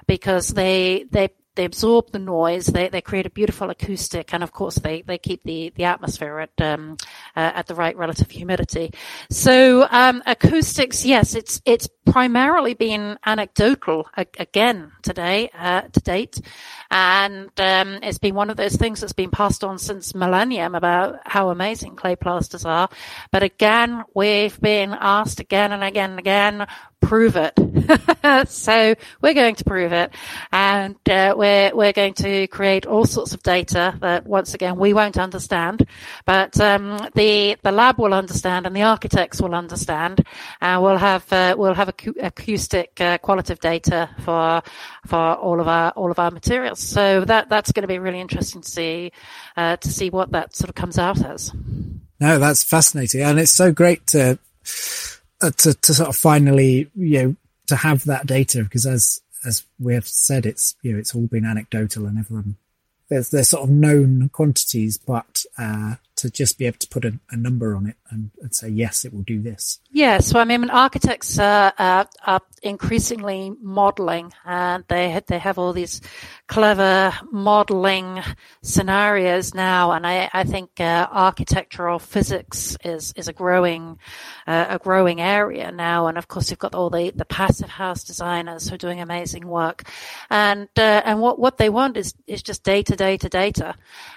because 0.07 0.49
they 0.49 1.05
they 1.11 1.29
they 1.55 1.65
absorb 1.65 2.11
the 2.11 2.19
noise, 2.19 2.67
they, 2.67 2.89
they 2.89 3.01
create 3.01 3.25
a 3.25 3.29
beautiful 3.29 3.69
acoustic, 3.69 4.33
and 4.33 4.43
of 4.43 4.51
course 4.51 4.75
they, 4.75 5.01
they 5.01 5.17
keep 5.17 5.43
the, 5.43 5.71
the 5.75 5.83
atmosphere 5.83 6.39
at 6.39 6.61
um, 6.61 6.97
uh, 7.35 7.51
at 7.55 7.67
the 7.67 7.75
right 7.75 7.97
relative 7.97 8.29
humidity. 8.31 8.93
So 9.29 9.87
um, 9.89 10.23
acoustics, 10.25 11.05
yes, 11.05 11.35
it's 11.35 11.61
it's 11.65 11.89
primarily 12.05 12.73
been 12.73 13.17
anecdotal 13.25 14.09
again 14.15 14.91
today 15.01 15.49
uh, 15.57 15.81
to 15.81 15.99
date, 15.99 16.39
and 16.91 17.51
um, 17.59 17.99
it's 18.03 18.19
been 18.19 18.35
one 18.35 18.49
of 18.49 18.57
those 18.57 18.75
things 18.75 19.01
that's 19.01 19.13
been 19.13 19.31
passed 19.31 19.63
on 19.63 19.77
since 19.77 20.15
millennium 20.15 20.75
about 20.75 21.19
how 21.25 21.49
amazing 21.49 21.95
clay 21.95 22.15
plasters 22.15 22.65
are. 22.65 22.89
But 23.31 23.43
again, 23.43 24.03
we've 24.13 24.59
been 24.61 24.95
asked 24.97 25.39
again 25.39 25.71
and 25.71 25.83
again 25.83 26.11
and 26.11 26.19
again, 26.19 26.67
prove 27.01 27.35
it. 27.35 27.53
so 28.49 28.95
we're 29.21 29.33
going 29.33 29.55
to 29.55 29.63
prove 29.63 29.91
it, 29.93 30.13
and 30.51 30.95
uh, 31.09 31.33
we're 31.37 31.73
we're 31.73 31.93
going 31.93 32.13
to 32.15 32.47
create 32.47 32.85
all 32.85 33.05
sorts 33.05 33.33
of 33.33 33.41
data 33.43 33.97
that 34.01 34.25
once 34.25 34.53
again 34.53 34.77
we 34.77 34.93
won't 34.93 35.17
understand, 35.17 35.85
but 36.25 36.59
um, 36.59 37.09
the 37.15 37.57
the 37.63 37.71
lab 37.71 37.99
will 37.99 38.13
understand 38.13 38.65
and 38.65 38.75
the 38.75 38.83
architects 38.83 39.41
will 39.41 39.55
understand, 39.55 40.25
and 40.61 40.81
we'll 40.81 40.97
have 40.97 41.31
uh, 41.31 41.55
we'll 41.57 41.73
have 41.73 41.89
acoustic 41.89 42.99
uh, 43.01 43.17
qualitative 43.17 43.59
data 43.59 44.09
for 44.19 44.61
for 45.07 45.35
all 45.35 45.59
of 45.59 45.67
our 45.67 45.91
all 45.91 46.11
of 46.11 46.19
our 46.19 46.31
materials. 46.31 46.79
So 46.79 47.25
that 47.25 47.49
that's 47.49 47.71
going 47.71 47.83
to 47.83 47.87
be 47.87 47.99
really 47.99 48.19
interesting 48.19 48.61
to 48.61 48.69
see 48.69 49.11
uh, 49.57 49.77
to 49.77 49.89
see 49.89 50.09
what 50.09 50.31
that 50.31 50.55
sort 50.55 50.69
of 50.69 50.75
comes 50.75 50.97
out 50.97 51.23
as. 51.23 51.53
No, 52.19 52.37
that's 52.37 52.63
fascinating, 52.63 53.21
and 53.21 53.39
it's 53.39 53.51
so 53.51 53.71
great 53.71 54.05
to 54.07 54.37
to, 55.41 55.73
to 55.73 55.93
sort 55.93 56.09
of 56.09 56.15
finally, 56.15 56.89
you 56.95 57.23
know, 57.23 57.35
to 57.67 57.75
have 57.75 58.03
that 58.05 58.25
data 58.25 58.63
because 58.63 58.85
as, 58.85 59.21
as 59.45 59.63
we 59.79 59.93
have 59.93 60.07
said, 60.07 60.45
it's, 60.45 60.75
you 60.81 60.93
know, 60.93 60.99
it's 60.99 61.15
all 61.15 61.27
been 61.27 61.45
anecdotal 61.45 62.05
and 62.05 62.19
everyone, 62.19 62.57
there's, 63.09 63.29
there's 63.29 63.49
sort 63.49 63.63
of 63.63 63.69
known 63.69 64.29
quantities, 64.29 64.97
but, 64.97 65.45
uh, 65.57 65.95
to 66.19 66.29
just 66.29 66.57
be 66.57 66.65
able 66.65 66.77
to 66.77 66.87
put 66.87 67.05
a, 67.05 67.17
a 67.31 67.37
number 67.37 67.75
on 67.75 67.87
it 67.87 67.95
and, 68.09 68.31
and, 68.41 68.53
say, 68.53 68.67
yes, 68.67 69.05
it 69.05 69.13
will 69.13 69.21
do 69.21 69.41
this. 69.41 69.79
Yeah. 69.91 70.19
So, 70.19 70.39
I 70.39 70.45
mean, 70.45 70.69
architects 70.69 71.39
uh, 71.39 71.71
are 71.77 72.41
increasingly 72.61 73.53
modeling 73.61 74.33
and 74.45 74.83
they, 74.87 75.21
they 75.27 75.39
have 75.39 75.57
all 75.57 75.73
these 75.73 76.01
clever 76.47 77.13
modeling 77.31 78.21
scenarios 78.61 79.53
now. 79.53 79.91
And 79.91 80.05
I, 80.05 80.29
I 80.33 80.43
think 80.43 80.79
uh, 80.79 81.07
architectural 81.11 81.99
physics 81.99 82.75
is, 82.83 83.13
is 83.15 83.27
a 83.27 83.33
growing, 83.33 83.99
uh, 84.47 84.65
a 84.69 84.79
growing 84.79 85.21
area 85.21 85.71
now. 85.71 86.07
And 86.07 86.17
of 86.17 86.27
course, 86.27 86.49
you've 86.49 86.59
got 86.59 86.75
all 86.75 86.89
the, 86.89 87.11
the 87.11 87.25
passive 87.25 87.69
house 87.69 88.03
designers 88.03 88.67
who 88.67 88.75
are 88.75 88.79
doing 88.79 88.99
amazing 88.99 89.47
work. 89.47 89.83
And, 90.29 90.67
uh, 90.77 91.01
and 91.05 91.21
what, 91.21 91.39
what 91.39 91.57
they 91.57 91.69
want 91.69 91.95
is, 91.97 92.13
is 92.27 92.43
just 92.43 92.63
data, 92.63 92.95
data, 92.95 93.29
data. 93.29 93.75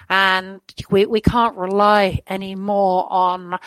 And 0.09 0.61
we, 0.89 1.05
we 1.05 1.21
can't 1.21 1.57
rely 1.57 2.21
anymore 2.27 3.07
on 3.11 3.59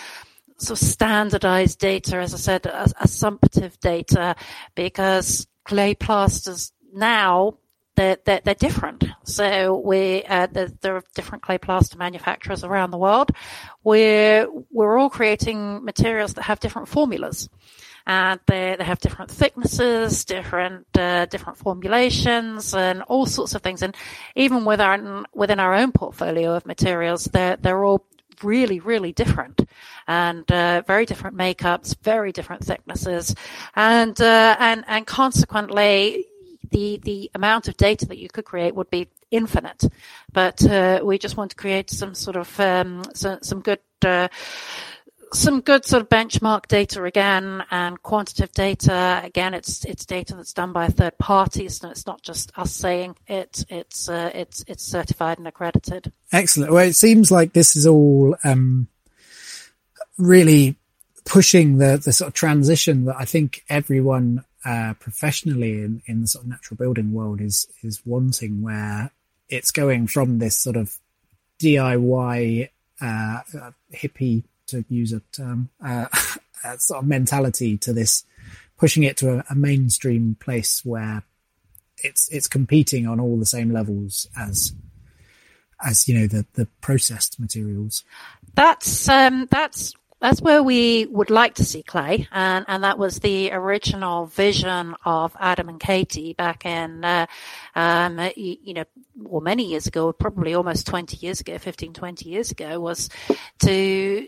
sort 0.58 0.80
of 0.80 0.86
standardized 0.86 1.78
data, 1.78 2.16
as 2.16 2.34
I 2.34 2.38
said, 2.38 2.66
assumptive 3.00 3.78
data, 3.80 4.36
because 4.74 5.46
clay 5.64 5.94
plasters 5.94 6.72
now 6.92 7.58
they're, 7.96 8.18
they're, 8.24 8.40
they're 8.44 8.54
different. 8.54 9.04
So 9.24 9.78
we, 9.78 10.22
uh, 10.24 10.46
there, 10.52 10.68
there, 10.82 10.96
are 10.96 11.04
different 11.14 11.42
clay 11.42 11.58
plaster 11.58 11.96
manufacturers 11.98 12.62
around 12.62 12.90
the 12.90 12.98
world. 12.98 13.30
We're, 13.82 14.46
we're 14.70 14.98
all 14.98 15.10
creating 15.10 15.84
materials 15.84 16.34
that 16.34 16.42
have 16.42 16.60
different 16.60 16.88
formulas. 16.88 17.48
And 18.06 18.40
they, 18.46 18.76
they 18.78 18.84
have 18.84 19.00
different 19.00 19.30
thicknesses, 19.30 20.24
different, 20.24 20.86
uh, 20.96 21.26
different 21.26 21.58
formulations 21.58 22.74
and 22.74 23.02
all 23.02 23.26
sorts 23.26 23.54
of 23.54 23.62
things. 23.62 23.82
And 23.82 23.96
even 24.36 24.64
with 24.64 24.80
our, 24.80 25.24
within 25.34 25.58
our 25.58 25.74
own 25.74 25.92
portfolio 25.92 26.54
of 26.54 26.66
materials, 26.66 27.24
they're, 27.24 27.56
they're 27.56 27.84
all 27.84 28.06
really, 28.42 28.80
really 28.80 29.12
different 29.12 29.66
and 30.06 30.50
uh, 30.52 30.82
very 30.86 31.06
different 31.06 31.36
makeups, 31.36 31.96
very 32.02 32.32
different 32.32 32.64
thicknesses, 32.64 33.34
and 33.74 34.20
uh, 34.20 34.56
and 34.58 34.84
and 34.86 35.06
consequently, 35.06 36.26
the 36.70 37.00
the 37.02 37.30
amount 37.34 37.68
of 37.68 37.76
data 37.76 38.06
that 38.06 38.18
you 38.18 38.28
could 38.28 38.44
create 38.44 38.74
would 38.74 38.90
be 38.90 39.08
infinite. 39.30 39.84
But 40.32 40.64
uh, 40.64 41.00
we 41.02 41.18
just 41.18 41.36
want 41.36 41.50
to 41.50 41.56
create 41.56 41.90
some 41.90 42.14
sort 42.14 42.36
of 42.36 42.60
um, 42.60 43.02
some, 43.14 43.38
some 43.42 43.60
good 43.60 43.80
uh, 44.04 44.28
some 45.32 45.60
good 45.60 45.84
sort 45.84 46.02
of 46.02 46.08
benchmark 46.08 46.66
data 46.66 47.02
again 47.04 47.64
and 47.70 48.02
quantitative 48.02 48.52
data. 48.52 49.20
Again, 49.24 49.54
it's 49.54 49.84
it's 49.84 50.06
data 50.06 50.34
that's 50.34 50.52
done 50.52 50.72
by 50.72 50.86
a 50.86 50.90
third 50.90 51.18
parties, 51.18 51.82
and 51.82 51.90
it's 51.90 52.06
not 52.06 52.22
just 52.22 52.52
us 52.56 52.72
saying 52.72 53.16
it. 53.26 53.64
It's 53.68 54.08
uh, 54.08 54.30
it's 54.34 54.64
it's 54.66 54.84
certified 54.84 55.38
and 55.38 55.48
accredited. 55.48 56.12
Excellent. 56.32 56.72
Well, 56.72 56.86
it 56.86 56.94
seems 56.94 57.30
like 57.30 57.52
this 57.52 57.76
is 57.76 57.86
all 57.86 58.36
um, 58.44 58.88
really 60.18 60.76
pushing 61.24 61.78
the 61.78 62.00
the 62.02 62.12
sort 62.12 62.28
of 62.28 62.34
transition 62.34 63.06
that 63.06 63.16
I 63.18 63.24
think 63.24 63.64
everyone 63.68 64.44
uh, 64.64 64.94
professionally 64.98 65.82
in, 65.82 66.02
in 66.06 66.22
the 66.22 66.26
sort 66.26 66.44
of 66.44 66.50
natural 66.50 66.76
building 66.76 67.12
world 67.12 67.40
is 67.40 67.66
is 67.82 68.00
wanting, 68.04 68.62
where 68.62 69.10
it's 69.48 69.70
going 69.70 70.06
from 70.06 70.38
this 70.38 70.56
sort 70.56 70.76
of 70.76 70.96
DIY 71.60 72.68
uh, 73.00 73.40
hippie 73.94 74.44
to 74.68 74.84
use 74.88 75.12
a 75.12 75.20
term, 75.32 75.70
uh, 75.84 76.06
a 76.64 76.78
sort 76.78 77.02
of 77.02 77.08
mentality 77.08 77.76
to 77.78 77.92
this, 77.92 78.24
pushing 78.78 79.02
it 79.02 79.16
to 79.18 79.38
a, 79.38 79.44
a, 79.50 79.54
mainstream 79.54 80.36
place 80.40 80.84
where 80.84 81.22
it's 81.98 82.28
it's 82.30 82.46
competing 82.46 83.06
on 83.06 83.20
all 83.20 83.38
the 83.38 83.46
same 83.46 83.72
levels 83.72 84.28
as 84.38 84.74
as 85.84 86.08
you 86.08 86.18
know 86.18 86.26
the 86.26 86.46
the 86.54 86.66
processed 86.80 87.40
materials. 87.40 88.04
That's 88.54 89.08
um, 89.08 89.48
that's 89.50 89.94
that's 90.20 90.40
where 90.40 90.62
we 90.62 91.06
would 91.06 91.28
like 91.28 91.54
to 91.56 91.64
see 91.64 91.82
clay, 91.82 92.26
and, 92.32 92.64
and 92.68 92.84
that 92.84 92.98
was 92.98 93.18
the 93.18 93.52
original 93.52 94.26
vision 94.26 94.94
of 95.04 95.36
Adam 95.38 95.68
and 95.68 95.78
Katy 95.78 96.32
back 96.32 96.64
in, 96.64 97.04
uh, 97.04 97.26
um, 97.74 98.18
you, 98.34 98.56
you, 98.62 98.74
know, 98.74 98.84
well, 99.14 99.42
many 99.42 99.66
years 99.66 99.86
ago, 99.86 100.12
probably 100.12 100.54
almost 100.54 100.86
20 100.86 101.18
years 101.18 101.40
ago, 101.40 101.58
15, 101.58 101.92
20 101.92 102.28
years 102.30 102.50
ago, 102.50 102.80
was 102.80 103.10
to 103.60 104.26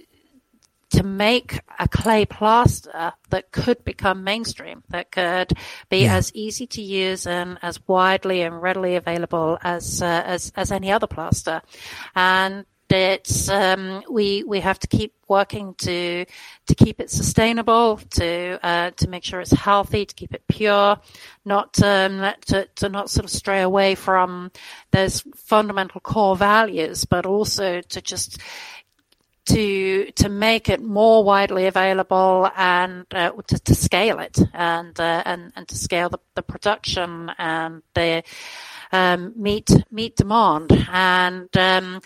to 0.99 1.05
make 1.05 1.61
a 1.79 1.87
clay 1.87 2.27
plaster 2.27 3.13
that 3.31 3.53
could 3.53 3.85
become 3.85 4.25
mainstream, 4.25 4.83
that 4.89 5.13
could 5.13 5.53
be 5.89 5.99
yeah. 5.99 6.17
as 6.17 6.35
easy 6.35 6.67
to 6.67 6.83
use 6.83 7.25
and 7.25 7.57
as 7.63 7.79
widely 7.87 8.43
and 8.43 8.61
readily 8.61 8.97
available 8.97 9.59
as 9.63 10.03
uh, 10.03 10.23
as 10.27 10.53
as 10.57 10.73
any 10.73 10.91
other 10.91 11.07
plaster, 11.07 11.63
and 12.17 12.65
it's 12.91 13.49
um, 13.49 14.03
we 14.11 14.43
we 14.43 14.59
have 14.59 14.81
to 14.81 14.89
keep 14.89 15.13
working 15.29 15.75
to 15.75 16.25
to 16.67 16.75
keep 16.75 17.01
it 17.01 17.11
sustainable, 17.11 17.99
to 18.11 18.59
uh, 18.61 18.91
to 18.91 19.09
make 19.09 19.23
sure 19.23 19.41
it's 19.41 19.53
healthy, 19.53 20.05
to 20.05 20.15
keep 20.17 20.35
it 20.35 20.43
pure, 20.49 20.97
not 21.45 21.81
um, 21.81 22.33
to 22.47 22.67
to 22.75 22.89
not 22.89 23.09
sort 23.09 23.25
of 23.25 23.31
stray 23.31 23.63
away 23.63 23.95
from 23.95 24.51
those 24.91 25.23
fundamental 25.37 26.01
core 26.01 26.35
values, 26.35 27.05
but 27.05 27.25
also 27.25 27.83
to 27.83 28.01
just 28.01 28.41
to 29.49 30.11
to 30.13 30.29
make 30.29 30.69
it 30.69 30.83
more 30.83 31.25
widely 31.25 31.67
available 31.67 32.51
and 32.57 33.07
uh, 33.13 33.33
to, 33.47 33.59
to 33.59 33.75
scale 33.75 34.19
it 34.19 34.39
and 34.55 34.99
uh, 35.01 35.23
and 35.25 35.53
and 35.57 35.69
to 35.69 35.77
scale 35.77 36.09
the, 36.09 36.19
the 36.35 36.43
production 36.43 37.31
and 37.39 37.83
the 37.95 38.23
um, 38.93 39.33
meet 39.37 39.71
meet 39.91 40.17
demand. 40.17 40.73
And 40.91 41.55
um, 41.57 42.01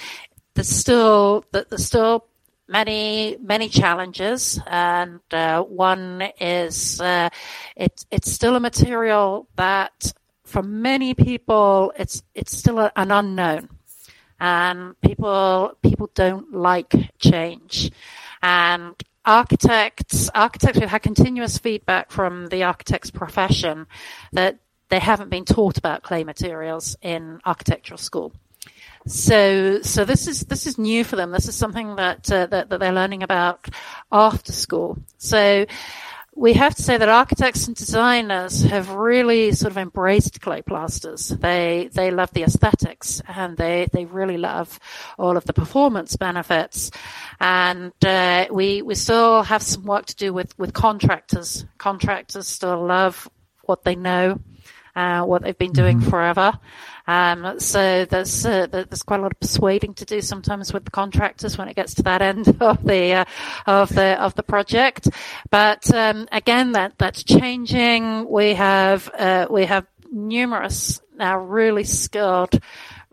there's 0.55 0.69
still 0.69 1.45
there's 1.53 1.85
still 1.85 2.27
many 2.69 3.37
many 3.41 3.69
challenges, 3.69 4.61
and 4.67 5.21
uh, 5.33 5.63
one 5.63 6.23
is 6.41 7.01
uh, 7.01 7.29
it, 7.77 8.05
it's 8.11 8.31
still 8.31 8.57
a 8.57 8.61
material 8.61 9.49
that 9.57 10.13
for 10.45 10.63
many 10.63 11.15
people 11.15 11.93
it's 11.97 12.23
it's 12.35 12.57
still 12.57 12.79
a, 12.79 12.93
an 12.97 13.11
unknown, 13.11 13.69
and 14.43 15.01
people 15.01 15.79
people 15.83 16.11
don't 16.15 16.53
like 16.53 16.93
change, 17.21 17.93
and 18.43 18.95
architects 19.25 20.29
architects 20.35 20.81
have 20.81 20.91
had 20.91 21.03
continuous 21.03 21.59
feedback 21.59 22.11
from 22.11 22.49
the 22.49 22.65
architects 22.65 23.11
profession 23.11 23.87
that 24.33 24.59
they 24.89 24.99
haven't 24.99 25.31
been 25.31 25.45
taught 25.45 25.79
about 25.79 26.03
clay 26.03 26.25
materials 26.25 26.97
in 27.01 27.41
architectural 27.47 27.99
school. 27.99 28.33
So, 29.07 29.81
so 29.83 30.05
this 30.05 30.27
is 30.27 30.41
this 30.41 30.67
is 30.67 30.77
new 30.77 31.05
for 31.05 31.15
them. 31.15 31.31
This 31.31 31.47
is 31.47 31.55
something 31.55 31.95
that 31.97 32.31
uh, 32.31 32.47
that, 32.47 32.69
that 32.69 32.81
they're 32.81 32.93
learning 32.93 33.23
about 33.23 33.69
after 34.11 34.53
school. 34.53 34.99
So, 35.19 35.67
we 36.35 36.55
have 36.55 36.75
to 36.75 36.83
say 36.83 36.97
that 36.97 37.09
architects 37.09 37.67
and 37.67 37.77
designers 37.77 38.63
have 38.63 38.91
really 38.91 39.53
sort 39.53 39.71
of 39.71 39.77
embraced 39.77 40.41
clay 40.41 40.63
plasters. 40.63 41.29
They 41.29 41.91
they 41.93 42.11
love 42.11 42.33
the 42.33 42.45
aesthetics 42.45 43.21
and 43.29 43.57
they 43.57 43.89
they 43.93 44.07
really 44.07 44.39
love 44.39 44.81
all 45.19 45.37
of 45.37 45.45
the 45.45 45.53
performance 45.53 46.17
benefits. 46.17 46.91
And 47.39 47.93
uh, 48.05 48.47
we 48.51 48.81
we 48.81 48.95
still 48.95 49.43
have 49.43 49.63
some 49.63 49.85
work 49.85 50.07
to 50.07 50.17
do 50.17 50.33
with 50.33 50.59
with 50.59 50.73
contractors. 50.73 51.67
Contractors 51.77 52.49
still 52.49 52.83
love 52.87 53.29
what 53.65 53.85
they 53.85 53.95
know, 53.95 54.41
uh, 54.95 55.23
what 55.25 55.43
they've 55.43 55.59
been 55.59 55.73
doing 55.73 55.99
mm-hmm. 55.99 56.11
forever. 56.11 56.59
Um, 57.07 57.59
so 57.59 58.05
there's 58.05 58.47
uh, 58.47 58.67
there's 58.67 59.03
quite 59.03 59.21
a 59.21 59.23
lot 59.23 59.33
of 59.33 59.41
persuading 59.41 59.95
to 59.95 60.05
do 60.05 60.21
sometimes 60.21 60.73
with 60.73 60.85
the 60.85 60.91
contractors 60.91 61.59
when 61.59 61.69
it 61.69 61.77
gets 61.77 61.95
to 61.95 62.03
that 62.05 62.23
end 62.23 62.49
of 62.61 62.85
the 62.85 63.13
uh, 63.13 63.25
of 63.67 63.89
the 63.89 64.23
of 64.23 64.35
the 64.35 64.43
project. 64.43 65.09
But 65.51 65.93
um, 65.93 66.29
again, 66.31 66.73
that 66.73 66.99
that's 66.99 67.25
changing. 67.25 68.29
We 68.29 68.55
have 68.55 69.11
uh, 69.19 69.47
we 69.51 69.65
have 69.65 69.87
numerous 70.11 71.01
now 71.17 71.39
really 71.39 71.85
skilled, 71.85 72.61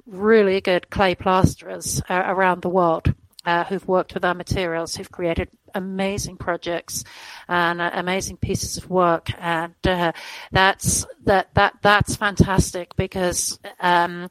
really 0.05 0.61
good 0.61 0.89
clay 0.89 1.15
plasterers 1.15 2.01
uh, 2.09 2.23
around 2.25 2.61
the 2.61 2.69
world 2.69 3.13
uh, 3.45 3.63
who've 3.65 3.87
worked 3.87 4.13
with 4.13 4.25
our 4.25 4.33
materials, 4.33 4.95
who've 4.95 5.11
created 5.11 5.49
amazing 5.73 6.37
projects 6.37 7.03
and 7.47 7.81
uh, 7.81 7.89
amazing 7.93 8.37
pieces 8.37 8.77
of 8.77 8.89
work, 8.89 9.29
and 9.39 9.75
uh, 9.85 10.11
that's 10.51 11.05
that 11.25 11.53
that 11.55 11.75
that's 11.81 12.15
fantastic 12.15 12.95
because. 12.95 13.59
Um, 13.79 14.29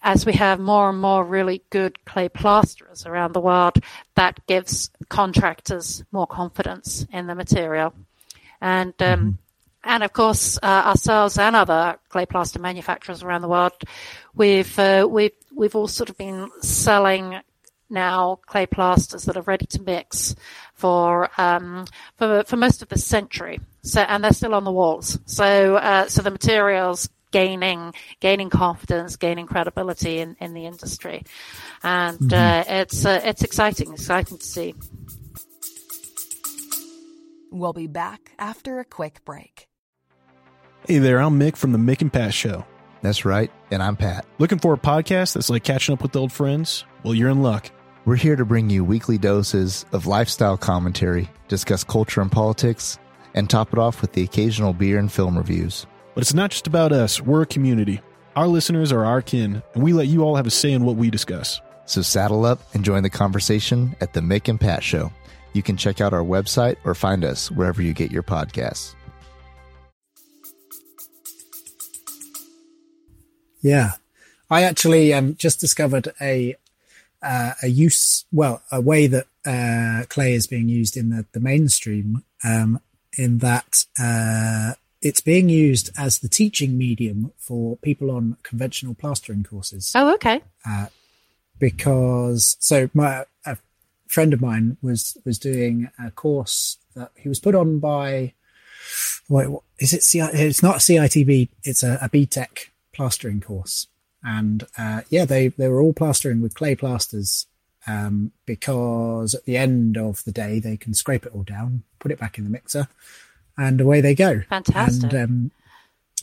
as 0.00 0.24
we 0.24 0.32
have 0.34 0.60
more 0.60 0.88
and 0.88 1.00
more 1.00 1.24
really 1.24 1.60
good 1.70 2.04
clay 2.04 2.28
plasterers 2.28 3.04
around 3.04 3.32
the 3.32 3.40
world, 3.40 3.78
that 4.14 4.38
gives 4.46 4.90
contractors 5.08 6.04
more 6.12 6.26
confidence 6.26 7.04
in 7.12 7.26
the 7.26 7.34
material. 7.34 7.92
And 8.60 8.94
um, 9.00 9.20
mm-hmm. 9.20 9.30
and 9.82 10.04
of 10.04 10.12
course, 10.12 10.56
uh, 10.62 10.82
ourselves 10.86 11.36
and 11.36 11.56
other 11.56 11.98
clay 12.10 12.26
plaster 12.26 12.60
manufacturers 12.60 13.24
around 13.24 13.42
the 13.42 13.48
world, 13.48 13.72
we've 14.36 14.78
uh, 14.78 15.06
we've 15.10 15.32
we've 15.54 15.74
all 15.74 15.88
sort 15.88 16.10
of 16.10 16.16
been 16.16 16.48
selling 16.60 17.40
now 17.90 18.38
clay 18.46 18.66
plasters 18.66 19.24
that 19.24 19.36
are 19.36 19.42
ready 19.42 19.66
to 19.66 19.82
mix 19.82 20.34
for 20.74 21.30
um, 21.38 21.86
for 22.16 22.44
for 22.44 22.56
most 22.56 22.82
of 22.82 22.88
the 22.88 22.98
century. 22.98 23.60
So 23.82 24.00
and 24.00 24.22
they're 24.22 24.32
still 24.32 24.54
on 24.54 24.64
the 24.64 24.72
walls. 24.72 25.18
So 25.26 25.76
uh, 25.76 26.08
so 26.08 26.22
the 26.22 26.30
materials 26.30 27.08
gaining 27.30 27.94
gaining 28.20 28.50
confidence, 28.50 29.16
gaining 29.16 29.46
credibility 29.46 30.18
in, 30.18 30.36
in 30.40 30.54
the 30.54 30.66
industry, 30.66 31.24
and 31.82 32.18
mm-hmm. 32.18 32.34
uh, 32.34 32.80
it's 32.80 33.04
uh, 33.04 33.20
it's 33.24 33.42
exciting, 33.42 33.92
exciting 33.92 34.38
to 34.38 34.46
see. 34.46 34.74
We'll 37.50 37.72
be 37.72 37.86
back 37.86 38.32
after 38.38 38.78
a 38.78 38.84
quick 38.84 39.24
break. 39.24 39.68
Hey 40.86 40.98
there, 40.98 41.20
I'm 41.20 41.38
Mick 41.38 41.56
from 41.56 41.72
the 41.72 41.78
Mick 41.78 42.02
and 42.02 42.12
Pat 42.12 42.34
Show. 42.34 42.64
That's 43.02 43.24
right, 43.24 43.50
and 43.70 43.82
I'm 43.82 43.96
Pat. 43.96 44.26
Looking 44.38 44.58
for 44.58 44.74
a 44.74 44.78
podcast 44.78 45.34
that's 45.34 45.50
like 45.50 45.64
catching 45.64 45.92
up 45.92 46.02
with 46.02 46.16
old 46.16 46.32
friends? 46.32 46.84
Well, 47.04 47.14
you're 47.14 47.30
in 47.30 47.42
luck. 47.42 47.70
We're 48.08 48.16
here 48.16 48.36
to 48.36 48.46
bring 48.46 48.70
you 48.70 48.86
weekly 48.86 49.18
doses 49.18 49.84
of 49.92 50.06
lifestyle 50.06 50.56
commentary, 50.56 51.28
discuss 51.48 51.84
culture 51.84 52.22
and 52.22 52.32
politics, 52.32 52.98
and 53.34 53.50
top 53.50 53.70
it 53.74 53.78
off 53.78 54.00
with 54.00 54.14
the 54.14 54.22
occasional 54.22 54.72
beer 54.72 54.98
and 54.98 55.12
film 55.12 55.36
reviews. 55.36 55.86
But 56.14 56.22
it's 56.22 56.32
not 56.32 56.50
just 56.50 56.66
about 56.66 56.90
us, 56.90 57.20
we're 57.20 57.42
a 57.42 57.46
community. 57.46 58.00
Our 58.34 58.48
listeners 58.48 58.92
are 58.92 59.04
our 59.04 59.20
kin, 59.20 59.62
and 59.74 59.82
we 59.82 59.92
let 59.92 60.06
you 60.06 60.22
all 60.22 60.36
have 60.36 60.46
a 60.46 60.50
say 60.50 60.72
in 60.72 60.86
what 60.86 60.96
we 60.96 61.10
discuss. 61.10 61.60
So 61.84 62.00
saddle 62.00 62.46
up 62.46 62.74
and 62.74 62.82
join 62.82 63.02
the 63.02 63.10
conversation 63.10 63.94
at 64.00 64.14
the 64.14 64.20
Mick 64.20 64.48
and 64.48 64.58
Pat 64.58 64.82
Show. 64.82 65.12
You 65.52 65.62
can 65.62 65.76
check 65.76 66.00
out 66.00 66.14
our 66.14 66.24
website 66.24 66.76
or 66.84 66.94
find 66.94 67.26
us 67.26 67.50
wherever 67.50 67.82
you 67.82 67.92
get 67.92 68.10
your 68.10 68.22
podcasts. 68.22 68.94
Yeah. 73.60 73.90
I 74.48 74.62
actually 74.62 75.12
um, 75.12 75.36
just 75.36 75.60
discovered 75.60 76.08
a 76.22 76.56
uh, 77.22 77.52
a 77.62 77.68
use, 77.68 78.24
well, 78.32 78.62
a 78.70 78.80
way 78.80 79.06
that 79.06 79.26
uh, 79.44 80.04
clay 80.08 80.34
is 80.34 80.46
being 80.46 80.68
used 80.68 80.96
in 80.96 81.10
the, 81.10 81.26
the 81.32 81.40
mainstream, 81.40 82.24
um, 82.44 82.80
in 83.16 83.38
that 83.38 83.84
uh, 83.98 84.74
it's 85.00 85.20
being 85.20 85.48
used 85.48 85.90
as 85.96 86.18
the 86.18 86.28
teaching 86.28 86.76
medium 86.76 87.32
for 87.36 87.76
people 87.78 88.10
on 88.10 88.36
conventional 88.42 88.94
plastering 88.94 89.44
courses. 89.44 89.92
Oh, 89.94 90.14
okay. 90.14 90.40
Uh, 90.66 90.86
because 91.58 92.56
so 92.60 92.88
my 92.94 93.24
a 93.44 93.58
friend 94.06 94.32
of 94.32 94.40
mine 94.40 94.76
was 94.82 95.16
was 95.24 95.38
doing 95.38 95.90
a 95.98 96.10
course 96.10 96.78
that 96.94 97.10
he 97.16 97.28
was 97.28 97.40
put 97.40 97.54
on 97.54 97.78
by. 97.78 98.34
Wait, 99.28 99.48
what, 99.48 99.62
is 99.78 99.92
it? 99.92 100.00
CI, 100.00 100.20
it's 100.32 100.62
not 100.62 100.76
CITB. 100.76 101.48
It's 101.64 101.82
a, 101.82 101.98
a 102.00 102.08
BTEC 102.08 102.68
plastering 102.94 103.40
course 103.40 103.88
and 104.22 104.64
uh, 104.76 105.02
yeah, 105.10 105.24
they 105.24 105.48
they 105.48 105.68
were 105.68 105.80
all 105.80 105.92
plastering 105.92 106.40
with 106.40 106.54
clay 106.54 106.74
plasters 106.74 107.46
um, 107.86 108.32
because 108.46 109.34
at 109.34 109.44
the 109.44 109.56
end 109.56 109.96
of 109.96 110.24
the 110.24 110.32
day 110.32 110.60
they 110.60 110.76
can 110.76 110.94
scrape 110.94 111.26
it 111.26 111.32
all 111.34 111.44
down, 111.44 111.82
put 111.98 112.10
it 112.10 112.18
back 112.18 112.38
in 112.38 112.44
the 112.44 112.50
mixer, 112.50 112.88
and 113.56 113.80
away 113.80 114.00
they 114.00 114.14
go. 114.14 114.42
Fantastic. 114.48 115.12
And 115.12 115.50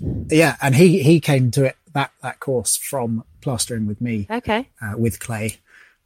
um, 0.01 0.27
yeah, 0.29 0.55
and 0.61 0.75
he 0.75 1.01
he 1.01 1.19
came 1.19 1.51
to 1.51 1.65
it 1.65 1.77
that 1.93 2.11
that 2.21 2.39
course 2.39 2.75
from 2.75 3.23
plastering 3.41 3.87
with 3.87 4.01
me. 4.01 4.27
Okay. 4.29 4.69
Uh, 4.81 4.97
with 4.97 5.19
clay, 5.19 5.57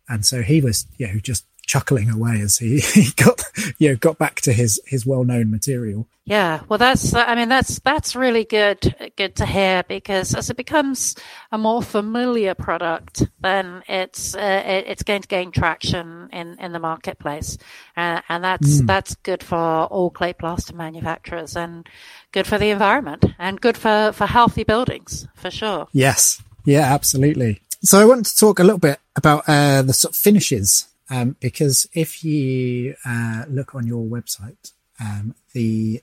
and 0.08 0.26
so 0.26 0.42
he 0.42 0.62
was 0.62 0.86
you 0.98 1.08
know 1.08 1.20
just 1.20 1.46
chuckling 1.70 2.10
away 2.10 2.42
as 2.42 2.58
he, 2.58 2.80
he 2.94 3.12
got 3.16 3.44
you 3.78 3.90
know 3.90 3.96
got 3.96 4.18
back 4.18 4.42
to 4.42 4.52
his 4.52 4.82
his 4.86 5.06
well 5.06 5.24
known 5.24 5.52
material. 5.52 6.08
Yeah, 6.26 6.62
well, 6.68 6.78
that's 6.78 7.14
I 7.14 7.36
mean 7.36 7.50
that's 7.50 7.80
that's 7.80 8.16
really 8.16 8.44
good 8.44 9.12
good 9.16 9.36
to 9.38 9.46
hear 9.46 9.84
because 9.88 10.36
as 10.36 10.50
it 10.50 10.58
becomes 10.58 11.16
a 11.52 11.58
more 11.58 11.82
familiar 11.82 12.56
product, 12.56 13.24
then 13.40 13.84
it's 13.88 14.36
uh, 14.36 14.64
it, 14.66 14.86
it's 14.88 15.04
going 15.04 15.22
to 15.22 15.28
gain 15.28 15.52
traction 15.52 16.30
in, 16.32 16.60
in 16.60 16.72
the 16.72 16.80
marketplace, 16.80 17.58
uh, 17.96 18.22
and 18.30 18.44
that's 18.44 18.82
mm. 18.82 18.88
that's 18.88 19.16
good 19.16 19.44
for 19.44 19.58
all 19.58 20.10
clay 20.10 20.34
plaster 20.34 20.76
manufacturers 20.76 21.56
and 21.56 21.88
good 22.32 22.48
for 22.48 22.58
the 22.58 22.70
environment 22.70 23.26
and 23.38 23.62
good 23.62 23.78
for 23.78 24.12
for 24.14 24.26
healthy 24.26 24.64
buildings 24.64 25.28
for 25.36 25.52
sure. 25.52 25.88
Yes, 25.94 26.42
yeah, 26.66 26.94
absolutely. 26.94 27.62
So 27.82 28.00
I 28.00 28.06
want 28.06 28.26
to 28.26 28.36
talk 28.36 28.60
a 28.60 28.64
little 28.64 28.80
bit 28.80 29.00
about 29.16 29.46
uh, 29.48 29.82
the 29.84 29.94
sort 29.94 30.14
of 30.14 30.20
finishes 30.20 30.89
um, 31.10 31.36
because 31.40 31.88
if 31.94 32.24
you 32.24 32.96
uh, 33.06 33.46
look 33.50 33.76
on 33.76 33.88
your 33.88 34.06
website, 34.06 34.74
um, 35.00 35.36
the 35.54 36.02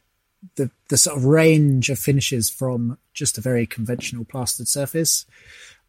the 0.56 0.70
the 0.88 0.96
sort 0.96 1.16
of 1.16 1.24
range 1.24 1.90
of 1.90 1.98
finishes 1.98 2.50
from 2.50 2.98
just 3.14 3.38
a 3.38 3.40
very 3.40 3.66
conventional 3.66 4.24
plastered 4.24 4.68
surface 4.68 5.26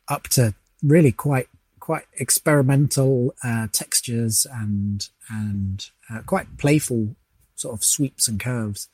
up 0.07 0.23
to 0.29 0.53
really 0.83 1.11
quite 1.11 1.47
quite 1.79 2.05
experimental 2.17 3.33
uh, 3.43 3.67
textures 3.71 4.45
and 4.51 5.09
and 5.29 5.89
uh, 6.09 6.21
quite 6.25 6.57
playful 6.57 7.15
sort 7.55 7.73
of 7.73 7.83
sweeps 7.83 8.27
and 8.27 8.39
curves. 8.39 8.87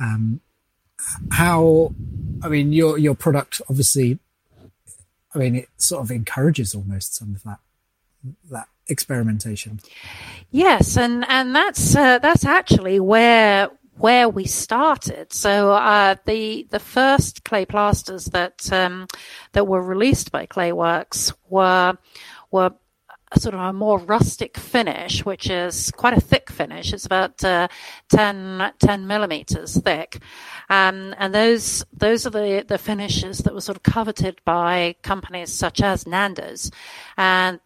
Um, 0.00 0.40
how, 1.32 1.94
I 2.42 2.48
mean, 2.48 2.72
your 2.72 2.98
your 2.98 3.14
product 3.14 3.60
obviously, 3.68 4.18
I 5.34 5.38
mean, 5.38 5.56
it 5.56 5.68
sort 5.76 6.02
of 6.02 6.10
encourages 6.10 6.74
almost 6.74 7.16
some 7.16 7.34
of 7.34 7.42
that 7.42 7.58
that 8.50 8.68
experimentation. 8.88 9.80
Yes, 10.50 10.96
and 10.96 11.24
and 11.28 11.54
that's 11.54 11.94
uh, 11.96 12.18
that's 12.18 12.44
actually 12.44 13.00
where 13.00 13.70
where 13.96 14.28
we 14.28 14.44
started. 14.44 15.32
So 15.32 15.72
uh, 15.72 16.16
the 16.26 16.66
the 16.70 16.80
first 16.80 17.44
clay 17.44 17.64
plasters 17.64 18.26
that 18.26 18.72
um, 18.72 19.06
that 19.52 19.66
were 19.66 19.82
released 19.82 20.32
by 20.32 20.46
Clayworks 20.46 21.32
were 21.48 21.96
were 22.50 22.72
sort 23.38 23.54
of 23.54 23.60
a 23.60 23.72
more 23.72 23.98
rustic 23.98 24.56
finish, 24.56 25.24
which 25.24 25.48
is 25.48 25.90
quite 25.92 26.16
a 26.16 26.20
thick 26.20 26.50
finish. 26.50 26.92
It's 26.92 27.06
about 27.06 27.42
uh, 27.44 27.68
10, 28.10 28.72
10 28.78 29.06
millimeters 29.06 29.80
thick. 29.80 30.20
Um, 30.68 31.14
and 31.18 31.34
those 31.34 31.84
those 31.92 32.26
are 32.26 32.30
the, 32.30 32.64
the 32.66 32.78
finishes 32.78 33.38
that 33.38 33.54
were 33.54 33.60
sort 33.60 33.76
of 33.76 33.82
coveted 33.82 34.40
by 34.44 34.96
companies 35.02 35.52
such 35.52 35.82
as 35.82 36.06
Nando's. 36.06 36.70
And 37.16 37.60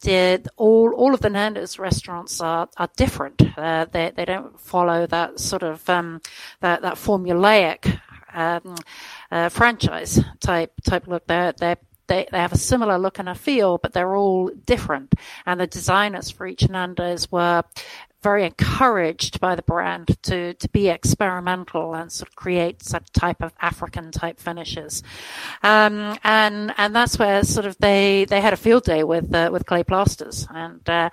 all 0.56 0.92
all 0.94 1.14
of 1.14 1.20
the 1.20 1.30
Nando's 1.30 1.78
restaurants 1.78 2.40
are, 2.40 2.68
are 2.76 2.90
different. 2.96 3.42
Uh, 3.56 3.86
they, 3.90 4.12
they 4.14 4.24
don't 4.24 4.58
follow 4.58 5.06
that 5.06 5.38
sort 5.38 5.62
of 5.62 5.88
um, 5.88 6.20
that, 6.60 6.82
that 6.82 6.94
formulaic 6.94 8.00
um, 8.34 8.76
uh, 9.30 9.48
franchise 9.48 10.20
type 10.40 10.72
type 10.84 11.06
look. 11.06 11.26
They're 11.26 11.52
they're 11.52 11.78
they, 12.06 12.26
they 12.30 12.38
have 12.38 12.52
a 12.52 12.58
similar 12.58 12.98
look 12.98 13.18
and 13.18 13.28
a 13.28 13.34
feel, 13.34 13.78
but 13.78 13.92
they're 13.92 14.16
all 14.16 14.50
different. 14.64 15.14
And 15.44 15.60
the 15.60 15.66
designers 15.66 16.30
for 16.30 16.46
each 16.46 16.68
Nando's 16.68 17.30
were 17.30 17.62
very 18.26 18.44
encouraged 18.44 19.38
by 19.38 19.54
the 19.54 19.62
brand 19.62 20.16
to, 20.20 20.52
to 20.54 20.68
be 20.70 20.88
experimental 20.88 21.94
and 21.94 22.10
sort 22.10 22.28
of 22.28 22.34
create 22.34 22.82
such 22.82 23.06
type 23.12 23.40
of 23.40 23.52
African 23.60 24.10
type 24.10 24.40
finishes. 24.40 25.04
Um, 25.62 26.18
and, 26.24 26.74
and 26.76 26.92
that's 26.92 27.20
where 27.20 27.44
sort 27.44 27.66
of 27.66 27.78
they, 27.78 28.24
they 28.28 28.40
had 28.40 28.52
a 28.52 28.56
field 28.56 28.82
day 28.82 29.04
with, 29.04 29.32
uh, 29.32 29.50
with 29.52 29.64
clay 29.64 29.84
plasters 29.84 30.44
and, 30.50 30.88
uh, 30.88 31.10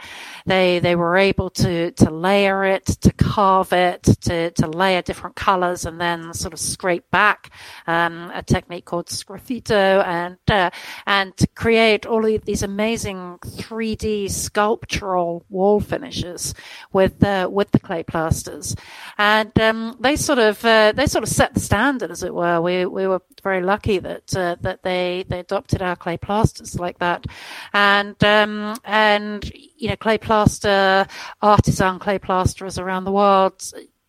they, 0.47 0.79
they 0.79 0.95
were 0.95 1.15
able 1.15 1.51
to, 1.51 1.91
to 1.91 2.09
layer 2.09 2.65
it, 2.65 2.85
to 2.85 3.13
carve 3.13 3.73
it, 3.73 4.01
to, 4.21 4.49
to 4.49 4.67
layer 4.67 5.03
different 5.03 5.35
colors 5.35 5.85
and 5.85 6.01
then 6.01 6.33
sort 6.33 6.51
of 6.51 6.59
scrape 6.59 7.11
back, 7.11 7.51
um, 7.85 8.31
a 8.33 8.41
technique 8.41 8.85
called 8.85 9.05
sgraffito 9.05 10.03
and, 10.03 10.37
uh, 10.47 10.71
and 11.05 11.37
to 11.37 11.45
create 11.49 12.07
all 12.07 12.23
these 12.23 12.63
amazing 12.63 13.37
3D 13.43 14.31
sculptural 14.31 15.45
wall 15.51 15.79
finishes 15.79 16.55
with 17.03 17.19
the 17.19 17.47
with 17.51 17.71
the 17.71 17.79
clay 17.79 18.03
plasters, 18.03 18.75
and 19.17 19.57
um, 19.59 19.97
they 19.99 20.15
sort 20.15 20.39
of 20.39 20.63
uh, 20.63 20.93
they 20.93 21.05
sort 21.05 21.23
of 21.23 21.29
set 21.29 21.53
the 21.53 21.59
standard, 21.59 22.11
as 22.11 22.23
it 22.23 22.33
were. 22.33 22.61
We 22.61 22.85
we 22.85 23.07
were 23.07 23.21
very 23.43 23.61
lucky 23.61 23.99
that 23.99 24.35
uh, 24.35 24.55
that 24.61 24.83
they 24.83 25.25
they 25.27 25.39
adopted 25.39 25.81
our 25.81 25.95
clay 25.95 26.17
plasters 26.17 26.79
like 26.79 26.99
that, 26.99 27.25
and 27.73 28.21
um, 28.23 28.75
and 28.85 29.51
you 29.77 29.89
know 29.89 29.97
clay 29.97 30.17
plaster 30.17 31.05
artisan 31.41 31.99
clay 31.99 32.19
plasterers 32.19 32.79
around 32.79 33.03
the 33.03 33.11
world 33.11 33.61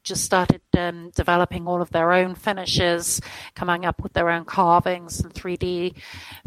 just 0.04 0.24
started 0.24 0.60
um, 0.78 1.10
developing 1.14 1.66
all 1.66 1.82
of 1.82 1.90
their 1.90 2.12
own 2.12 2.34
finishes, 2.34 3.20
coming 3.54 3.84
up 3.84 4.02
with 4.02 4.12
their 4.12 4.30
own 4.30 4.44
carvings 4.44 5.20
and 5.20 5.32
3D 5.34 5.94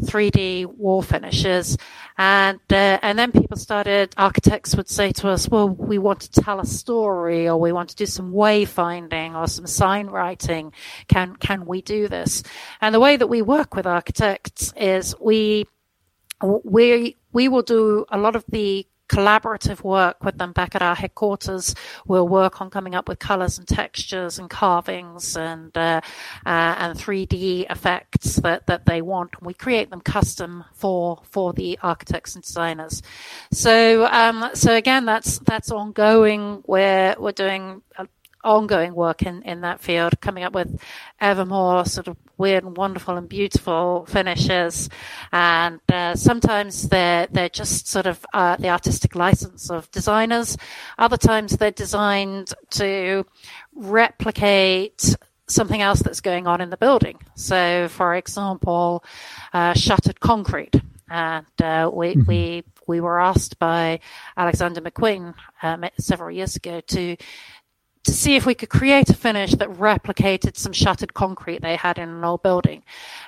3D 0.02 0.66
wall 0.66 1.02
finishes, 1.02 1.76
and 2.16 2.60
uh, 2.70 2.98
and 3.02 3.18
then 3.18 3.32
people 3.32 3.56
started. 3.56 4.14
Architects 4.16 4.74
would 4.76 4.88
say 4.88 5.12
to 5.12 5.28
us, 5.28 5.48
"Well, 5.48 5.68
we 5.68 5.98
want 5.98 6.20
to 6.20 6.40
tell 6.40 6.60
a 6.60 6.66
story, 6.66 7.48
or 7.48 7.58
we 7.58 7.72
want 7.72 7.90
to 7.90 7.96
do 7.96 8.06
some 8.06 8.32
wayfinding, 8.32 9.34
or 9.34 9.46
some 9.46 9.66
sign 9.66 10.06
writing. 10.06 10.72
Can 11.08 11.36
can 11.36 11.66
we 11.66 11.82
do 11.82 12.08
this?" 12.08 12.42
And 12.80 12.94
the 12.94 13.00
way 13.00 13.16
that 13.16 13.26
we 13.26 13.42
work 13.42 13.74
with 13.74 13.86
architects 13.86 14.72
is 14.76 15.14
we 15.20 15.66
we 16.42 17.16
we 17.32 17.48
will 17.48 17.62
do 17.62 18.06
a 18.10 18.18
lot 18.18 18.36
of 18.36 18.44
the 18.48 18.86
collaborative 19.08 19.82
work 19.82 20.22
with 20.22 20.38
them 20.38 20.52
back 20.52 20.74
at 20.74 20.82
our 20.82 20.94
headquarters. 20.94 21.74
We'll 22.06 22.28
work 22.28 22.60
on 22.60 22.70
coming 22.70 22.94
up 22.94 23.08
with 23.08 23.18
colors 23.18 23.58
and 23.58 23.66
textures 23.66 24.38
and 24.38 24.48
carvings 24.48 25.36
and 25.36 25.76
uh, 25.76 26.00
uh, 26.46 26.74
and 26.78 26.98
3D 26.98 27.70
effects 27.70 28.36
that, 28.36 28.66
that 28.66 28.86
they 28.86 29.02
want. 29.02 29.30
And 29.38 29.46
we 29.46 29.54
create 29.54 29.90
them 29.90 30.00
custom 30.00 30.64
for 30.74 31.22
for 31.24 31.52
the 31.52 31.78
architects 31.82 32.34
and 32.34 32.44
designers. 32.44 33.02
So 33.52 34.06
um, 34.06 34.50
so 34.54 34.74
again, 34.74 35.04
that's 35.04 35.38
that's 35.40 35.70
ongoing. 35.70 36.62
We're 36.66 37.16
we're 37.18 37.32
doing 37.32 37.82
ongoing 38.44 38.94
work 38.94 39.22
in, 39.22 39.42
in 39.42 39.60
that 39.62 39.80
field, 39.80 40.20
coming 40.20 40.44
up 40.44 40.52
with 40.52 40.80
ever 41.20 41.44
more 41.44 41.84
sort 41.84 42.08
of 42.08 42.16
weird 42.36 42.64
and 42.64 42.76
wonderful 42.76 43.16
and 43.16 43.28
beautiful 43.28 44.06
finishes. 44.08 44.88
And 45.32 45.80
uh, 45.92 46.14
sometimes 46.14 46.88
they're 46.88 47.26
they're 47.30 47.48
just 47.48 47.88
sort 47.88 48.06
of 48.06 48.24
uh, 48.32 48.56
the 48.56 48.70
artistic 48.70 49.14
license 49.14 49.70
of 49.70 49.90
designers. 49.90 50.56
Other 50.98 51.16
times 51.16 51.56
they're 51.56 51.70
designed 51.70 52.54
to 52.70 53.26
replicate 53.74 55.16
something 55.48 55.80
else 55.80 56.00
that's 56.00 56.20
going 56.20 56.46
on 56.46 56.60
in 56.60 56.70
the 56.70 56.76
building. 56.76 57.18
So, 57.34 57.88
for 57.88 58.14
example, 58.14 59.04
uh, 59.52 59.74
shuttered 59.74 60.20
concrete. 60.20 60.80
And 61.10 61.46
uh, 61.62 61.90
we, 61.92 62.14
mm-hmm. 62.14 62.28
we 62.28 62.64
we 62.86 63.00
were 63.00 63.20
asked 63.20 63.58
by 63.58 64.00
Alexander 64.36 64.80
McQueen 64.80 65.34
um, 65.62 65.84
several 65.98 66.30
years 66.30 66.56
ago 66.56 66.80
to 66.80 67.16
to 68.08 68.14
see 68.14 68.36
if 68.36 68.46
we 68.46 68.54
could 68.54 68.70
create 68.70 69.10
a 69.10 69.14
finish 69.14 69.52
that 69.52 69.68
replicated 69.68 70.56
some 70.56 70.72
shuttered 70.72 71.12
concrete 71.12 71.60
they 71.60 71.76
had 71.76 71.98
in 71.98 72.08
an 72.08 72.24
old 72.24 72.42
building. 72.42 72.82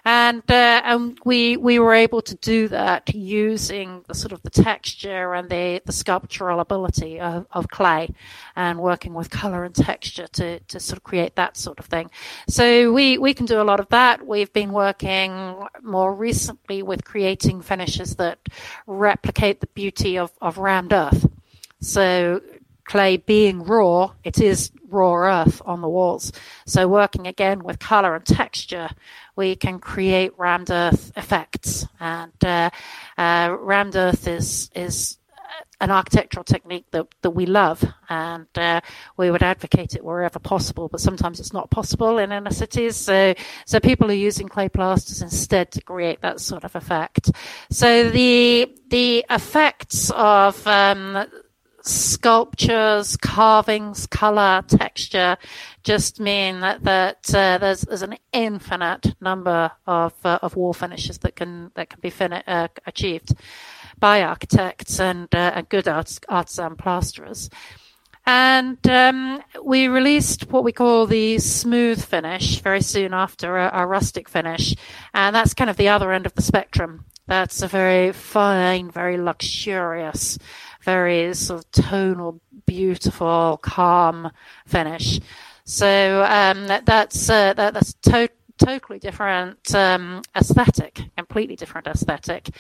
And, 0.07 0.43
uh, 0.49 0.81
and 0.83 1.19
we, 1.23 1.59
we 1.59 1.79
were 1.79 1.93
able 1.93 2.23
to 2.23 2.35
do 2.37 2.67
that 2.69 3.15
using 3.15 4.03
the 4.09 4.15
sort 4.15 4.33
of 4.33 4.43
the 4.43 4.49
texture 4.49 5.35
and 5.35 5.51
the, 5.51 5.83
the 5.85 5.93
sculptural 5.93 6.61
ability 6.61 7.21
of, 7.21 7.47
of 7.53 7.69
clay 7.69 8.09
and 8.57 8.79
working 8.79 9.13
with 9.13 9.29
color 9.29 9.65
and 9.65 9.75
texture 9.75 10.27
to, 10.29 10.61
to 10.61 10.81
sort 10.81 10.97
of 10.97 11.03
create 11.05 11.37
that 11.37 11.59
sort 11.59 11.79
of 11.79 11.85
thing. 11.85 12.11
So 12.49 12.91
we, 12.91 13.19
we 13.19 13.35
can 13.35 13.45
do 13.45 13.61
a 13.61 13.65
lot 13.65 13.81
of 13.81 13.89
that. 13.91 14.27
We've 14.27 14.53
been 14.55 14.73
working 14.73 15.63
more 15.83 16.15
recently 16.15 16.83
with 16.83 17.05
creating 17.05 17.61
finishes 17.61 18.17
that 18.17 18.39
replicate 18.87 19.61
the 19.61 19.67
beauty 19.67 20.17
of, 20.17 20.33
of 20.41 20.57
rammed 20.57 20.95
earth. 20.95 21.29
So 21.83 22.41
clay 22.91 23.17
being 23.17 23.63
raw, 23.63 24.13
it 24.25 24.41
is 24.41 24.73
raw 24.89 25.15
earth 25.15 25.63
on 25.65 25.81
the 25.81 25.89
walls. 25.89 26.33
So 26.67 26.89
working 26.89 27.29
again 27.29 27.63
with 27.63 27.79
color 27.79 28.17
and 28.17 28.27
texture, 28.27 28.89
we 29.37 29.55
can 29.55 29.79
create 29.79 30.33
rammed 30.37 30.71
earth 30.71 31.13
effects. 31.17 31.87
And 32.01 32.45
uh, 32.45 32.71
uh, 33.17 33.57
rammed 33.61 33.95
earth 33.95 34.27
is 34.27 34.71
is 34.75 35.19
an 35.81 35.91
architectural 35.91 36.45
technique 36.45 36.85
that, 36.91 37.07
that 37.23 37.31
we 37.31 37.47
love 37.47 37.83
and 38.09 38.47
uh, 38.57 38.81
we 39.17 39.31
would 39.31 39.43
advocate 39.43 39.95
it 39.95 40.05
wherever 40.05 40.39
possible, 40.39 40.89
but 40.89 41.01
sometimes 41.01 41.41
it's 41.41 41.55
not 41.55 41.71
possible 41.71 42.19
in 42.19 42.33
inner 42.33 42.51
cities. 42.51 42.97
So, 42.97 43.35
so 43.65 43.81
people 43.81 44.11
are 44.11 44.15
using 44.29 44.47
clay 44.47 44.69
plasters 44.69 45.23
instead 45.23 45.71
to 45.73 45.81
create 45.81 46.21
that 46.21 46.41
sort 46.41 46.65
of 46.65 46.77
effect. 46.77 47.31
So 47.71 48.11
the, 48.11 48.71
the 48.89 49.25
effects 49.31 50.11
of, 50.11 50.67
um, 50.67 51.27
sculptures, 51.83 53.17
carvings, 53.17 54.07
color, 54.07 54.63
texture 54.67 55.37
just 55.83 56.21
mean 56.21 56.61
that, 56.61 56.83
that 56.85 57.35
uh, 57.35 57.59
there's, 57.59 57.83
there's 57.83 58.03
an 58.03 58.17
infinite 58.33 59.15
number 59.21 59.71
of, 59.87 60.15
uh, 60.25 60.39
of 60.43 60.57
wall 60.57 60.73
finishes 60.73 61.19
that 61.19 61.37
can, 61.37 61.71
that 61.75 61.91
can 61.91 62.01
be 62.01 62.11
fin- 62.11 62.33
uh, 62.33 62.69
achieved 62.87 63.35
by 63.99 64.23
architects 64.23 65.01
and, 65.01 65.29
uh, 65.35 65.53
and 65.55 65.69
good 65.69 65.89
arts, 65.89 66.21
artisan 66.29 66.77
plasterers. 66.77 67.51
And 68.27 68.79
um, 68.89 69.43
we 69.65 69.89
released 69.89 70.51
what 70.51 70.63
we 70.63 70.73
call 70.73 71.07
the 71.07 71.39
smooth 71.39 72.05
finish 72.05 72.61
very 72.61 72.83
soon 72.83 73.15
after 73.15 73.57
our, 73.57 73.71
our 73.71 73.87
rustic 73.87 74.29
finish. 74.29 74.75
And 75.15 75.35
that's 75.35 75.55
kind 75.55 75.71
of 75.71 75.77
the 75.77 75.89
other 75.89 76.13
end 76.13 76.27
of 76.27 76.35
the 76.35 76.43
spectrum. 76.43 77.07
That's 77.27 77.63
a 77.63 77.69
very 77.69 78.13
fine, 78.13 78.91
very 78.91 79.17
luxurious 79.17 80.39
very 80.83 81.35
sort 81.35 81.61
of 81.61 81.71
tonal, 81.71 82.41
beautiful, 82.67 83.59
calm 83.63 84.31
finish. 84.67 85.21
So 85.65 86.25
um, 86.25 86.67
that, 86.67 86.87
that's 86.87 87.29
uh, 87.29 87.55
that, 87.55 87.75
that's 87.75 87.95
to- 87.95 88.29
totally 88.59 88.99
different 88.99 89.75
um, 89.75 90.23
aesthetic, 90.37 91.01
completely 91.17 91.57
different 91.57 91.87
aesthetic, 91.87 92.51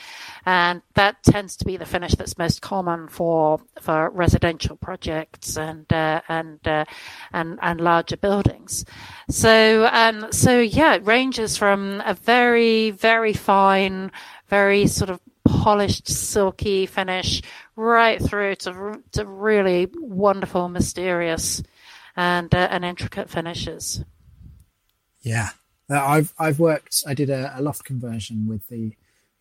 and 0.46 0.82
that 0.94 1.22
tends 1.22 1.56
to 1.56 1.64
be 1.64 1.76
the 1.76 1.84
finish 1.84 2.14
that's 2.14 2.38
most 2.38 2.62
common 2.62 3.08
for 3.08 3.60
for 3.80 4.10
residential 4.10 4.76
projects 4.76 5.56
and 5.56 5.92
uh, 5.92 6.20
and 6.28 6.66
uh, 6.66 6.84
and 7.32 7.58
and 7.62 7.80
larger 7.80 8.16
buildings. 8.16 8.84
So 9.28 9.88
um, 9.92 10.32
so 10.32 10.58
yeah, 10.60 10.94
it 10.94 11.04
ranges 11.04 11.56
from 11.56 12.02
a 12.04 12.14
very 12.14 12.90
very 12.90 13.32
fine, 13.32 14.10
very 14.48 14.86
sort 14.86 15.10
of 15.10 15.20
polished, 15.45 16.09
silky 16.09 16.86
finish 16.86 17.43
right 17.76 18.22
through 18.22 18.57
to, 18.57 19.03
to 19.12 19.24
really 19.24 19.88
wonderful, 19.95 20.68
mysterious, 20.68 21.62
and 22.16 22.55
uh, 22.55 22.68
and 22.70 22.84
intricate 22.84 23.30
finishes. 23.30 24.05
Yeah, 25.22 25.51
uh, 25.91 25.99
I've 25.99 26.34
I've 26.38 26.59
worked. 26.59 27.03
I 27.07 27.14
did 27.14 27.30
a, 27.30 27.53
a, 27.59 27.62
loft 27.62 27.84
conversion 27.84 28.47
with 28.47 28.66
the 28.68 28.93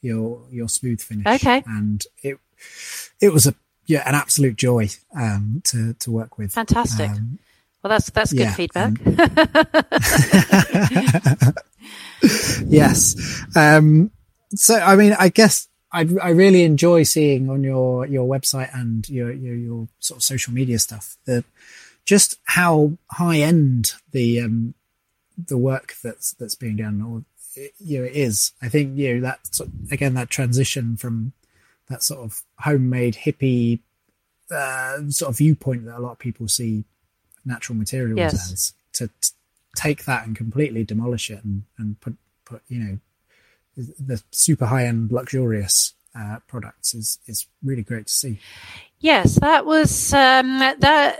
your 0.01 0.45
your 0.51 0.69
smooth 0.69 1.01
finish. 1.01 1.25
Okay, 1.25 1.63
and 1.65 2.05
it 2.21 2.37
it 3.21 3.33
was 3.33 3.47
a 3.47 3.55
yeah 3.85 4.07
an 4.07 4.15
absolute 4.15 4.55
joy 4.55 4.89
um, 5.15 5.61
to 5.65 5.93
to 5.93 6.11
work 6.11 6.37
with. 6.37 6.53
Fantastic. 6.53 7.09
Um, 7.09 7.39
well, 7.81 7.89
that's 7.89 8.09
that's 8.09 8.33
good 8.33 8.41
yeah, 8.41 8.53
feedback. 8.53 8.93
yes. 12.67 13.45
Um, 13.55 14.11
so, 14.53 14.75
I 14.75 14.97
mean, 14.97 15.15
I 15.17 15.29
guess 15.29 15.68
I, 15.91 16.07
I 16.21 16.29
really 16.29 16.63
enjoy 16.63 17.03
seeing 17.03 17.49
on 17.49 17.63
your, 17.63 18.05
your 18.05 18.27
website 18.27 18.69
and 18.73 19.07
your, 19.09 19.31
your, 19.31 19.55
your 19.55 19.87
sort 19.99 20.19
of 20.19 20.23
social 20.23 20.53
media 20.53 20.77
stuff, 20.79 21.17
the, 21.25 21.43
just 22.05 22.37
how 22.43 22.93
high 23.11 23.37
end 23.37 23.93
the, 24.11 24.41
um, 24.41 24.73
the 25.47 25.57
work 25.57 25.95
that's, 26.03 26.33
that's 26.33 26.55
being 26.55 26.77
done 26.77 27.01
or, 27.01 27.23
you 27.79 27.99
know, 27.99 28.05
it 28.05 28.13
is. 28.13 28.51
I 28.61 28.69
think, 28.69 28.97
you 28.97 29.15
know, 29.15 29.21
that, 29.21 29.39
again, 29.91 30.13
that 30.13 30.29
transition 30.29 30.95
from 30.95 31.33
that 31.89 32.03
sort 32.03 32.19
of 32.21 32.41
homemade 32.59 33.15
hippie, 33.25 33.79
uh, 34.51 35.09
sort 35.09 35.29
of 35.29 35.37
viewpoint 35.37 35.85
that 35.85 35.97
a 35.97 35.99
lot 35.99 36.11
of 36.11 36.19
people 36.19 36.47
see 36.47 36.83
natural 37.45 37.75
materials 37.77 38.17
Yes. 38.17 38.51
as 38.51 38.73
to, 38.93 39.07
to 39.21 39.31
take 39.75 40.05
that 40.05 40.25
and 40.27 40.35
completely 40.35 40.83
demolish 40.83 41.31
it 41.31 41.43
and, 41.43 41.63
and 41.77 41.99
put, 41.99 42.15
put, 42.45 42.61
you 42.67 42.79
know, 42.79 42.99
the 43.99 44.21
super 44.31 44.65
high 44.65 44.85
end 44.85 45.11
luxurious 45.11 45.93
uh, 46.17 46.37
products 46.47 46.93
is 46.93 47.19
is 47.27 47.47
really 47.63 47.83
great 47.83 48.07
to 48.07 48.13
see. 48.13 48.39
Yes, 48.99 49.35
that 49.39 49.65
was 49.65 50.13
um, 50.13 50.59
that. 50.59 51.19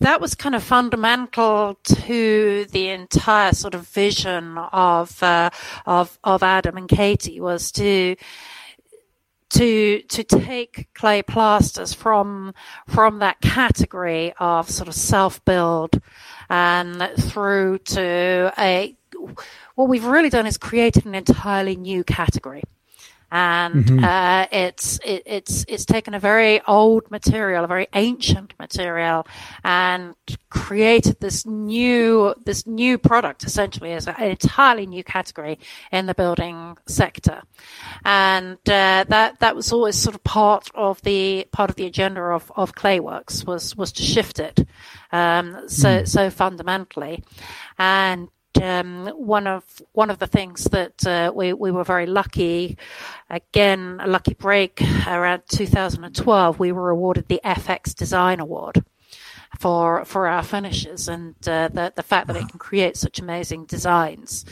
That 0.00 0.20
was 0.20 0.36
kind 0.36 0.54
of 0.54 0.62
fundamental 0.62 1.76
to 1.82 2.66
the 2.70 2.88
entire 2.90 3.52
sort 3.52 3.74
of 3.74 3.88
vision 3.88 4.56
of 4.56 5.20
uh, 5.20 5.50
of 5.86 6.20
of 6.22 6.44
Adam 6.44 6.76
and 6.76 6.88
Katy 6.88 7.40
was 7.40 7.72
to 7.72 8.14
to 9.50 10.02
to 10.02 10.24
take 10.24 10.88
clay 10.94 11.22
plasters 11.22 11.94
from 11.94 12.54
from 12.86 13.18
that 13.20 13.40
category 13.40 14.32
of 14.38 14.70
sort 14.70 14.88
of 14.88 14.94
self 14.94 15.44
build 15.44 16.00
and 16.50 17.10
through 17.18 17.78
to 17.78 18.52
a 18.58 18.96
what 19.78 19.88
we've 19.88 20.04
really 20.04 20.28
done 20.28 20.44
is 20.44 20.58
created 20.58 21.06
an 21.06 21.14
entirely 21.14 21.76
new 21.76 22.02
category. 22.02 22.64
And 23.30 24.04
uh, 24.04 24.48
it's 24.50 24.98
it, 25.04 25.22
it's 25.26 25.64
it's 25.68 25.84
taken 25.84 26.14
a 26.14 26.18
very 26.18 26.60
old 26.62 27.10
material, 27.10 27.62
a 27.62 27.68
very 27.68 27.86
ancient 27.92 28.54
material, 28.58 29.26
and 29.62 30.16
created 30.48 31.20
this 31.20 31.44
new 31.46 32.34
this 32.44 32.66
new 32.66 32.96
product 32.96 33.44
essentially 33.44 33.92
as 33.92 34.08
an 34.08 34.14
entirely 34.20 34.86
new 34.86 35.04
category 35.04 35.58
in 35.92 36.06
the 36.06 36.14
building 36.14 36.76
sector, 36.86 37.42
and 38.02 38.56
uh, 38.66 39.04
that 39.08 39.38
that 39.40 39.54
was 39.54 39.72
always 39.72 39.96
sort 39.96 40.14
of 40.14 40.24
part 40.24 40.70
of 40.74 41.00
the 41.02 41.46
part 41.52 41.68
of 41.68 41.76
the 41.76 41.84
agenda 41.84 42.22
of 42.22 42.50
of 42.56 42.74
Clayworks 42.74 43.46
was 43.46 43.76
was 43.76 43.92
to 43.92 44.02
shift 44.02 44.40
it 44.40 44.66
um, 45.12 45.68
so 45.68 46.04
so 46.04 46.30
fundamentally, 46.30 47.22
and 47.78 48.28
um, 48.62 49.06
one 49.08 49.46
of 49.46 49.64
one 49.92 50.10
of 50.10 50.18
the 50.18 50.26
things 50.26 50.64
that 50.64 51.06
uh, 51.06 51.32
we 51.34 51.52
we 51.52 51.70
were 51.70 51.84
very 51.84 52.06
lucky, 52.06 52.76
again 53.30 53.98
a 54.00 54.06
lucky 54.06 54.34
break 54.34 54.80
around 55.06 55.42
2012, 55.48 56.58
we 56.58 56.72
were 56.72 56.90
awarded 56.90 57.28
the 57.28 57.40
FX 57.44 57.94
Design 57.94 58.40
Award 58.40 58.84
for 59.58 60.04
for 60.04 60.26
our 60.28 60.42
finishes 60.42 61.08
and 61.08 61.34
uh, 61.48 61.68
the 61.68 61.92
the 61.96 62.02
fact 62.02 62.26
that 62.26 62.36
it 62.36 62.48
can 62.48 62.58
create 62.58 62.96
such 62.96 63.18
amazing 63.18 63.64
designs. 63.66 64.44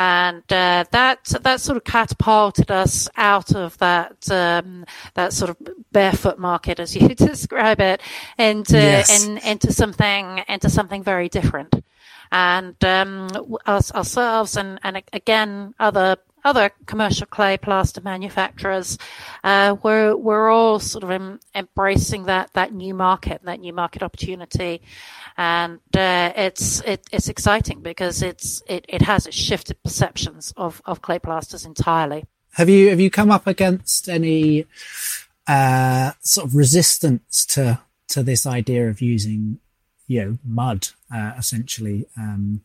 And 0.00 0.44
uh, 0.52 0.84
that 0.92 1.24
that 1.42 1.60
sort 1.60 1.76
of 1.76 1.84
catapulted 1.84 2.70
us 2.70 3.08
out 3.16 3.54
of 3.56 3.76
that 3.78 4.30
um, 4.30 4.84
that 5.14 5.32
sort 5.32 5.50
of 5.50 5.56
barefoot 5.90 6.38
market, 6.38 6.78
as 6.78 6.94
you 6.94 7.08
describe 7.14 7.80
it, 7.80 8.00
into 8.38 8.76
Yes. 8.76 9.24
in, 9.26 9.38
into 9.38 9.72
something 9.72 10.44
into 10.48 10.70
something 10.70 11.02
very 11.02 11.28
different 11.28 11.84
and 12.30 12.82
um, 12.84 13.28
us, 13.66 13.92
ourselves 13.92 14.56
and, 14.56 14.78
and 14.82 15.02
again 15.12 15.74
other 15.78 16.16
other 16.44 16.70
commercial 16.86 17.26
clay 17.26 17.56
plaster 17.58 18.00
manufacturers 18.00 18.96
uh, 19.44 19.76
we're 19.82 20.16
we're 20.16 20.50
all 20.50 20.78
sort 20.78 21.04
of 21.04 21.10
em- 21.10 21.40
embracing 21.54 22.24
that 22.24 22.52
that 22.52 22.72
new 22.72 22.94
market 22.94 23.42
that 23.44 23.60
new 23.60 23.72
market 23.72 24.02
opportunity. 24.02 24.82
And 25.36 25.78
uh, 25.96 26.32
it's 26.36 26.80
it, 26.80 27.06
it's 27.12 27.28
exciting 27.28 27.80
because 27.80 28.22
it's 28.22 28.62
it, 28.68 28.84
it 28.88 29.02
has 29.02 29.28
shifted 29.30 29.82
perceptions 29.82 30.52
of, 30.56 30.82
of 30.84 31.02
clay 31.02 31.18
plasters 31.18 31.64
entirely. 31.64 32.24
Have 32.52 32.68
you 32.68 32.90
have 32.90 33.00
you 33.00 33.10
come 33.10 33.30
up 33.30 33.46
against 33.46 34.08
any 34.08 34.66
uh, 35.46 36.12
sort 36.20 36.46
of 36.46 36.56
resistance 36.56 37.46
to 37.46 37.80
to 38.08 38.22
this 38.22 38.46
idea 38.46 38.88
of 38.88 39.00
using 39.00 39.60
you 40.08 40.24
know 40.24 40.38
mud 40.44 40.88
uh, 41.14 41.34
essentially? 41.38 42.06
Um, 42.16 42.62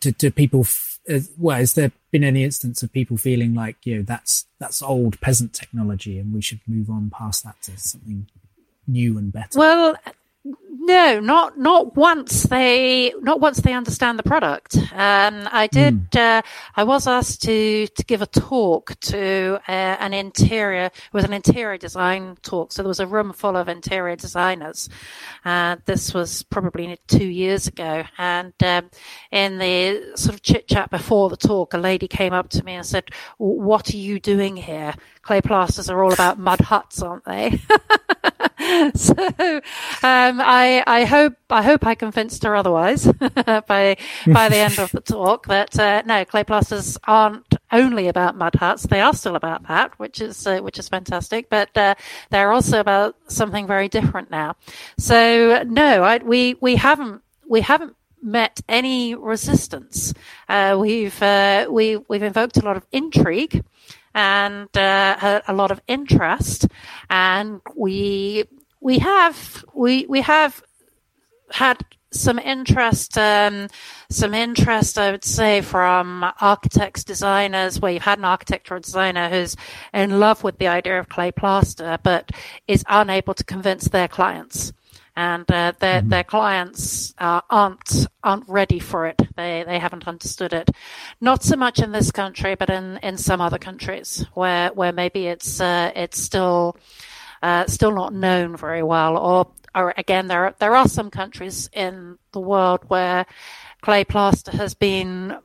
to, 0.00 0.12
to 0.12 0.30
people, 0.30 0.60
f- 0.60 1.00
well, 1.36 1.56
has 1.58 1.74
there 1.74 1.92
been 2.10 2.24
any 2.24 2.44
instance 2.44 2.82
of 2.82 2.92
people 2.92 3.16
feeling 3.16 3.54
like 3.54 3.76
you 3.84 3.96
know 3.96 4.02
that's 4.02 4.46
that's 4.58 4.80
old 4.80 5.20
peasant 5.20 5.52
technology 5.52 6.18
and 6.18 6.32
we 6.32 6.40
should 6.40 6.60
move 6.66 6.88
on 6.88 7.10
past 7.10 7.44
that 7.44 7.60
to 7.62 7.76
something 7.76 8.28
new 8.86 9.18
and 9.18 9.32
better? 9.32 9.58
Well, 9.58 9.96
no, 10.74 11.20
not 11.20 11.58
not 11.58 11.96
once 11.96 12.44
they 12.44 13.12
not 13.20 13.40
once 13.40 13.60
they 13.60 13.74
understand 13.74 14.18
the 14.18 14.22
product. 14.22 14.74
Um, 14.94 15.46
I 15.52 15.68
did. 15.70 16.16
Uh, 16.16 16.40
I 16.74 16.84
was 16.84 17.06
asked 17.06 17.42
to 17.42 17.86
to 17.88 18.04
give 18.04 18.22
a 18.22 18.26
talk 18.26 18.98
to 19.00 19.60
uh, 19.68 19.70
an 19.70 20.14
interior. 20.14 20.86
It 20.86 21.12
was 21.12 21.24
an 21.24 21.34
interior 21.34 21.76
design 21.76 22.38
talk. 22.40 22.72
So 22.72 22.82
there 22.82 22.88
was 22.88 23.00
a 23.00 23.06
room 23.06 23.34
full 23.34 23.54
of 23.54 23.68
interior 23.68 24.16
designers. 24.16 24.88
Uh, 25.44 25.76
this 25.84 26.14
was 26.14 26.42
probably 26.44 26.98
two 27.06 27.26
years 27.28 27.66
ago, 27.66 28.04
and 28.16 28.54
um, 28.64 28.88
in 29.30 29.58
the 29.58 30.12
sort 30.16 30.34
of 30.34 30.42
chit 30.42 30.68
chat 30.68 30.90
before 30.90 31.28
the 31.28 31.36
talk, 31.36 31.74
a 31.74 31.78
lady 31.78 32.08
came 32.08 32.32
up 32.32 32.48
to 32.48 32.64
me 32.64 32.76
and 32.76 32.86
said, 32.86 33.10
"What 33.36 33.92
are 33.92 33.98
you 33.98 34.18
doing 34.18 34.56
here? 34.56 34.94
Clay 35.20 35.42
plasters 35.42 35.90
are 35.90 36.02
all 36.02 36.14
about 36.14 36.38
mud 36.38 36.60
huts, 36.60 37.02
aren't 37.02 37.26
they?" 37.26 37.60
so 38.94 39.14
um, 40.02 40.40
I, 40.40 40.61
I 40.86 41.04
hope 41.04 41.34
I 41.50 41.62
hope 41.62 41.86
I 41.86 41.94
convinced 41.94 42.42
her 42.44 42.54
otherwise 42.54 43.04
by 43.66 43.96
by 44.26 44.48
the 44.48 44.56
end 44.56 44.78
of 44.78 44.90
the 44.92 45.00
talk. 45.00 45.46
That 45.46 45.78
uh, 45.78 46.02
no 46.06 46.24
clay 46.24 46.44
plasters 46.44 46.98
aren't 47.04 47.54
only 47.70 48.08
about 48.08 48.36
mud 48.36 48.54
huts. 48.54 48.84
They 48.84 49.00
are 49.00 49.14
still 49.14 49.36
about 49.36 49.66
that 49.68 49.98
which 49.98 50.20
is 50.20 50.46
uh, 50.46 50.60
which 50.60 50.78
is 50.78 50.88
fantastic. 50.88 51.48
But 51.48 51.76
uh, 51.76 51.94
they're 52.30 52.52
also 52.52 52.80
about 52.80 53.16
something 53.28 53.66
very 53.66 53.88
different 53.88 54.30
now. 54.30 54.56
So 54.98 55.62
no 55.66 56.02
I, 56.02 56.18
we 56.18 56.56
we 56.60 56.76
haven't 56.76 57.22
we 57.46 57.60
haven't 57.60 57.96
met 58.22 58.60
any 58.68 59.14
resistance. 59.14 60.14
Uh, 60.48 60.76
we've 60.78 61.20
uh, 61.22 61.66
we 61.70 61.96
we've 62.08 62.22
invoked 62.22 62.56
a 62.56 62.64
lot 62.64 62.76
of 62.76 62.86
intrigue 62.92 63.64
and 64.14 64.68
uh, 64.76 65.16
a, 65.22 65.52
a 65.52 65.54
lot 65.54 65.70
of 65.70 65.80
interest, 65.86 66.66
and 67.10 67.60
we 67.74 68.44
we 68.82 68.98
have 68.98 69.64
we 69.74 70.06
we 70.06 70.20
have 70.20 70.62
had 71.50 71.78
some 72.10 72.38
interest, 72.38 73.16
um, 73.16 73.68
some 74.10 74.34
interest, 74.34 74.98
I 74.98 75.12
would 75.12 75.24
say, 75.24 75.62
from 75.62 76.30
architects, 76.40 77.04
designers, 77.04 77.80
where 77.80 77.92
you've 77.92 78.02
had 78.02 78.18
an 78.18 78.26
architect 78.26 78.70
or 78.70 78.78
designer 78.78 79.30
who's 79.30 79.56
in 79.94 80.20
love 80.20 80.44
with 80.44 80.58
the 80.58 80.68
idea 80.68 80.98
of 80.98 81.08
clay 81.08 81.32
plaster, 81.32 81.98
but 82.02 82.30
is 82.68 82.84
unable 82.88 83.34
to 83.34 83.44
convince 83.44 83.84
their 83.84 84.08
clients. 84.08 84.72
And 85.14 85.50
uh, 85.50 85.72
their 85.78 86.00
their 86.00 86.24
clients 86.24 87.14
uh, 87.18 87.42
aren't 87.50 88.06
aren't 88.24 88.48
ready 88.48 88.78
for 88.78 89.06
it. 89.06 89.20
They 89.36 89.62
they 89.66 89.78
haven't 89.78 90.08
understood 90.08 90.54
it. 90.54 90.70
Not 91.20 91.42
so 91.42 91.56
much 91.56 91.80
in 91.80 91.92
this 91.92 92.10
country, 92.10 92.54
but 92.54 92.70
in, 92.70 92.98
in 93.02 93.18
some 93.18 93.40
other 93.42 93.58
countries 93.58 94.26
where 94.32 94.70
where 94.70 94.92
maybe 94.92 95.26
it's 95.26 95.60
uh, 95.60 95.92
it's 95.94 96.18
still 96.18 96.76
uh, 97.42 97.66
still 97.66 97.92
not 97.92 98.12
known 98.14 98.56
very 98.56 98.82
well, 98.82 99.16
or 99.16 99.50
or 99.74 99.94
again, 99.96 100.28
there 100.28 100.46
are, 100.46 100.54
there 100.58 100.76
are 100.76 100.86
some 100.88 101.10
countries 101.10 101.70
in 101.72 102.18
the 102.32 102.40
world 102.40 102.80
where 102.88 103.24
clay 103.80 104.04
plaster 104.04 104.50
has 104.52 104.74
been 104.74 105.36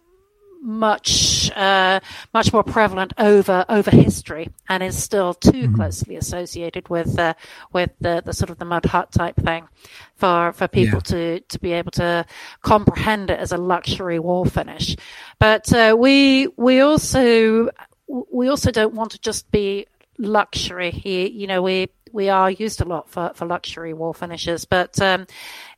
much 0.61 1.51
uh, 1.55 1.99
much 2.33 2.51
more 2.51 2.63
prevalent 2.63 3.13
over 3.17 3.63
over 3.69 3.91
history 3.91 4.49
and 4.67 4.83
is 4.83 5.01
still 5.01 5.33
too 5.33 5.71
closely 5.73 6.15
associated 6.17 6.89
with 6.89 7.17
uh, 7.17 7.33
with 7.71 7.91
the, 8.01 8.21
the 8.25 8.33
sort 8.33 8.49
of 8.49 8.57
the 8.57 8.65
mud 8.65 8.85
hut 8.85 9.11
type 9.11 9.35
thing 9.37 9.67
for 10.15 10.51
for 10.53 10.67
people 10.67 10.97
Yeah. 11.05 11.39
to 11.39 11.39
to 11.39 11.59
be 11.59 11.73
able 11.73 11.91
to 11.91 12.25
comprehend 12.63 13.29
it 13.29 13.39
as 13.39 13.51
a 13.51 13.57
luxury 13.57 14.19
wall 14.19 14.45
finish. 14.45 14.95
But 15.39 15.71
uh, 15.71 15.95
we 15.97 16.47
we 16.57 16.81
also 16.81 17.69
we 18.07 18.49
also 18.49 18.71
don't 18.71 18.93
want 18.93 19.11
to 19.11 19.19
just 19.19 19.49
be 19.51 19.85
luxury 20.17 20.91
here. 20.91 21.27
You 21.27 21.47
know, 21.47 21.61
we 21.61 21.89
we 22.11 22.29
are 22.29 22.49
used 22.49 22.81
a 22.81 22.85
lot 22.85 23.09
for, 23.09 23.31
for 23.35 23.45
luxury 23.45 23.93
wall 23.93 24.13
finishes, 24.13 24.65
but 24.65 24.99
um, 25.01 25.27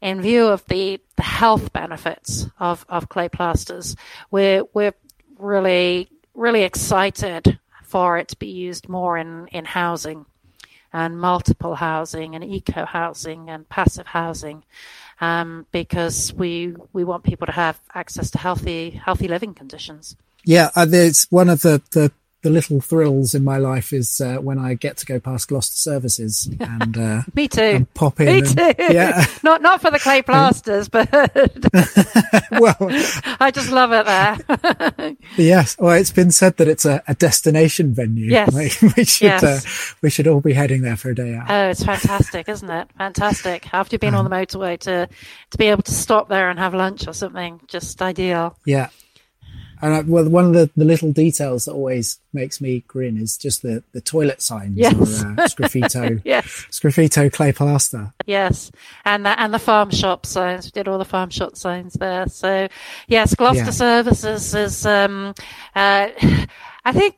in 0.01 0.21
view 0.21 0.47
of 0.47 0.65
the, 0.67 1.01
the 1.15 1.23
health 1.23 1.73
benefits 1.73 2.47
of, 2.59 2.85
of 2.87 3.09
clay 3.09 3.29
plasters, 3.29 3.95
we're 4.31 4.63
we're 4.73 4.93
really 5.37 6.09
really 6.33 6.63
excited 6.63 7.59
for 7.83 8.17
it 8.17 8.29
to 8.29 8.37
be 8.37 8.47
used 8.47 8.87
more 8.87 9.17
in, 9.17 9.47
in 9.47 9.65
housing 9.65 10.25
and 10.93 11.19
multiple 11.19 11.75
housing 11.75 12.35
and 12.35 12.43
eco 12.43 12.85
housing 12.85 13.49
and 13.49 13.67
passive 13.67 14.07
housing 14.07 14.63
um, 15.21 15.65
because 15.71 16.33
we 16.33 16.75
we 16.93 17.03
want 17.03 17.23
people 17.23 17.45
to 17.45 17.51
have 17.51 17.79
access 17.93 18.31
to 18.31 18.37
healthy 18.37 18.91
healthy 18.91 19.27
living 19.27 19.53
conditions. 19.53 20.15
Yeah, 20.45 20.69
uh, 20.75 20.85
there's 20.85 21.25
one 21.25 21.49
of 21.49 21.61
the, 21.61 21.81
the 21.91 22.11
the 22.41 22.49
little 22.49 22.79
thrills 22.79 23.35
in 23.35 23.43
my 23.43 23.57
life 23.57 23.91
is 23.91 24.21
uh, 24.21 24.37
when 24.37 24.57
I 24.57 24.73
get 24.73 24.95
to 24.97 25.05
go 25.05 25.19
past 25.19 25.49
Gloucester 25.49 25.75
services 25.75 26.49
and 26.59 26.97
uh, 26.97 27.21
me 27.35 27.47
too. 27.47 27.61
And 27.61 27.93
pop 27.93 28.19
in. 28.19 28.25
Me 28.27 28.39
and, 28.39 28.47
too. 28.57 28.73
Yeah. 28.93 29.25
not 29.43 29.61
not 29.61 29.81
for 29.81 29.91
the 29.91 29.99
clay 29.99 30.21
plasters, 30.21 30.87
but 30.89 31.11
well, 32.51 32.75
I 33.39 33.51
just 33.53 33.71
love 33.71 33.91
it 33.91 34.05
there. 34.05 35.15
yes. 35.37 35.75
Well, 35.79 35.95
it's 35.95 36.11
been 36.11 36.31
said 36.31 36.57
that 36.57 36.67
it's 36.67 36.85
a, 36.85 37.03
a 37.07 37.15
destination 37.15 37.93
venue. 37.93 38.31
Yes. 38.31 38.81
we 38.81 39.03
should 39.03 39.21
Yes. 39.25 39.43
uh, 39.43 39.93
we 40.01 40.09
should 40.09 40.27
all 40.27 40.39
be 40.41 40.53
heading 40.53 40.81
there 40.81 40.95
for 40.97 41.09
a 41.11 41.15
day 41.15 41.35
out. 41.35 41.45
Oh, 41.49 41.69
it's 41.69 41.83
fantastic, 41.83 42.47
isn't 42.49 42.69
it? 42.69 42.87
Fantastic. 42.97 43.73
After 43.73 43.95
you've 43.95 44.01
been 44.01 44.15
on 44.15 44.23
the 44.23 44.31
motorway 44.31 44.79
to 44.81 45.07
to 45.51 45.57
be 45.57 45.65
able 45.65 45.83
to 45.83 45.91
stop 45.93 46.29
there 46.29 46.49
and 46.49 46.57
have 46.57 46.73
lunch 46.73 47.07
or 47.07 47.13
something, 47.13 47.59
just 47.67 48.01
ideal. 48.01 48.55
Yeah. 48.65 48.89
And 49.81 49.93
I, 49.93 50.01
well, 50.01 50.27
one 50.27 50.45
of 50.45 50.53
the, 50.53 50.69
the 50.75 50.85
little 50.85 51.11
details 51.11 51.65
that 51.65 51.71
always 51.73 52.19
makes 52.33 52.59
me 52.59 52.83
grin 52.87 53.17
is 53.17 53.37
just 53.37 53.61
the, 53.61 53.83
the 53.93 54.01
toilet 54.01 54.41
signs 54.41 54.77
Yes. 54.77 54.93
or 54.93 55.27
uh, 55.27 55.35
Sgraffito, 55.47 56.21
Yes. 56.25 56.45
Sgraffito 56.69 57.31
clay 57.31 57.51
plaster. 57.51 58.13
Yes, 58.25 58.71
and 59.05 59.25
the, 59.25 59.39
and 59.39 59.53
the 59.53 59.59
farm 59.59 59.89
shop 59.91 60.25
signs. 60.25 60.65
We 60.65 60.71
did 60.71 60.87
all 60.87 60.97
the 60.97 61.05
farm 61.05 61.29
shop 61.29 61.55
signs 61.55 61.93
there. 61.93 62.27
So, 62.27 62.67
yes, 63.07 63.35
Gloucester 63.35 63.65
Yeah. 63.65 63.71
Services 63.71 64.53
is. 64.53 64.85
Um, 64.85 65.33
uh, 65.75 66.09
I 66.85 66.91
think 66.93 67.15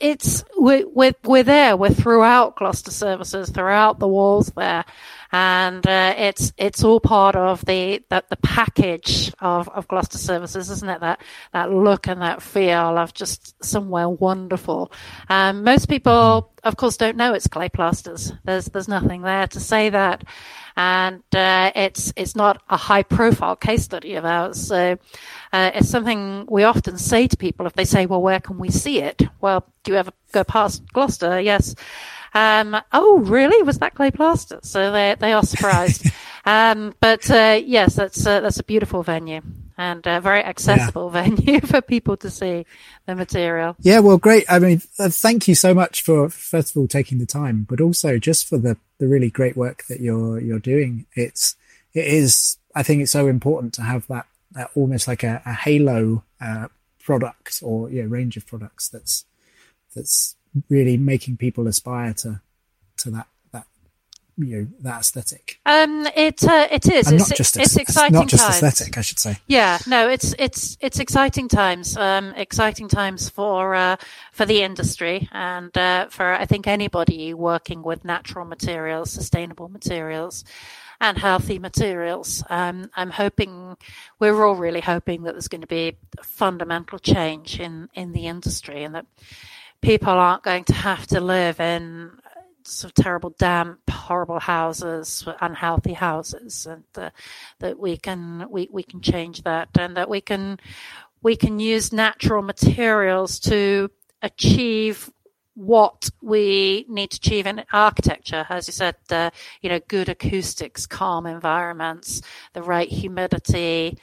it's 0.00 0.44
we're, 0.56 0.86
we're 0.88 1.14
we're 1.24 1.42
there. 1.42 1.76
We're 1.76 1.90
throughout 1.90 2.56
Gloucester 2.56 2.90
Services, 2.90 3.50
throughout 3.50 3.98
the 3.98 4.08
walls 4.08 4.50
there, 4.56 4.84
and 5.30 5.86
uh, 5.86 6.14
it's 6.16 6.52
it's 6.56 6.82
all 6.82 7.00
part 7.00 7.36
of 7.36 7.64
the 7.66 8.02
the, 8.08 8.24
the 8.30 8.36
package 8.36 9.32
of, 9.40 9.68
of 9.68 9.86
Gloucester 9.88 10.18
Services, 10.18 10.70
isn't 10.70 10.88
it? 10.88 11.00
That 11.00 11.20
that 11.52 11.70
look 11.70 12.06
and 12.06 12.22
that 12.22 12.42
feel 12.42 12.96
of 12.98 13.12
just 13.12 13.62
somewhere 13.62 14.08
wonderful. 14.08 14.90
Um, 15.28 15.64
most 15.64 15.88
people, 15.88 16.50
of 16.64 16.76
course, 16.76 16.96
don't 16.96 17.16
know 17.16 17.34
it's 17.34 17.46
clay 17.46 17.68
plasters. 17.68 18.32
There's 18.44 18.66
there's 18.66 18.88
nothing 18.88 19.22
there 19.22 19.46
to 19.48 19.60
say 19.60 19.90
that, 19.90 20.24
and 20.76 21.22
uh, 21.34 21.72
it's 21.74 22.12
it's 22.16 22.34
not 22.34 22.62
a 22.70 22.76
high 22.76 23.02
profile 23.02 23.56
case 23.56 23.84
study 23.84 24.14
of 24.14 24.24
ours. 24.24 24.58
So 24.66 24.96
uh, 25.52 25.70
it's 25.74 25.90
something 25.90 26.46
we 26.48 26.64
often 26.64 26.96
say 26.96 27.26
to 27.26 27.36
people 27.36 27.66
if 27.66 27.74
they 27.74 27.84
say, 27.84 28.06
"Well, 28.06 28.22
where 28.22 28.40
can 28.40 28.58
we 28.58 28.70
see 28.70 29.00
it?" 29.02 29.22
Well, 29.42 29.66
do 29.84 29.92
you 29.92 29.98
ever 29.98 30.12
go 30.32 30.44
past 30.44 30.90
Gloucester? 30.92 31.38
Yes. 31.40 31.74
Um, 32.34 32.76
oh, 32.92 33.18
really? 33.20 33.62
Was 33.62 33.78
that 33.78 33.94
clay 33.94 34.10
plaster? 34.10 34.60
So 34.62 34.92
they 34.92 35.16
they 35.18 35.32
are 35.32 35.42
surprised. 35.42 36.06
um, 36.44 36.94
but 37.00 37.30
uh, 37.30 37.60
yes, 37.64 37.94
that's 37.94 38.26
uh, 38.26 38.40
that's 38.40 38.60
a 38.60 38.64
beautiful 38.64 39.02
venue 39.02 39.42
and 39.76 40.04
a 40.06 40.20
very 40.20 40.42
accessible 40.42 41.08
venue 41.20 41.60
for 41.60 41.80
people 41.80 42.16
to 42.18 42.30
see 42.30 42.66
the 43.06 43.14
material. 43.14 43.76
Yeah, 43.80 44.00
well, 44.00 44.18
great. 44.18 44.44
I 44.48 44.58
mean, 44.58 44.82
uh, 44.98 45.08
thank 45.08 45.46
you 45.48 45.54
so 45.54 45.72
much 45.72 46.02
for 46.02 46.28
first 46.28 46.72
of 46.72 46.76
all 46.80 46.88
taking 46.88 47.18
the 47.18 47.26
time, 47.26 47.66
but 47.68 47.80
also 47.80 48.18
just 48.18 48.46
for 48.48 48.58
the 48.58 48.76
the 48.98 49.08
really 49.08 49.30
great 49.30 49.56
work 49.56 49.84
that 49.88 50.00
you're 50.00 50.40
you're 50.40 50.58
doing. 50.58 51.06
It's 51.14 51.56
it 51.94 52.06
is. 52.06 52.58
I 52.74 52.82
think 52.82 53.02
it's 53.02 53.12
so 53.12 53.26
important 53.26 53.72
to 53.74 53.82
have 53.82 54.06
that, 54.08 54.26
that 54.52 54.70
almost 54.74 55.08
like 55.08 55.22
a, 55.22 55.42
a 55.44 55.52
halo 55.52 56.22
uh, 56.40 56.68
product 57.00 57.60
or 57.62 57.90
yeah 57.90 58.04
range 58.06 58.36
of 58.36 58.46
products 58.46 58.88
that's 58.88 59.24
that's 59.94 60.36
really 60.68 60.96
making 60.96 61.36
people 61.36 61.66
aspire 61.66 62.14
to 62.14 62.40
to 62.98 63.10
that 63.10 63.26
that 63.52 63.66
you 64.36 64.46
know 64.56 64.66
that 64.80 65.00
aesthetic 65.00 65.60
Um, 65.66 66.06
it 66.16 66.42
uh, 66.44 66.68
it 66.70 66.86
is. 66.88 67.06
and 67.08 67.20
it's, 67.20 67.30
not 67.30 67.36
just 67.36 67.56
it's 67.56 67.76
aes- 67.76 67.76
exciting 67.76 68.14
not 68.14 68.28
just 68.28 68.44
times. 68.44 68.62
aesthetic, 68.62 68.98
I 68.98 69.00
should 69.02 69.18
say. 69.18 69.38
Yeah, 69.46 69.78
no, 69.86 70.08
it's 70.08 70.34
it's 70.38 70.76
it's 70.80 70.98
exciting 70.98 71.48
times. 71.48 71.96
Um, 71.96 72.32
exciting 72.36 72.88
times 72.88 73.28
for 73.28 73.74
uh, 73.74 73.96
for 74.32 74.46
the 74.46 74.62
industry 74.62 75.28
and 75.32 75.76
uh, 75.76 76.08
for 76.08 76.32
I 76.32 76.46
think 76.46 76.66
anybody 76.66 77.34
working 77.34 77.82
with 77.82 78.04
natural 78.04 78.44
materials, 78.44 79.10
sustainable 79.10 79.68
materials, 79.68 80.44
and 81.00 81.16
healthy 81.18 81.58
materials. 81.60 82.42
Um, 82.50 82.90
I'm 82.96 83.10
hoping 83.10 83.76
we're 84.18 84.44
all 84.44 84.56
really 84.56 84.80
hoping 84.80 85.22
that 85.22 85.32
there's 85.34 85.48
going 85.48 85.60
to 85.60 85.66
be 85.68 85.96
a 86.18 86.24
fundamental 86.24 86.98
change 86.98 87.60
in 87.60 87.88
in 87.94 88.12
the 88.12 88.26
industry 88.26 88.82
and 88.84 88.94
that 88.94 89.06
people 89.82 90.12
aren't 90.12 90.42
going 90.42 90.64
to 90.64 90.74
have 90.74 91.06
to 91.08 91.20
live 91.20 91.60
in 91.60 92.10
sort 92.64 92.90
of 92.90 93.02
terrible, 93.02 93.34
damp, 93.38 93.78
horrible 93.90 94.40
houses, 94.40 95.26
unhealthy 95.40 95.94
houses, 95.94 96.66
and 96.66 96.84
uh, 96.96 97.10
that 97.60 97.78
we 97.78 97.96
can 97.96 98.46
we, 98.50 98.68
we 98.70 98.82
can 98.82 99.00
change 99.00 99.42
that, 99.42 99.68
and 99.78 99.96
that 99.96 100.08
we 100.08 100.20
can 100.20 100.58
we 101.22 101.36
can 101.36 101.58
use 101.58 101.92
natural 101.92 102.42
materials 102.42 103.40
to 103.40 103.90
achieve 104.22 105.10
what 105.54 106.08
we 106.22 106.86
need 106.88 107.10
to 107.10 107.16
achieve 107.16 107.46
in 107.46 107.64
architecture, 107.72 108.46
as 108.48 108.68
you 108.68 108.72
said, 108.72 108.94
uh, 109.10 109.28
you 109.60 109.68
know, 109.68 109.80
good 109.88 110.08
acoustics, 110.08 110.86
calm 110.86 111.26
environments, 111.26 112.22
the 112.52 112.62
right 112.62 112.88
humidity, 112.88 113.98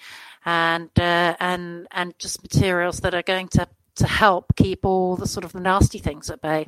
and 0.45 0.89
uh, 0.99 1.36
and 1.39 1.88
and 1.91 2.17
just 2.19 2.43
materials 2.43 2.99
that 2.99 3.13
are 3.13 3.23
going 3.23 3.47
to 3.47 3.67
to 3.95 4.07
help 4.07 4.55
keep 4.55 4.85
all 4.85 5.15
the 5.15 5.27
sort 5.27 5.45
of 5.45 5.55
nasty 5.55 5.99
things 5.99 6.29
at 6.29 6.41
bay. 6.41 6.67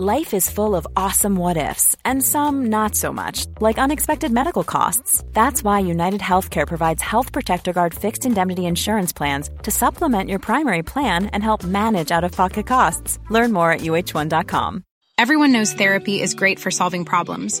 Life 0.00 0.32
is 0.32 0.48
full 0.48 0.76
of 0.76 0.86
awesome 0.96 1.34
what 1.34 1.56
ifs, 1.56 1.96
and 2.04 2.22
some 2.22 2.66
not 2.66 2.94
so 2.94 3.12
much, 3.12 3.46
like 3.60 3.78
unexpected 3.78 4.30
medical 4.30 4.62
costs. 4.62 5.24
That's 5.32 5.64
why 5.64 5.80
United 5.80 6.20
Healthcare 6.20 6.68
provides 6.68 7.02
Health 7.02 7.32
Protector 7.32 7.72
Guard 7.72 7.94
fixed 7.94 8.24
indemnity 8.24 8.66
insurance 8.66 9.12
plans 9.12 9.50
to 9.64 9.72
supplement 9.72 10.30
your 10.30 10.38
primary 10.38 10.84
plan 10.84 11.26
and 11.26 11.42
help 11.42 11.64
manage 11.64 12.12
out 12.12 12.22
of 12.22 12.30
pocket 12.30 12.68
costs. 12.68 13.18
Learn 13.28 13.52
more 13.52 13.72
at 13.72 13.80
uh1.com. 13.80 14.84
Everyone 15.18 15.50
knows 15.50 15.72
therapy 15.72 16.22
is 16.22 16.34
great 16.34 16.60
for 16.60 16.70
solving 16.70 17.04
problems, 17.04 17.60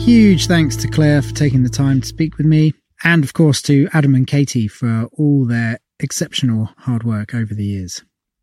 Huge 0.00 0.46
thanks 0.48 0.74
to 0.76 0.88
Clare 0.88 1.22
for 1.22 1.32
taking 1.34 1.62
the 1.62 1.68
time 1.68 2.00
to 2.00 2.06
speak 2.08 2.36
with 2.36 2.46
me, 2.46 2.72
and 3.04 3.22
of 3.22 3.32
course 3.32 3.62
to 3.62 3.88
Adam 3.92 4.14
and 4.14 4.26
Katy 4.26 4.66
for 4.66 5.08
all 5.12 5.44
their 5.44 5.78
exceptional 6.00 6.70
hard 6.78 7.04
work 7.04 7.34
over 7.34 7.54
the 7.54 7.64
years. 7.64 8.02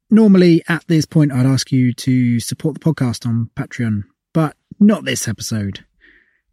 Normally, 0.10 0.64
at 0.70 0.86
this 0.88 1.06
point, 1.06 1.34
I'd 1.34 1.46
ask 1.46 1.72
you 1.72 1.94
to 1.94 2.40
support 2.40 2.76
the 2.76 2.80
podcast 2.80 3.26
on 3.26 3.50
Patreon, 3.56 4.04
but 4.34 4.56
not 4.80 5.04
this 5.04 5.28
episode. 5.28 5.84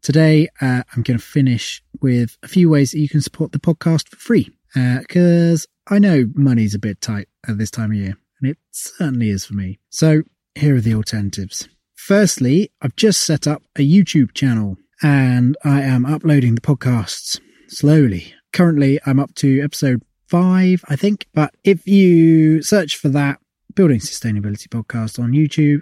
Today, 0.02 0.48
uh, 0.60 0.82
I'm 0.96 1.02
going 1.02 1.18
to 1.18 1.24
finish 1.24 1.82
with 2.00 2.36
a 2.42 2.48
few 2.48 2.68
ways 2.68 2.90
that 2.90 2.98
you 2.98 3.08
can 3.08 3.20
support 3.20 3.52
the 3.52 3.60
podcast 3.60 4.08
for 4.08 4.16
free, 4.16 4.50
because 4.74 5.66
I 5.86 6.00
know 6.00 6.24
money's 6.34 6.74
a 6.74 6.80
bit 6.80 7.00
tight 7.00 7.28
at 7.46 7.58
this 7.58 7.70
time 7.70 7.92
of 7.92 7.98
year, 7.98 8.16
and 8.40 8.50
it 8.50 8.58
certainly 8.72 9.30
is 9.30 9.44
for 9.44 9.54
me. 9.54 9.78
So, 9.90 10.22
here 10.56 10.74
are 10.74 10.80
the 10.80 10.94
alternatives. 10.94 11.68
Firstly, 11.94 12.72
I've 12.82 12.96
just 12.96 13.22
set 13.22 13.46
up 13.46 13.62
a 13.76 13.88
YouTube 13.88 14.34
channel 14.34 14.76
and 15.02 15.56
I 15.64 15.82
am 15.82 16.06
uploading 16.06 16.54
the 16.54 16.60
podcasts 16.60 17.40
slowly. 17.68 18.34
Currently, 18.52 19.00
I'm 19.06 19.18
up 19.18 19.34
to 19.36 19.62
episode 19.62 20.02
five, 20.28 20.84
I 20.88 20.96
think. 20.96 21.26
But 21.34 21.54
if 21.64 21.86
you 21.86 22.62
search 22.62 22.96
for 22.96 23.08
that 23.10 23.40
Building 23.74 23.98
Sustainability 23.98 24.68
podcast 24.68 25.18
on 25.18 25.32
YouTube, 25.32 25.80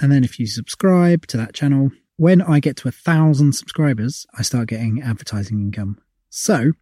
and 0.00 0.10
then 0.10 0.24
if 0.24 0.38
you 0.38 0.46
subscribe 0.46 1.26
to 1.28 1.36
that 1.36 1.54
channel, 1.54 1.90
when 2.16 2.42
I 2.42 2.60
get 2.60 2.76
to 2.78 2.88
a 2.88 2.92
thousand 2.92 3.54
subscribers, 3.54 4.26
I 4.36 4.42
start 4.42 4.68
getting 4.68 5.02
advertising 5.02 5.60
income. 5.60 5.98
So 6.30 6.72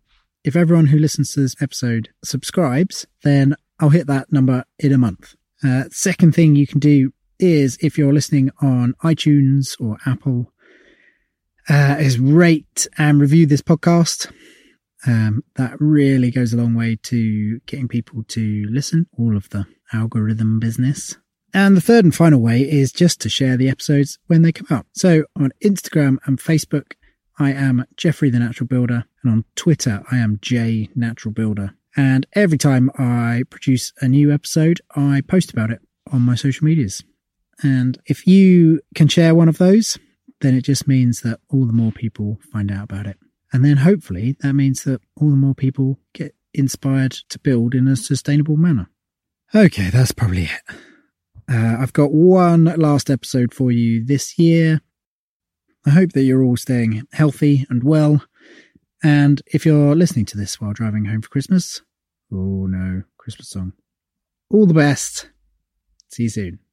if 0.44 0.56
everyone 0.56 0.86
who 0.86 0.98
listens 0.98 1.32
to 1.32 1.40
this 1.40 1.56
episode 1.60 2.08
subscribes, 2.24 3.06
then 3.22 3.54
I'll 3.78 3.90
hit 3.90 4.06
that 4.06 4.32
number 4.32 4.64
in 4.78 4.92
a 4.92 4.98
month. 4.98 5.34
Uh, 5.62 5.84
second 5.90 6.34
thing 6.34 6.54
you 6.54 6.66
can 6.66 6.78
do 6.78 7.12
is 7.38 7.76
if 7.82 7.98
you're 7.98 8.12
listening 8.12 8.50
on 8.62 8.94
iTunes 9.02 9.78
or 9.80 9.98
Apple, 10.06 10.52
uh, 11.68 11.96
is 11.98 12.18
rate 12.18 12.86
and 12.98 13.20
review 13.20 13.46
this 13.46 13.62
podcast. 13.62 14.30
Um, 15.06 15.42
that 15.56 15.76
really 15.78 16.30
goes 16.30 16.52
a 16.52 16.56
long 16.56 16.74
way 16.74 16.96
to 17.04 17.60
getting 17.66 17.88
people 17.88 18.24
to 18.28 18.66
listen, 18.70 19.06
all 19.16 19.36
of 19.36 19.48
the 19.50 19.66
algorithm 19.92 20.58
business. 20.58 21.16
And 21.54 21.76
the 21.76 21.80
third 21.80 22.04
and 22.04 22.14
final 22.14 22.40
way 22.40 22.60
is 22.60 22.92
just 22.92 23.20
to 23.20 23.28
share 23.28 23.56
the 23.56 23.68
episodes 23.68 24.18
when 24.26 24.42
they 24.42 24.52
come 24.52 24.66
out. 24.70 24.86
So 24.92 25.24
on 25.36 25.52
Instagram 25.62 26.18
and 26.26 26.38
Facebook, 26.38 26.92
I 27.38 27.52
am 27.52 27.84
Jeffrey 27.96 28.30
the 28.30 28.38
Natural 28.38 28.66
Builder, 28.66 29.04
and 29.22 29.32
on 29.32 29.44
Twitter, 29.54 30.02
I 30.10 30.18
am 30.18 30.38
J 30.40 30.88
Natural 30.94 31.32
Builder. 31.32 31.74
And 31.96 32.26
every 32.34 32.58
time 32.58 32.90
I 32.98 33.44
produce 33.48 33.92
a 34.00 34.08
new 34.08 34.32
episode, 34.32 34.80
I 34.94 35.22
post 35.26 35.52
about 35.52 35.70
it 35.70 35.80
on 36.12 36.22
my 36.22 36.34
social 36.34 36.66
medias. 36.66 37.02
And 37.62 37.98
if 38.06 38.26
you 38.26 38.80
can 38.94 39.08
share 39.08 39.34
one 39.34 39.48
of 39.48 39.58
those, 39.58 39.98
then 40.40 40.54
it 40.54 40.62
just 40.62 40.86
means 40.86 41.20
that 41.22 41.40
all 41.48 41.66
the 41.66 41.72
more 41.72 41.92
people 41.92 42.38
find 42.52 42.70
out 42.70 42.84
about 42.84 43.06
it. 43.06 43.18
And 43.52 43.64
then 43.64 43.78
hopefully 43.78 44.36
that 44.40 44.54
means 44.54 44.84
that 44.84 45.00
all 45.20 45.30
the 45.30 45.36
more 45.36 45.54
people 45.54 45.98
get 46.12 46.34
inspired 46.52 47.12
to 47.28 47.38
build 47.38 47.74
in 47.74 47.88
a 47.88 47.96
sustainable 47.96 48.56
manner. 48.56 48.90
Okay, 49.54 49.90
that's 49.90 50.12
probably 50.12 50.44
it. 50.44 50.76
Uh, 51.48 51.76
I've 51.78 51.92
got 51.92 52.12
one 52.12 52.64
last 52.64 53.08
episode 53.08 53.54
for 53.54 53.70
you 53.70 54.04
this 54.04 54.38
year. 54.38 54.80
I 55.86 55.90
hope 55.90 56.12
that 56.12 56.24
you're 56.24 56.42
all 56.42 56.56
staying 56.56 57.02
healthy 57.12 57.64
and 57.70 57.84
well. 57.84 58.24
And 59.02 59.40
if 59.46 59.64
you're 59.64 59.94
listening 59.94 60.24
to 60.26 60.36
this 60.36 60.60
while 60.60 60.72
driving 60.72 61.04
home 61.04 61.22
for 61.22 61.28
Christmas, 61.28 61.82
oh 62.32 62.66
no, 62.66 63.02
Christmas 63.18 63.50
song. 63.50 63.72
All 64.50 64.66
the 64.66 64.74
best. 64.74 65.30
See 66.08 66.24
you 66.24 66.28
soon. 66.30 66.65